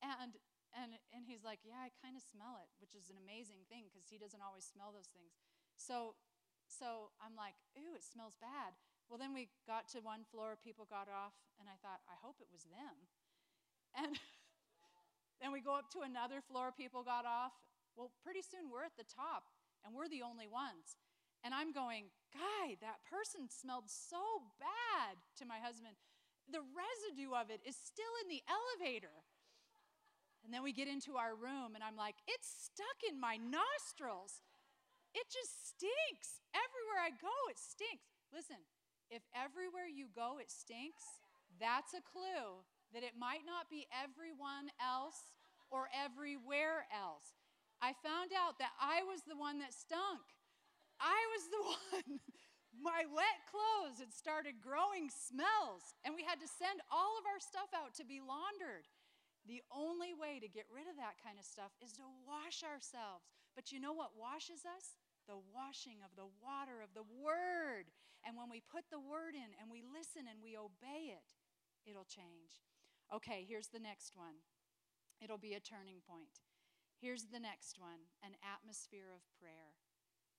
And 0.00 0.40
and 0.76 0.96
and 1.12 1.24
he's 1.24 1.44
like, 1.44 1.60
Yeah, 1.64 1.80
I 1.80 1.94
kind 2.00 2.16
of 2.16 2.24
smell 2.24 2.60
it, 2.60 2.68
which 2.80 2.92
is 2.92 3.08
an 3.08 3.18
amazing 3.20 3.64
thing 3.68 3.88
because 3.88 4.08
he 4.08 4.20
doesn't 4.20 4.44
always 4.44 4.68
smell 4.68 4.92
those 4.92 5.08
things. 5.12 5.36
So, 5.78 6.18
so 6.66 7.14
I'm 7.22 7.38
like, 7.38 7.54
ooh, 7.78 7.94
it 7.94 8.04
smells 8.04 8.34
bad. 8.42 8.74
Well, 9.08 9.16
then 9.16 9.32
we 9.32 9.48
got 9.64 9.88
to 9.96 10.04
one 10.04 10.26
floor, 10.28 10.58
people 10.60 10.84
got 10.84 11.08
off, 11.08 11.32
and 11.56 11.70
I 11.70 11.80
thought, 11.80 12.04
I 12.04 12.18
hope 12.20 12.42
it 12.44 12.52
was 12.52 12.68
them. 12.68 13.08
And 13.96 14.20
then 15.40 15.54
we 15.54 15.64
go 15.64 15.72
up 15.78 15.88
to 15.96 16.04
another 16.04 16.44
floor, 16.44 16.74
people 16.76 17.00
got 17.00 17.24
off. 17.24 17.56
Well, 17.96 18.12
pretty 18.20 18.44
soon 18.44 18.68
we're 18.68 18.84
at 18.84 18.98
the 19.00 19.08
top, 19.08 19.48
and 19.80 19.96
we're 19.96 20.12
the 20.12 20.20
only 20.20 20.46
ones. 20.46 21.00
And 21.40 21.54
I'm 21.54 21.72
going, 21.72 22.12
Guy, 22.34 22.76
that 22.84 23.00
person 23.08 23.48
smelled 23.48 23.88
so 23.88 24.20
bad 24.60 25.16
to 25.40 25.48
my 25.48 25.62
husband. 25.62 25.96
The 26.50 26.60
residue 26.60 27.32
of 27.32 27.48
it 27.48 27.64
is 27.64 27.78
still 27.78 28.12
in 28.20 28.28
the 28.28 28.44
elevator. 28.44 29.24
And 30.48 30.56
then 30.56 30.64
we 30.64 30.72
get 30.72 30.88
into 30.88 31.20
our 31.20 31.36
room, 31.36 31.76
and 31.76 31.84
I'm 31.84 31.92
like, 31.92 32.16
It's 32.24 32.48
stuck 32.48 33.04
in 33.04 33.20
my 33.20 33.36
nostrils. 33.36 34.40
It 35.12 35.28
just 35.28 35.76
stinks. 35.76 36.40
Everywhere 36.56 37.04
I 37.04 37.12
go, 37.12 37.36
it 37.52 37.60
stinks. 37.60 38.16
Listen, 38.32 38.64
if 39.12 39.20
everywhere 39.36 39.84
you 39.84 40.08
go 40.08 40.40
it 40.40 40.48
stinks, 40.48 41.04
that's 41.60 41.92
a 41.92 42.00
clue 42.00 42.64
that 42.96 43.04
it 43.04 43.12
might 43.20 43.44
not 43.44 43.68
be 43.68 43.84
everyone 43.92 44.72
else 44.80 45.36
or 45.68 45.92
everywhere 45.92 46.88
else. 46.88 47.36
I 47.84 47.92
found 48.00 48.32
out 48.32 48.56
that 48.56 48.72
I 48.80 49.04
was 49.04 49.28
the 49.28 49.36
one 49.36 49.60
that 49.60 49.76
stunk. 49.76 50.24
I 50.96 51.20
was 51.36 51.44
the 51.52 51.64
one. 51.92 52.24
My 52.72 53.04
wet 53.04 53.44
clothes 53.52 54.00
had 54.00 54.16
started 54.16 54.64
growing 54.64 55.12
smells, 55.12 55.92
and 56.08 56.16
we 56.16 56.24
had 56.24 56.40
to 56.40 56.48
send 56.48 56.80
all 56.88 57.20
of 57.20 57.28
our 57.28 57.36
stuff 57.36 57.68
out 57.76 57.92
to 58.00 58.04
be 58.08 58.24
laundered. 58.24 58.88
The 59.48 59.64
only 59.72 60.12
way 60.12 60.36
to 60.44 60.46
get 60.46 60.68
rid 60.68 60.84
of 60.84 61.00
that 61.00 61.16
kind 61.24 61.40
of 61.40 61.48
stuff 61.48 61.72
is 61.80 61.96
to 61.96 62.04
wash 62.28 62.60
ourselves. 62.60 63.24
But 63.56 63.72
you 63.72 63.80
know 63.80 63.96
what 63.96 64.12
washes 64.12 64.68
us? 64.68 65.00
The 65.24 65.40
washing 65.40 66.04
of 66.04 66.12
the 66.20 66.28
water 66.36 66.84
of 66.84 66.92
the 66.92 67.08
Word. 67.08 67.88
And 68.20 68.36
when 68.36 68.52
we 68.52 68.60
put 68.60 68.84
the 68.92 69.00
Word 69.00 69.32
in 69.32 69.56
and 69.56 69.72
we 69.72 69.80
listen 69.80 70.28
and 70.28 70.44
we 70.44 70.60
obey 70.60 71.16
it, 71.16 71.32
it'll 71.88 72.04
change. 72.04 72.60
Okay, 73.08 73.48
here's 73.48 73.72
the 73.72 73.80
next 73.80 74.12
one. 74.12 74.44
It'll 75.24 75.40
be 75.40 75.56
a 75.56 75.64
turning 75.64 76.04
point. 76.04 76.44
Here's 77.00 77.32
the 77.32 77.40
next 77.40 77.80
one 77.80 78.12
an 78.20 78.36
atmosphere 78.44 79.16
of 79.16 79.24
prayer. 79.40 79.72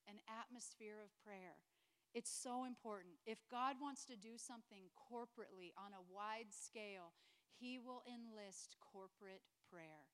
An 0.06 0.22
atmosphere 0.30 1.02
of 1.02 1.10
prayer. 1.26 1.66
It's 2.14 2.30
so 2.30 2.66
important. 2.66 3.18
If 3.26 3.42
God 3.50 3.78
wants 3.82 4.06
to 4.06 4.18
do 4.18 4.38
something 4.38 4.90
corporately 4.98 5.74
on 5.78 5.94
a 5.94 6.06
wide 6.10 6.50
scale, 6.50 7.14
he 7.60 7.78
will 7.78 8.02
enlist 8.08 8.80
corporate 8.80 9.44
prayer. 9.68 10.08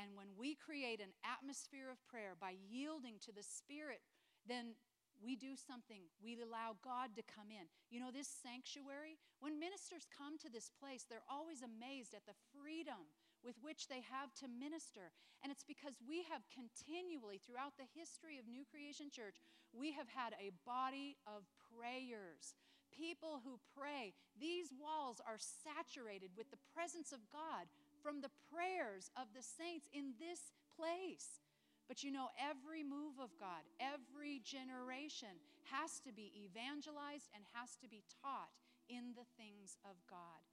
And 0.00 0.16
when 0.16 0.32
we 0.38 0.54
create 0.54 1.00
an 1.04 1.12
atmosphere 1.26 1.90
of 1.90 2.00
prayer 2.06 2.32
by 2.38 2.54
yielding 2.56 3.18
to 3.26 3.32
the 3.34 3.42
Spirit, 3.42 4.00
then 4.46 4.78
we 5.18 5.34
do 5.34 5.58
something. 5.58 6.06
We 6.22 6.38
allow 6.38 6.78
God 6.78 7.18
to 7.18 7.26
come 7.26 7.50
in. 7.50 7.66
You 7.90 7.98
know, 7.98 8.14
this 8.14 8.30
sanctuary, 8.30 9.18
when 9.42 9.58
ministers 9.58 10.06
come 10.06 10.38
to 10.38 10.50
this 10.50 10.70
place, 10.70 11.02
they're 11.02 11.26
always 11.26 11.66
amazed 11.66 12.14
at 12.14 12.22
the 12.26 12.38
freedom 12.54 13.10
with 13.42 13.58
which 13.58 13.90
they 13.90 14.02
have 14.06 14.30
to 14.38 14.46
minister. 14.46 15.10
And 15.42 15.50
it's 15.50 15.66
because 15.66 15.98
we 16.02 16.22
have 16.30 16.46
continually, 16.50 17.42
throughout 17.42 17.74
the 17.78 17.90
history 17.94 18.38
of 18.38 18.46
New 18.46 18.66
Creation 18.66 19.10
Church, 19.10 19.42
we 19.74 19.94
have 19.98 20.10
had 20.10 20.34
a 20.38 20.54
body 20.66 21.18
of 21.26 21.46
prayers 21.74 22.54
people 22.94 23.40
who 23.44 23.60
pray. 23.76 24.14
These 24.40 24.72
walls 24.74 25.20
are 25.26 25.38
saturated 25.38 26.30
with 26.36 26.50
the 26.50 26.62
presence 26.74 27.12
of 27.12 27.24
God 27.32 27.66
from 28.02 28.20
the 28.20 28.32
prayers 28.52 29.10
of 29.16 29.30
the 29.34 29.42
saints 29.42 29.88
in 29.92 30.14
this 30.18 30.52
place. 30.76 31.42
But 31.88 32.04
you 32.04 32.12
know, 32.12 32.28
every 32.36 32.84
move 32.84 33.16
of 33.16 33.32
God, 33.40 33.64
every 33.80 34.44
generation 34.44 35.40
has 35.72 36.00
to 36.04 36.12
be 36.12 36.32
evangelized 36.36 37.32
and 37.32 37.44
has 37.56 37.76
to 37.80 37.88
be 37.88 38.04
taught 38.20 38.52
in 38.88 39.16
the 39.16 39.28
things 39.40 39.76
of 39.84 39.96
God. 40.08 40.44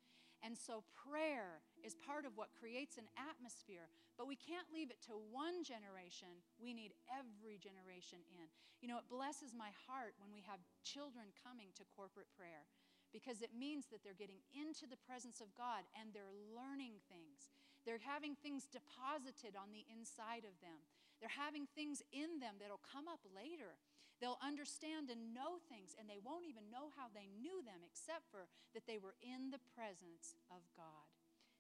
And 0.46 0.54
so 0.54 0.86
prayer 0.94 1.66
is 1.82 1.98
part 1.98 2.22
of 2.22 2.38
what 2.38 2.54
creates 2.54 3.02
an 3.02 3.10
atmosphere, 3.18 3.90
but 4.14 4.30
we 4.30 4.38
can't 4.38 4.70
leave 4.70 4.94
it 4.94 5.02
to 5.10 5.18
one 5.34 5.66
generation. 5.66 6.30
We 6.62 6.70
need 6.70 6.94
every 7.10 7.58
generation 7.58 8.22
in. 8.38 8.46
You 8.78 8.94
know, 8.94 9.02
it 9.02 9.10
blesses 9.10 9.58
my 9.58 9.74
heart 9.90 10.14
when 10.22 10.30
we 10.30 10.46
have 10.46 10.62
children 10.86 11.34
coming 11.42 11.74
to 11.82 11.90
corporate 11.98 12.30
prayer 12.38 12.70
because 13.10 13.42
it 13.42 13.58
means 13.58 13.90
that 13.90 14.06
they're 14.06 14.14
getting 14.14 14.44
into 14.54 14.86
the 14.86 15.02
presence 15.02 15.42
of 15.42 15.50
God 15.58 15.82
and 15.98 16.14
they're 16.14 16.30
learning 16.54 17.02
things. 17.10 17.50
They're 17.82 18.04
having 18.06 18.38
things 18.38 18.70
deposited 18.70 19.58
on 19.58 19.74
the 19.74 19.88
inside 19.90 20.46
of 20.46 20.54
them. 20.62 20.78
They're 21.18 21.32
having 21.32 21.66
things 21.74 22.06
in 22.14 22.38
them 22.38 22.62
that'll 22.62 22.86
come 22.86 23.10
up 23.10 23.24
later. 23.34 23.82
They'll 24.22 24.40
understand 24.40 25.12
and 25.12 25.36
know 25.36 25.60
things, 25.68 25.92
and 26.00 26.08
they 26.08 26.24
won't 26.24 26.48
even 26.48 26.72
know 26.72 26.88
how 26.96 27.12
they 27.12 27.28
knew 27.36 27.60
them 27.64 27.84
except 27.84 28.32
for 28.32 28.48
that 28.74 28.88
they 28.88 28.98
were 28.98 29.16
in 29.20 29.52
the 29.52 29.60
presence 29.76 30.40
of 30.48 30.64
God. 30.76 31.08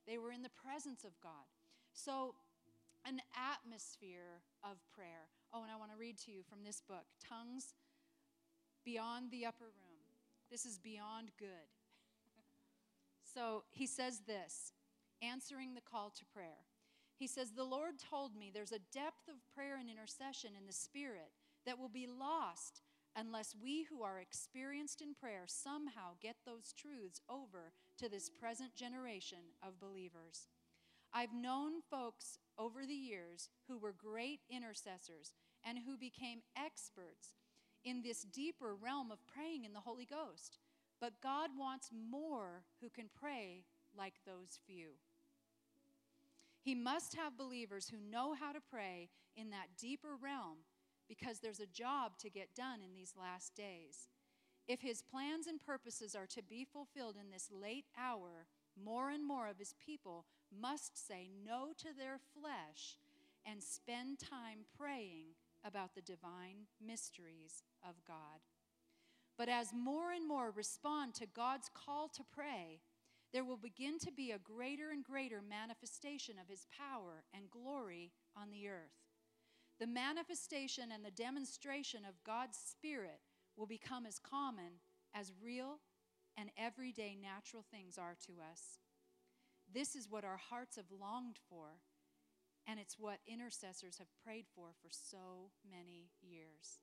They 0.08 0.18
were 0.18 0.32
in 0.32 0.42
the 0.42 0.54
presence 0.54 1.04
of 1.04 1.20
God. 1.20 1.50
So, 1.92 2.36
an 3.04 3.22
atmosphere 3.36 4.42
of 4.64 4.78
prayer. 4.96 5.30
Oh, 5.54 5.64
and 5.64 5.72
I 5.72 5.76
want 5.76 5.92
to 5.92 5.98
read 5.98 6.18
to 6.26 6.32
you 6.32 6.42
from 6.48 6.64
this 6.64 6.82
book 6.82 7.06
Tongues 7.20 7.74
Beyond 8.84 9.32
the 9.32 9.46
Upper 9.46 9.66
Room. 9.66 10.06
This 10.50 10.66
is 10.66 10.78
beyond 10.78 11.32
good. 11.38 11.70
so, 13.34 13.64
he 13.72 13.86
says 13.86 14.22
this 14.26 14.72
answering 15.22 15.74
the 15.74 15.82
call 15.82 16.10
to 16.12 16.26
prayer. 16.34 16.64
He 17.18 17.28
says, 17.28 17.52
The 17.52 17.64
Lord 17.64 17.96
told 18.00 18.36
me 18.36 18.52
there's 18.54 18.72
a 18.72 18.84
depth 18.94 19.28
of 19.28 19.36
prayer 19.54 19.78
and 19.80 19.90
intercession 19.90 20.52
in 20.58 20.68
the 20.68 20.74
Spirit 20.74 21.32
that 21.66 21.80
will 21.80 21.90
be 21.90 22.08
lost 22.08 22.82
unless 23.16 23.56
we 23.62 23.86
who 23.90 24.04
are 24.04 24.20
experienced 24.20 25.02
in 25.02 25.14
prayer 25.14 25.44
somehow 25.48 26.16
get 26.22 26.36
those 26.46 26.74
truths 26.74 27.22
over 27.30 27.72
to 27.98 28.10
this 28.10 28.30
present 28.30 28.76
generation 28.76 29.40
of 29.64 29.80
believers. 29.80 30.50
I've 31.14 31.34
known 31.34 31.82
folks 31.90 32.40
over 32.60 32.86
the 32.86 32.94
years 32.94 33.50
who 33.70 33.78
were 33.78 33.94
great 33.94 34.42
intercessors 34.50 35.34
and 35.64 35.78
who 35.80 35.98
became 35.98 36.42
experts 36.58 37.30
in 37.86 38.02
this 38.02 38.24
deeper 38.24 38.76
realm 38.76 39.12
of 39.12 39.26
praying 39.26 39.64
in 39.64 39.74
the 39.74 39.80
Holy 39.80 40.06
Ghost. 40.06 40.58
But 41.00 41.22
God 41.22 41.52
wants 41.58 41.90
more 41.94 42.64
who 42.82 42.90
can 42.90 43.10
pray 43.18 43.64
like 43.98 44.16
those 44.26 44.60
few. 44.68 44.90
He 46.62 46.76
must 46.76 47.16
have 47.16 47.38
believers 47.38 47.90
who 47.90 47.98
know 48.12 48.34
how 48.34 48.52
to 48.52 48.60
pray 48.60 49.10
in 49.38 49.52
that 49.52 49.78
deeper 49.80 50.16
realm 50.22 50.58
because 51.08 51.40
there's 51.40 51.60
a 51.60 51.66
job 51.66 52.18
to 52.20 52.30
get 52.30 52.56
done 52.56 52.82
in 52.82 52.94
these 52.94 53.14
last 53.20 53.56
days. 53.56 54.10
If 54.68 54.82
his 54.82 55.04
plans 55.04 55.48
and 55.48 55.62
purposes 55.62 56.16
are 56.16 56.26
to 56.28 56.42
be 56.42 56.66
fulfilled 56.66 57.16
in 57.20 57.30
this 57.30 57.50
late 57.52 57.86
hour, 57.98 58.48
more 58.84 59.10
and 59.12 59.26
more 59.26 59.48
of 59.48 59.60
his 59.60 59.76
people 59.84 60.26
must 60.52 61.08
say 61.08 61.30
no 61.46 61.70
to 61.78 61.90
their 61.96 62.20
flesh 62.34 62.98
and 63.46 63.62
spend 63.62 64.20
time 64.20 64.66
praying 64.78 65.36
about 65.64 65.94
the 65.94 66.02
divine 66.02 66.68
mysteries 66.86 67.64
of 67.88 67.96
God. 68.08 68.42
But 69.38 69.50
as 69.50 69.74
more 69.74 70.12
and 70.12 70.28
more 70.28 70.52
respond 70.52 71.14
to 71.16 71.26
God's 71.26 71.70
call 71.74 72.08
to 72.10 72.24
pray, 72.34 72.80
there 73.34 73.44
will 73.44 73.58
begin 73.58 74.00
to 74.00 74.12
be 74.12 74.32
a 74.32 74.40
greater 74.40 74.92
and 74.92 75.04
greater 75.04 75.42
manifestation 75.42 76.36
of 76.42 76.48
his 76.48 76.66
power 76.76 77.24
and 77.34 77.52
glory 77.52 78.12
on 78.36 78.50
the 78.50 78.68
earth. 78.68 79.05
The 79.80 79.88
manifestation 79.88 80.86
and 80.94 81.04
the 81.04 81.12
demonstration 81.12 82.06
of 82.08 82.24
God's 82.24 82.58
Spirit 82.58 83.20
will 83.58 83.68
become 83.68 84.06
as 84.06 84.20
common 84.20 84.80
as 85.14 85.34
real 85.44 85.80
and 86.38 86.50
everyday 86.58 87.16
natural 87.22 87.64
things 87.72 87.98
are 87.98 88.16
to 88.28 88.34
us. 88.42 88.80
This 89.74 89.96
is 89.96 90.10
what 90.10 90.24
our 90.24 90.38
hearts 90.38 90.76
have 90.76 90.92
longed 90.92 91.38
for, 91.50 91.80
and 92.68 92.80
it's 92.80 93.00
what 93.00 93.20
intercessors 93.28 93.98
have 93.98 94.08
prayed 94.24 94.46
for 94.54 94.70
for 94.82 94.90
so 94.90 95.52
many 95.70 96.10
years. 96.22 96.80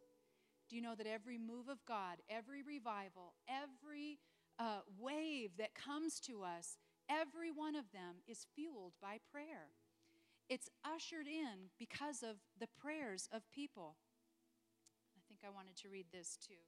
Do 0.69 0.77
you 0.77 0.83
know 0.83 0.95
that 0.95 1.07
every 1.07 1.39
move 1.39 1.69
of 1.69 1.85
God, 1.87 2.19
every 2.29 2.63
revival, 2.63 3.35
every 3.49 4.19
uh, 4.59 4.81
wave 4.99 5.57
that 5.59 5.75
comes 5.75 6.21
to 6.21 6.43
us, 6.43 6.77
every 7.09 7.51
one 7.51 7.77
of 7.77 7.93
them 7.93 8.17
is 8.27 8.47
fueled 8.55 8.95
by 9.01 9.19
prayer? 9.31 9.69
It's 10.53 10.69
ushered 10.85 11.27
in 11.27 11.71
because 11.79 12.23
of 12.23 12.37
the 12.61 12.67
prayers 12.79 13.27
of 13.33 13.51
people. 13.51 13.97
I 15.17 15.21
think 15.27 15.41
I 15.47 15.49
wanted 15.49 15.77
to 15.77 15.89
read 15.89 16.05
this 16.13 16.37
too. 16.47 16.61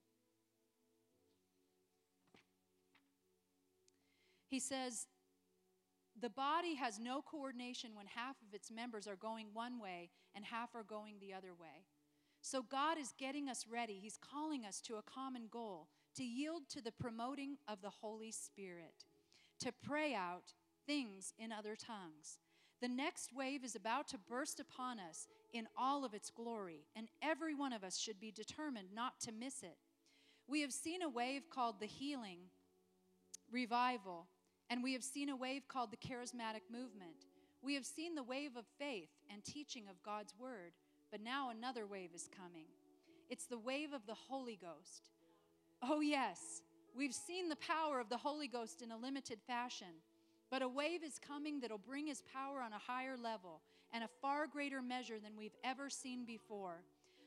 He 4.48 4.58
says, 4.58 5.06
the 6.18 6.30
body 6.30 6.76
has 6.76 6.98
no 6.98 7.20
coordination 7.20 7.90
when 7.94 8.06
half 8.06 8.36
of 8.40 8.54
its 8.54 8.70
members 8.70 9.06
are 9.06 9.16
going 9.16 9.48
one 9.52 9.78
way 9.78 10.08
and 10.34 10.46
half 10.46 10.74
are 10.74 10.82
going 10.82 11.16
the 11.20 11.34
other 11.34 11.52
way. 11.52 11.84
So 12.40 12.62
God 12.62 12.96
is 12.96 13.12
getting 13.18 13.50
us 13.50 13.66
ready. 13.70 13.98
He's 14.00 14.16
calling 14.16 14.64
us 14.64 14.80
to 14.86 14.94
a 14.94 15.02
common 15.02 15.48
goal 15.50 15.88
to 16.16 16.24
yield 16.24 16.70
to 16.70 16.80
the 16.80 16.92
promoting 16.92 17.58
of 17.68 17.82
the 17.82 17.90
Holy 18.00 18.30
Spirit, 18.30 19.04
to 19.60 19.72
pray 19.86 20.14
out 20.14 20.54
things 20.86 21.34
in 21.38 21.52
other 21.52 21.76
tongues. 21.76 22.38
The 22.84 22.88
next 22.88 23.32
wave 23.34 23.64
is 23.64 23.76
about 23.76 24.08
to 24.08 24.18
burst 24.18 24.60
upon 24.60 24.98
us 25.00 25.26
in 25.54 25.66
all 25.74 26.04
of 26.04 26.12
its 26.12 26.28
glory, 26.28 26.84
and 26.94 27.08
every 27.22 27.54
one 27.54 27.72
of 27.72 27.82
us 27.82 27.98
should 27.98 28.20
be 28.20 28.30
determined 28.30 28.88
not 28.94 29.18
to 29.20 29.32
miss 29.32 29.62
it. 29.62 29.78
We 30.46 30.60
have 30.60 30.70
seen 30.70 31.00
a 31.00 31.08
wave 31.08 31.48
called 31.48 31.80
the 31.80 31.86
healing 31.86 32.40
revival, 33.50 34.26
and 34.68 34.82
we 34.82 34.92
have 34.92 35.02
seen 35.02 35.30
a 35.30 35.36
wave 35.36 35.66
called 35.66 35.92
the 35.92 35.96
charismatic 35.96 36.60
movement. 36.70 37.24
We 37.62 37.72
have 37.72 37.86
seen 37.86 38.14
the 38.14 38.22
wave 38.22 38.54
of 38.54 38.66
faith 38.78 39.08
and 39.32 39.42
teaching 39.42 39.84
of 39.88 40.02
God's 40.02 40.34
word. 40.38 40.72
But 41.10 41.22
now 41.22 41.48
another 41.48 41.86
wave 41.86 42.10
is 42.14 42.28
coming. 42.36 42.66
It's 43.30 43.46
the 43.46 43.56
wave 43.56 43.94
of 43.94 44.04
the 44.04 44.12
Holy 44.28 44.58
Ghost. 44.60 45.08
Oh, 45.80 46.02
yes, 46.02 46.60
we've 46.94 47.14
seen 47.14 47.48
the 47.48 47.56
power 47.56 47.98
of 47.98 48.10
the 48.10 48.18
Holy 48.18 48.46
Ghost 48.46 48.82
in 48.82 48.92
a 48.92 48.98
limited 48.98 49.38
fashion, 49.46 50.02
but 50.54 50.62
a 50.62 50.68
wave 50.68 51.02
is 51.02 51.18
coming 51.18 51.58
that'll 51.58 51.76
bring 51.76 52.06
his 52.06 52.22
power 52.32 52.60
on 52.62 52.72
a 52.72 52.78
higher 52.78 53.16
level 53.16 53.60
and 53.92 54.04
a 54.04 54.08
far 54.22 54.46
greater 54.46 54.80
measure 54.80 55.18
than 55.18 55.36
we've 55.36 55.56
ever 55.64 55.90
seen 55.90 56.24
before. 56.24 56.84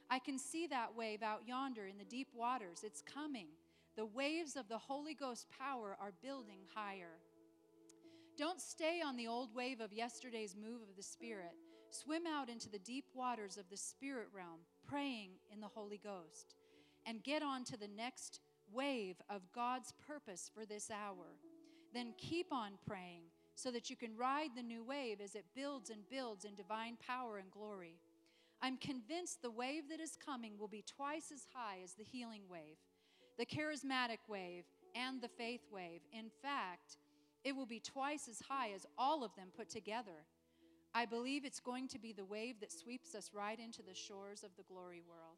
I 0.09 0.17
can 0.17 0.39
see 0.39 0.65
that 0.67 0.95
wave 0.95 1.21
out 1.21 1.41
yonder 1.45 1.87
in 1.87 1.97
the 1.97 2.05
deep 2.05 2.29
waters. 2.33 2.85
It's 2.85 3.01
coming. 3.01 3.47
The 3.97 4.05
waves 4.05 4.55
of 4.55 4.69
the 4.69 4.77
Holy 4.77 5.13
Ghost 5.13 5.47
power 5.59 5.97
are 5.99 6.13
building 6.23 6.59
higher. 6.73 7.19
Don't 8.37 8.61
stay 8.61 9.01
on 9.05 9.17
the 9.17 9.27
old 9.27 9.53
wave 9.53 9.81
of 9.81 9.91
yesterday's 9.91 10.55
move 10.55 10.81
of 10.81 10.95
the 10.95 11.03
Spirit. 11.03 11.51
Swim 11.89 12.23
out 12.25 12.47
into 12.47 12.69
the 12.69 12.79
deep 12.79 13.07
waters 13.13 13.57
of 13.57 13.69
the 13.69 13.75
spirit 13.75 14.27
realm, 14.33 14.61
praying 14.87 15.31
in 15.51 15.59
the 15.59 15.67
Holy 15.67 15.99
Ghost, 16.01 16.55
and 17.05 17.25
get 17.25 17.43
on 17.43 17.65
to 17.65 17.75
the 17.75 17.89
next 17.89 18.39
wave 18.71 19.17
of 19.29 19.51
God's 19.51 19.93
purpose 20.07 20.49
for 20.55 20.65
this 20.65 20.89
hour. 20.89 21.35
Then 21.93 22.13
keep 22.17 22.51
on 22.51 22.71
praying 22.87 23.23
so 23.55 23.71
that 23.71 23.89
you 23.89 23.95
can 23.95 24.15
ride 24.15 24.49
the 24.55 24.63
new 24.63 24.83
wave 24.83 25.19
as 25.19 25.35
it 25.35 25.45
builds 25.55 25.89
and 25.89 26.07
builds 26.09 26.45
in 26.45 26.55
divine 26.55 26.97
power 27.05 27.37
and 27.37 27.49
glory. 27.49 27.95
I'm 28.61 28.77
convinced 28.77 29.41
the 29.41 29.51
wave 29.51 29.83
that 29.89 29.99
is 29.99 30.17
coming 30.23 30.57
will 30.57 30.67
be 30.67 30.83
twice 30.83 31.31
as 31.33 31.47
high 31.53 31.79
as 31.83 31.93
the 31.93 32.03
healing 32.03 32.43
wave, 32.49 32.77
the 33.37 33.45
charismatic 33.45 34.19
wave, 34.27 34.63
and 34.95 35.21
the 35.21 35.27
faith 35.27 35.61
wave. 35.71 36.01
In 36.11 36.29
fact, 36.41 36.97
it 37.43 37.55
will 37.55 37.65
be 37.65 37.79
twice 37.79 38.27
as 38.27 38.41
high 38.47 38.71
as 38.75 38.85
all 38.97 39.23
of 39.23 39.35
them 39.35 39.47
put 39.55 39.69
together. 39.69 40.25
I 40.93 41.05
believe 41.05 41.45
it's 41.45 41.59
going 41.59 41.87
to 41.89 41.99
be 41.99 42.13
the 42.13 42.25
wave 42.25 42.59
that 42.61 42.71
sweeps 42.71 43.13
us 43.13 43.31
right 43.33 43.59
into 43.59 43.83
the 43.83 43.93
shores 43.93 44.43
of 44.43 44.51
the 44.57 44.63
glory 44.63 45.01
world. 45.07 45.37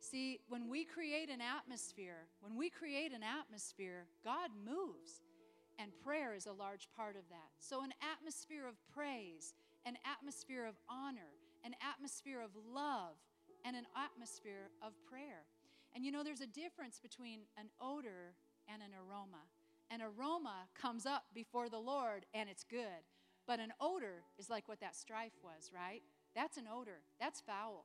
See, 0.00 0.40
when 0.48 0.68
we 0.68 0.84
create 0.84 1.30
an 1.30 1.40
atmosphere, 1.40 2.26
when 2.40 2.56
we 2.56 2.70
create 2.70 3.12
an 3.12 3.22
atmosphere, 3.22 4.06
God 4.24 4.50
moves. 4.64 5.22
And 5.78 5.90
prayer 6.04 6.34
is 6.34 6.46
a 6.46 6.52
large 6.52 6.88
part 6.96 7.16
of 7.16 7.28
that. 7.30 7.50
So, 7.58 7.82
an 7.82 7.92
atmosphere 8.00 8.66
of 8.66 8.74
praise, 8.94 9.54
an 9.84 9.96
atmosphere 10.04 10.66
of 10.66 10.74
honor, 10.88 11.34
an 11.64 11.74
atmosphere 11.82 12.40
of 12.40 12.50
love, 12.72 13.16
and 13.64 13.76
an 13.76 13.86
atmosphere 13.96 14.70
of 14.82 14.92
prayer. 15.10 15.46
And 15.94 16.04
you 16.04 16.12
know, 16.12 16.22
there's 16.22 16.40
a 16.40 16.46
difference 16.46 17.00
between 17.00 17.40
an 17.58 17.70
odor 17.80 18.34
and 18.72 18.82
an 18.82 18.90
aroma. 18.94 19.42
An 19.90 20.00
aroma 20.02 20.66
comes 20.74 21.06
up 21.06 21.24
before 21.34 21.68
the 21.68 21.78
Lord 21.78 22.26
and 22.34 22.48
it's 22.48 22.64
good. 22.64 23.04
But 23.46 23.60
an 23.60 23.72
odor 23.80 24.24
is 24.38 24.50
like 24.50 24.68
what 24.68 24.80
that 24.80 24.96
strife 24.96 25.34
was, 25.42 25.70
right? 25.74 26.02
That's 26.34 26.56
an 26.56 26.64
odor. 26.72 27.00
That's 27.20 27.40
foul. 27.40 27.84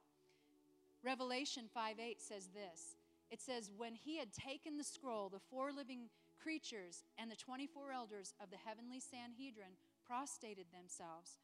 Revelation 1.04 1.66
5 1.74 2.00
8 2.00 2.22
says 2.22 2.50
this 2.54 2.96
it 3.32 3.42
says, 3.42 3.70
When 3.76 3.94
he 3.94 4.18
had 4.18 4.34
taken 4.34 4.78
the 4.78 4.84
scroll, 4.84 5.30
the 5.30 5.40
four 5.52 5.72
living 5.72 6.10
creatures 6.42 7.04
and 7.18 7.30
the 7.30 7.36
24 7.36 7.92
elders 7.92 8.34
of 8.42 8.50
the 8.50 8.64
heavenly 8.64 9.00
Sanhedrin 9.00 9.78
prostrated 10.06 10.68
themselves, 10.72 11.38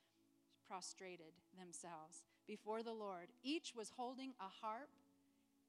prostrated 0.68 1.38
themselves 1.58 2.24
before 2.48 2.82
the 2.82 2.94
Lord. 2.94 3.30
Each 3.44 3.74
was 3.76 3.94
holding 3.96 4.34
a 4.40 4.50
harp, 4.62 4.90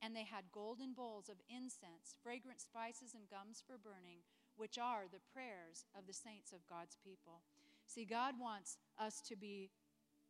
and 0.00 0.14
they 0.14 0.24
had 0.24 0.52
golden 0.52 0.92
bowls 0.92 1.28
of 1.28 1.36
incense, 1.48 2.16
fragrant 2.22 2.60
spices, 2.60 3.14
and 3.14 3.28
gums 3.28 3.62
for 3.66 3.76
burning, 3.78 4.24
which 4.56 4.78
are 4.78 5.04
the 5.10 5.24
prayers 5.32 5.84
of 5.96 6.06
the 6.06 6.12
saints 6.12 6.52
of 6.52 6.66
God's 6.68 6.96
people. 7.04 7.42
See, 7.86 8.04
God 8.04 8.34
wants 8.40 8.78
us 8.98 9.20
to 9.28 9.36
be 9.36 9.70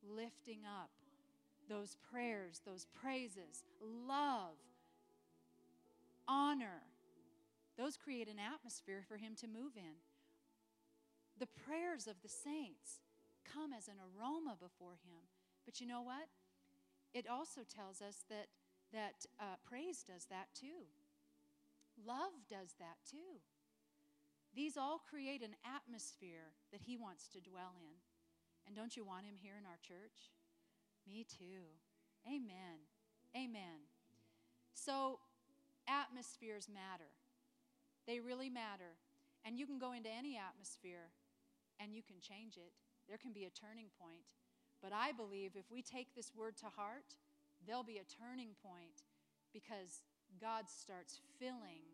lifting 0.03 0.61
up 0.67 0.91
those 1.69 1.97
prayers, 2.11 2.61
those 2.65 2.87
praises, 2.95 3.65
love, 3.81 4.57
honor. 6.29 6.83
Those 7.77 7.97
create 7.97 8.29
an 8.29 8.41
atmosphere 8.41 9.05
for 9.07 9.17
Him 9.17 9.35
to 9.41 9.47
move 9.47 9.77
in. 9.77 10.01
The 11.39 11.49
prayers 11.65 12.07
of 12.07 12.17
the 12.23 12.29
saints 12.29 13.05
come 13.45 13.73
as 13.73 13.89
an 13.89 14.01
aroma 14.01 14.57
before 14.59 14.97
Him. 15.05 15.29
But 15.65 15.81
you 15.81 15.87
know 15.87 16.03
what? 16.03 16.29
It 17.13 17.27
also 17.29 17.61
tells 17.63 18.01
us 18.01 18.25
that, 18.29 18.49
that 18.93 19.27
uh, 19.41 19.61
praise 19.65 20.03
does 20.03 20.27
that 20.31 20.49
too. 20.55 20.89
Love 22.07 22.33
does 22.49 22.75
that 22.79 22.97
too. 23.09 23.41
These 24.55 24.77
all 24.77 25.01
create 25.09 25.43
an 25.43 25.57
atmosphere 25.65 26.57
that 26.73 26.81
He 26.81 26.97
wants 26.97 27.29
to 27.29 27.41
dwell 27.41 27.77
in. 27.81 27.97
And 28.67 28.75
don't 28.75 28.97
you 28.97 29.05
want 29.05 29.27
Him 29.27 29.37
here 29.37 29.55
in 29.59 29.67
our 29.67 29.79
church? 29.81 30.33
Me 31.07 31.25
too. 31.29 31.69
Amen. 32.27 32.81
Amen. 33.37 33.85
So, 34.75 35.21
atmospheres 35.89 36.69
matter. 36.69 37.16
They 38.07 38.21
really 38.21 38.51
matter. 38.51 38.97
And 39.45 39.59
you 39.59 39.67
can 39.67 39.79
go 39.79 39.93
into 39.93 40.09
any 40.11 40.39
atmosphere 40.39 41.11
and 41.79 41.95
you 41.95 42.03
can 42.03 42.17
change 42.21 42.57
it. 42.57 42.73
There 43.09 43.19
can 43.19 43.33
be 43.33 43.45
a 43.45 43.51
turning 43.51 43.87
point. 44.01 44.27
But 44.83 44.93
I 44.93 45.13
believe 45.13 45.53
if 45.55 45.71
we 45.71 45.83
take 45.83 46.15
this 46.15 46.33
word 46.35 46.57
to 46.59 46.67
heart, 46.67 47.17
there'll 47.67 47.87
be 47.87 47.99
a 47.99 48.07
turning 48.07 48.55
point 48.63 49.07
because 49.53 50.03
God 50.41 50.69
starts 50.69 51.21
filling 51.39 51.87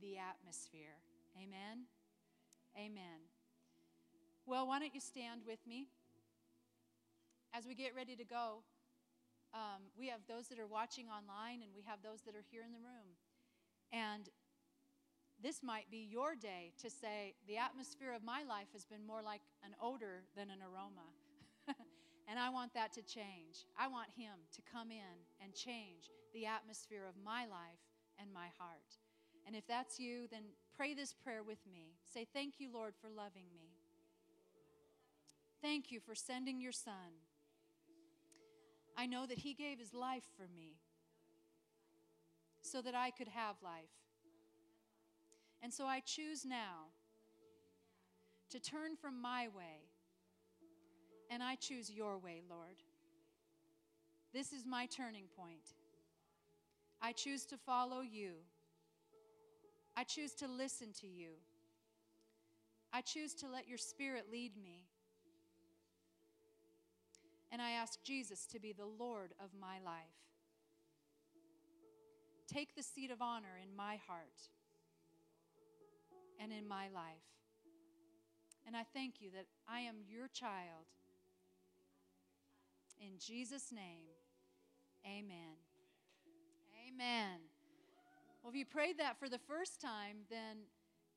the 0.00 0.16
atmosphere. 0.16 0.96
Amen. 1.36 1.86
Amen. 2.76 3.28
Well, 4.46 4.66
why 4.66 4.78
don't 4.78 4.94
you 4.94 5.00
stand 5.00 5.42
with 5.46 5.60
me? 5.66 5.88
As 7.52 7.66
we 7.66 7.74
get 7.74 7.94
ready 7.94 8.16
to 8.16 8.24
go, 8.24 8.62
um, 9.52 9.90
we 9.98 10.08
have 10.08 10.20
those 10.28 10.46
that 10.48 10.58
are 10.58 10.66
watching 10.66 11.06
online, 11.10 11.62
and 11.62 11.70
we 11.74 11.82
have 11.82 11.98
those 12.02 12.22
that 12.22 12.34
are 12.34 12.46
here 12.50 12.62
in 12.62 12.70
the 12.72 12.78
room. 12.78 13.18
And 13.92 14.30
this 15.42 15.62
might 15.62 15.90
be 15.90 16.08
your 16.10 16.34
day 16.34 16.72
to 16.82 16.90
say, 16.90 17.34
The 17.48 17.56
atmosphere 17.56 18.12
of 18.12 18.22
my 18.22 18.42
life 18.42 18.68
has 18.72 18.84
been 18.84 19.06
more 19.06 19.22
like 19.22 19.40
an 19.64 19.74
odor 19.82 20.24
than 20.36 20.50
an 20.50 20.60
aroma. 20.62 21.08
and 22.28 22.38
I 22.38 22.50
want 22.50 22.74
that 22.74 22.92
to 22.94 23.02
change. 23.02 23.66
I 23.78 23.88
want 23.88 24.08
Him 24.16 24.36
to 24.54 24.62
come 24.70 24.90
in 24.90 25.16
and 25.42 25.54
change 25.54 26.10
the 26.34 26.46
atmosphere 26.46 27.06
of 27.08 27.14
my 27.24 27.46
life 27.46 27.84
and 28.20 28.32
my 28.32 28.48
heart. 28.58 28.98
And 29.46 29.56
if 29.56 29.66
that's 29.66 29.98
you, 29.98 30.28
then 30.30 30.42
pray 30.76 30.94
this 30.94 31.14
prayer 31.14 31.42
with 31.42 31.66
me. 31.72 31.96
Say, 32.12 32.26
Thank 32.32 32.54
you, 32.58 32.70
Lord, 32.72 32.94
for 33.00 33.08
loving 33.08 33.46
me. 33.52 33.72
Thank 35.62 35.90
you 35.90 36.00
for 36.00 36.14
sending 36.14 36.60
your 36.60 36.72
Son. 36.72 37.20
I 38.96 39.06
know 39.06 39.26
that 39.26 39.38
He 39.38 39.54
gave 39.54 39.78
His 39.78 39.94
life 39.94 40.24
for 40.36 40.46
me 40.54 40.76
so 42.60 42.82
that 42.82 42.94
I 42.94 43.10
could 43.10 43.28
have 43.28 43.56
life. 43.62 43.90
And 45.62 45.72
so 45.72 45.86
I 45.86 46.00
choose 46.00 46.44
now 46.44 46.88
to 48.50 48.58
turn 48.58 48.96
from 48.96 49.20
my 49.20 49.48
way 49.48 49.90
and 51.30 51.42
I 51.42 51.54
choose 51.54 51.90
your 51.90 52.18
way, 52.18 52.42
Lord. 52.48 52.82
This 54.32 54.52
is 54.52 54.66
my 54.66 54.86
turning 54.86 55.26
point. 55.36 55.74
I 57.00 57.12
choose 57.12 57.46
to 57.46 57.56
follow 57.56 58.00
you. 58.00 58.32
I 59.96 60.04
choose 60.04 60.34
to 60.34 60.48
listen 60.48 60.88
to 61.00 61.06
you. 61.06 61.30
I 62.92 63.00
choose 63.00 63.34
to 63.34 63.48
let 63.48 63.68
your 63.68 63.78
spirit 63.78 64.26
lead 64.30 64.52
me. 64.60 64.86
And 67.52 67.60
I 67.60 67.72
ask 67.72 68.02
Jesus 68.02 68.46
to 68.46 68.60
be 68.60 68.72
the 68.72 68.86
Lord 68.86 69.32
of 69.42 69.50
my 69.60 69.78
life. 69.84 70.02
Take 72.48 72.74
the 72.74 72.82
seat 72.82 73.10
of 73.10 73.22
honor 73.22 73.58
in 73.62 73.76
my 73.76 73.98
heart 74.08 74.48
and 76.40 76.52
in 76.52 76.66
my 76.66 76.88
life. 76.88 77.28
And 78.66 78.76
I 78.76 78.84
thank 78.94 79.20
you 79.20 79.30
that 79.32 79.46
I 79.68 79.80
am 79.80 79.96
your 80.08 80.28
child. 80.28 80.88
In 83.00 83.18
Jesus' 83.18 83.72
name, 83.72 84.08
amen. 85.06 85.56
Amen. 86.88 87.40
Well, 88.42 88.50
if 88.50 88.56
you 88.56 88.64
prayed 88.64 88.98
that 88.98 89.18
for 89.18 89.28
the 89.28 89.38
first 89.38 89.80
time, 89.80 90.24
then 90.30 90.64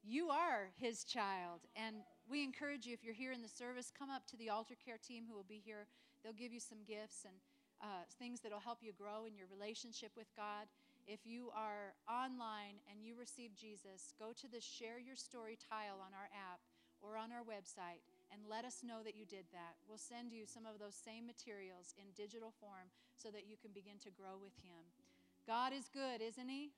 you 0.03 0.29
are 0.29 0.71
his 0.79 1.03
child. 1.03 1.61
And 1.75 1.97
we 2.29 2.43
encourage 2.43 2.85
you, 2.85 2.93
if 2.93 3.03
you're 3.03 3.13
here 3.13 3.31
in 3.31 3.41
the 3.41 3.47
service, 3.47 3.91
come 3.97 4.09
up 4.09 4.25
to 4.27 4.37
the 4.37 4.49
altar 4.49 4.75
care 4.75 4.97
team 4.97 5.23
who 5.27 5.35
will 5.35 5.47
be 5.47 5.61
here. 5.63 5.87
They'll 6.23 6.33
give 6.33 6.53
you 6.53 6.59
some 6.59 6.79
gifts 6.87 7.25
and 7.25 7.35
uh, 7.81 8.03
things 8.19 8.39
that 8.41 8.51
will 8.51 8.63
help 8.63 8.79
you 8.81 8.93
grow 8.93 9.25
in 9.25 9.35
your 9.35 9.47
relationship 9.51 10.11
with 10.15 10.27
God. 10.35 10.67
If 11.03 11.27
you 11.27 11.51
are 11.51 11.91
online 12.07 12.79
and 12.87 13.03
you 13.03 13.19
receive 13.19 13.51
Jesus, 13.59 14.15
go 14.15 14.31
to 14.39 14.47
the 14.47 14.63
Share 14.63 15.03
Your 15.03 15.19
Story 15.19 15.59
tile 15.59 15.99
on 15.99 16.15
our 16.15 16.31
app 16.31 16.63
or 17.03 17.19
on 17.19 17.35
our 17.35 17.43
website 17.43 17.99
and 18.31 18.39
let 18.47 18.63
us 18.63 18.87
know 18.87 19.03
that 19.03 19.19
you 19.19 19.27
did 19.27 19.43
that. 19.51 19.75
We'll 19.83 19.99
send 19.99 20.31
you 20.31 20.47
some 20.47 20.63
of 20.63 20.79
those 20.79 20.95
same 20.95 21.27
materials 21.27 21.91
in 21.99 22.15
digital 22.15 22.55
form 22.55 22.87
so 23.19 23.29
that 23.35 23.43
you 23.43 23.59
can 23.59 23.75
begin 23.75 23.99
to 24.07 24.15
grow 24.15 24.39
with 24.39 24.55
Him. 24.63 24.87
God 25.43 25.75
is 25.75 25.91
good, 25.91 26.23
isn't 26.23 26.47
He? 26.47 26.71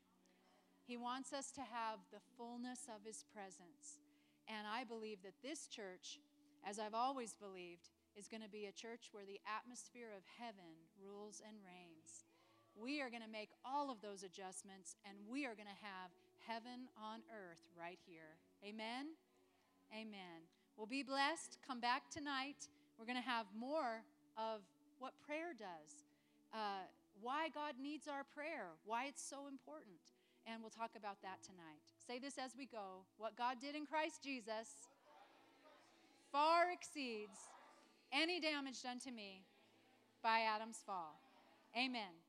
He 0.89 0.97
wants 0.97 1.31
us 1.31 1.53
to 1.53 1.61
have 1.61 2.01
the 2.09 2.21
fullness 2.33 2.89
of 2.89 3.05
His 3.05 3.23
presence. 3.29 4.01
And 4.49 4.65
I 4.65 4.89
believe 4.89 5.21
that 5.21 5.37
this 5.45 5.69
church, 5.69 6.17
as 6.65 6.81
I've 6.81 6.97
always 6.97 7.37
believed, 7.37 7.93
is 8.17 8.27
going 8.27 8.43
to 8.43 8.49
be 8.49 8.65
a 8.65 8.73
church 8.73 9.13
where 9.13 9.25
the 9.25 9.41
atmosphere 9.45 10.09
of 10.17 10.25
heaven 10.41 10.89
rules 10.97 11.45
and 11.45 11.61
reigns 11.61 11.94
we 12.79 13.01
are 13.01 13.09
going 13.09 13.23
to 13.23 13.31
make 13.31 13.49
all 13.63 13.89
of 13.89 14.01
those 14.01 14.23
adjustments 14.23 14.95
and 15.07 15.17
we 15.29 15.45
are 15.45 15.55
going 15.55 15.71
to 15.71 15.81
have 15.81 16.11
heaven 16.47 16.87
on 16.99 17.19
earth 17.31 17.63
right 17.79 17.99
here. 18.05 18.37
Amen? 18.63 19.15
Amen. 19.93 20.43
We'll 20.77 20.87
be 20.87 21.03
blessed. 21.03 21.57
Come 21.65 21.79
back 21.79 22.09
tonight. 22.11 22.67
We're 22.99 23.05
going 23.05 23.21
to 23.21 23.29
have 23.29 23.45
more 23.57 24.03
of 24.37 24.61
what 24.99 25.13
prayer 25.25 25.55
does, 25.57 26.03
uh, 26.53 26.87
why 27.21 27.49
God 27.49 27.75
needs 27.81 28.07
our 28.07 28.23
prayer, 28.35 28.75
why 28.85 29.05
it's 29.05 29.23
so 29.23 29.47
important. 29.47 30.15
And 30.47 30.61
we'll 30.61 30.69
talk 30.69 30.91
about 30.95 31.21
that 31.23 31.41
tonight. 31.43 31.83
Say 32.05 32.19
this 32.19 32.37
as 32.37 32.51
we 32.57 32.65
go. 32.65 33.03
What 33.17 33.35
God 33.35 33.57
did 33.59 33.75
in 33.75 33.85
Christ 33.85 34.21
Jesus 34.23 34.91
far 36.31 36.71
exceeds 36.71 37.49
any 38.11 38.39
damage 38.39 38.83
done 38.83 38.99
to 38.99 39.11
me 39.11 39.41
by 40.21 40.41
Adam's 40.41 40.83
fall. 40.85 41.19
Amen. 41.77 42.24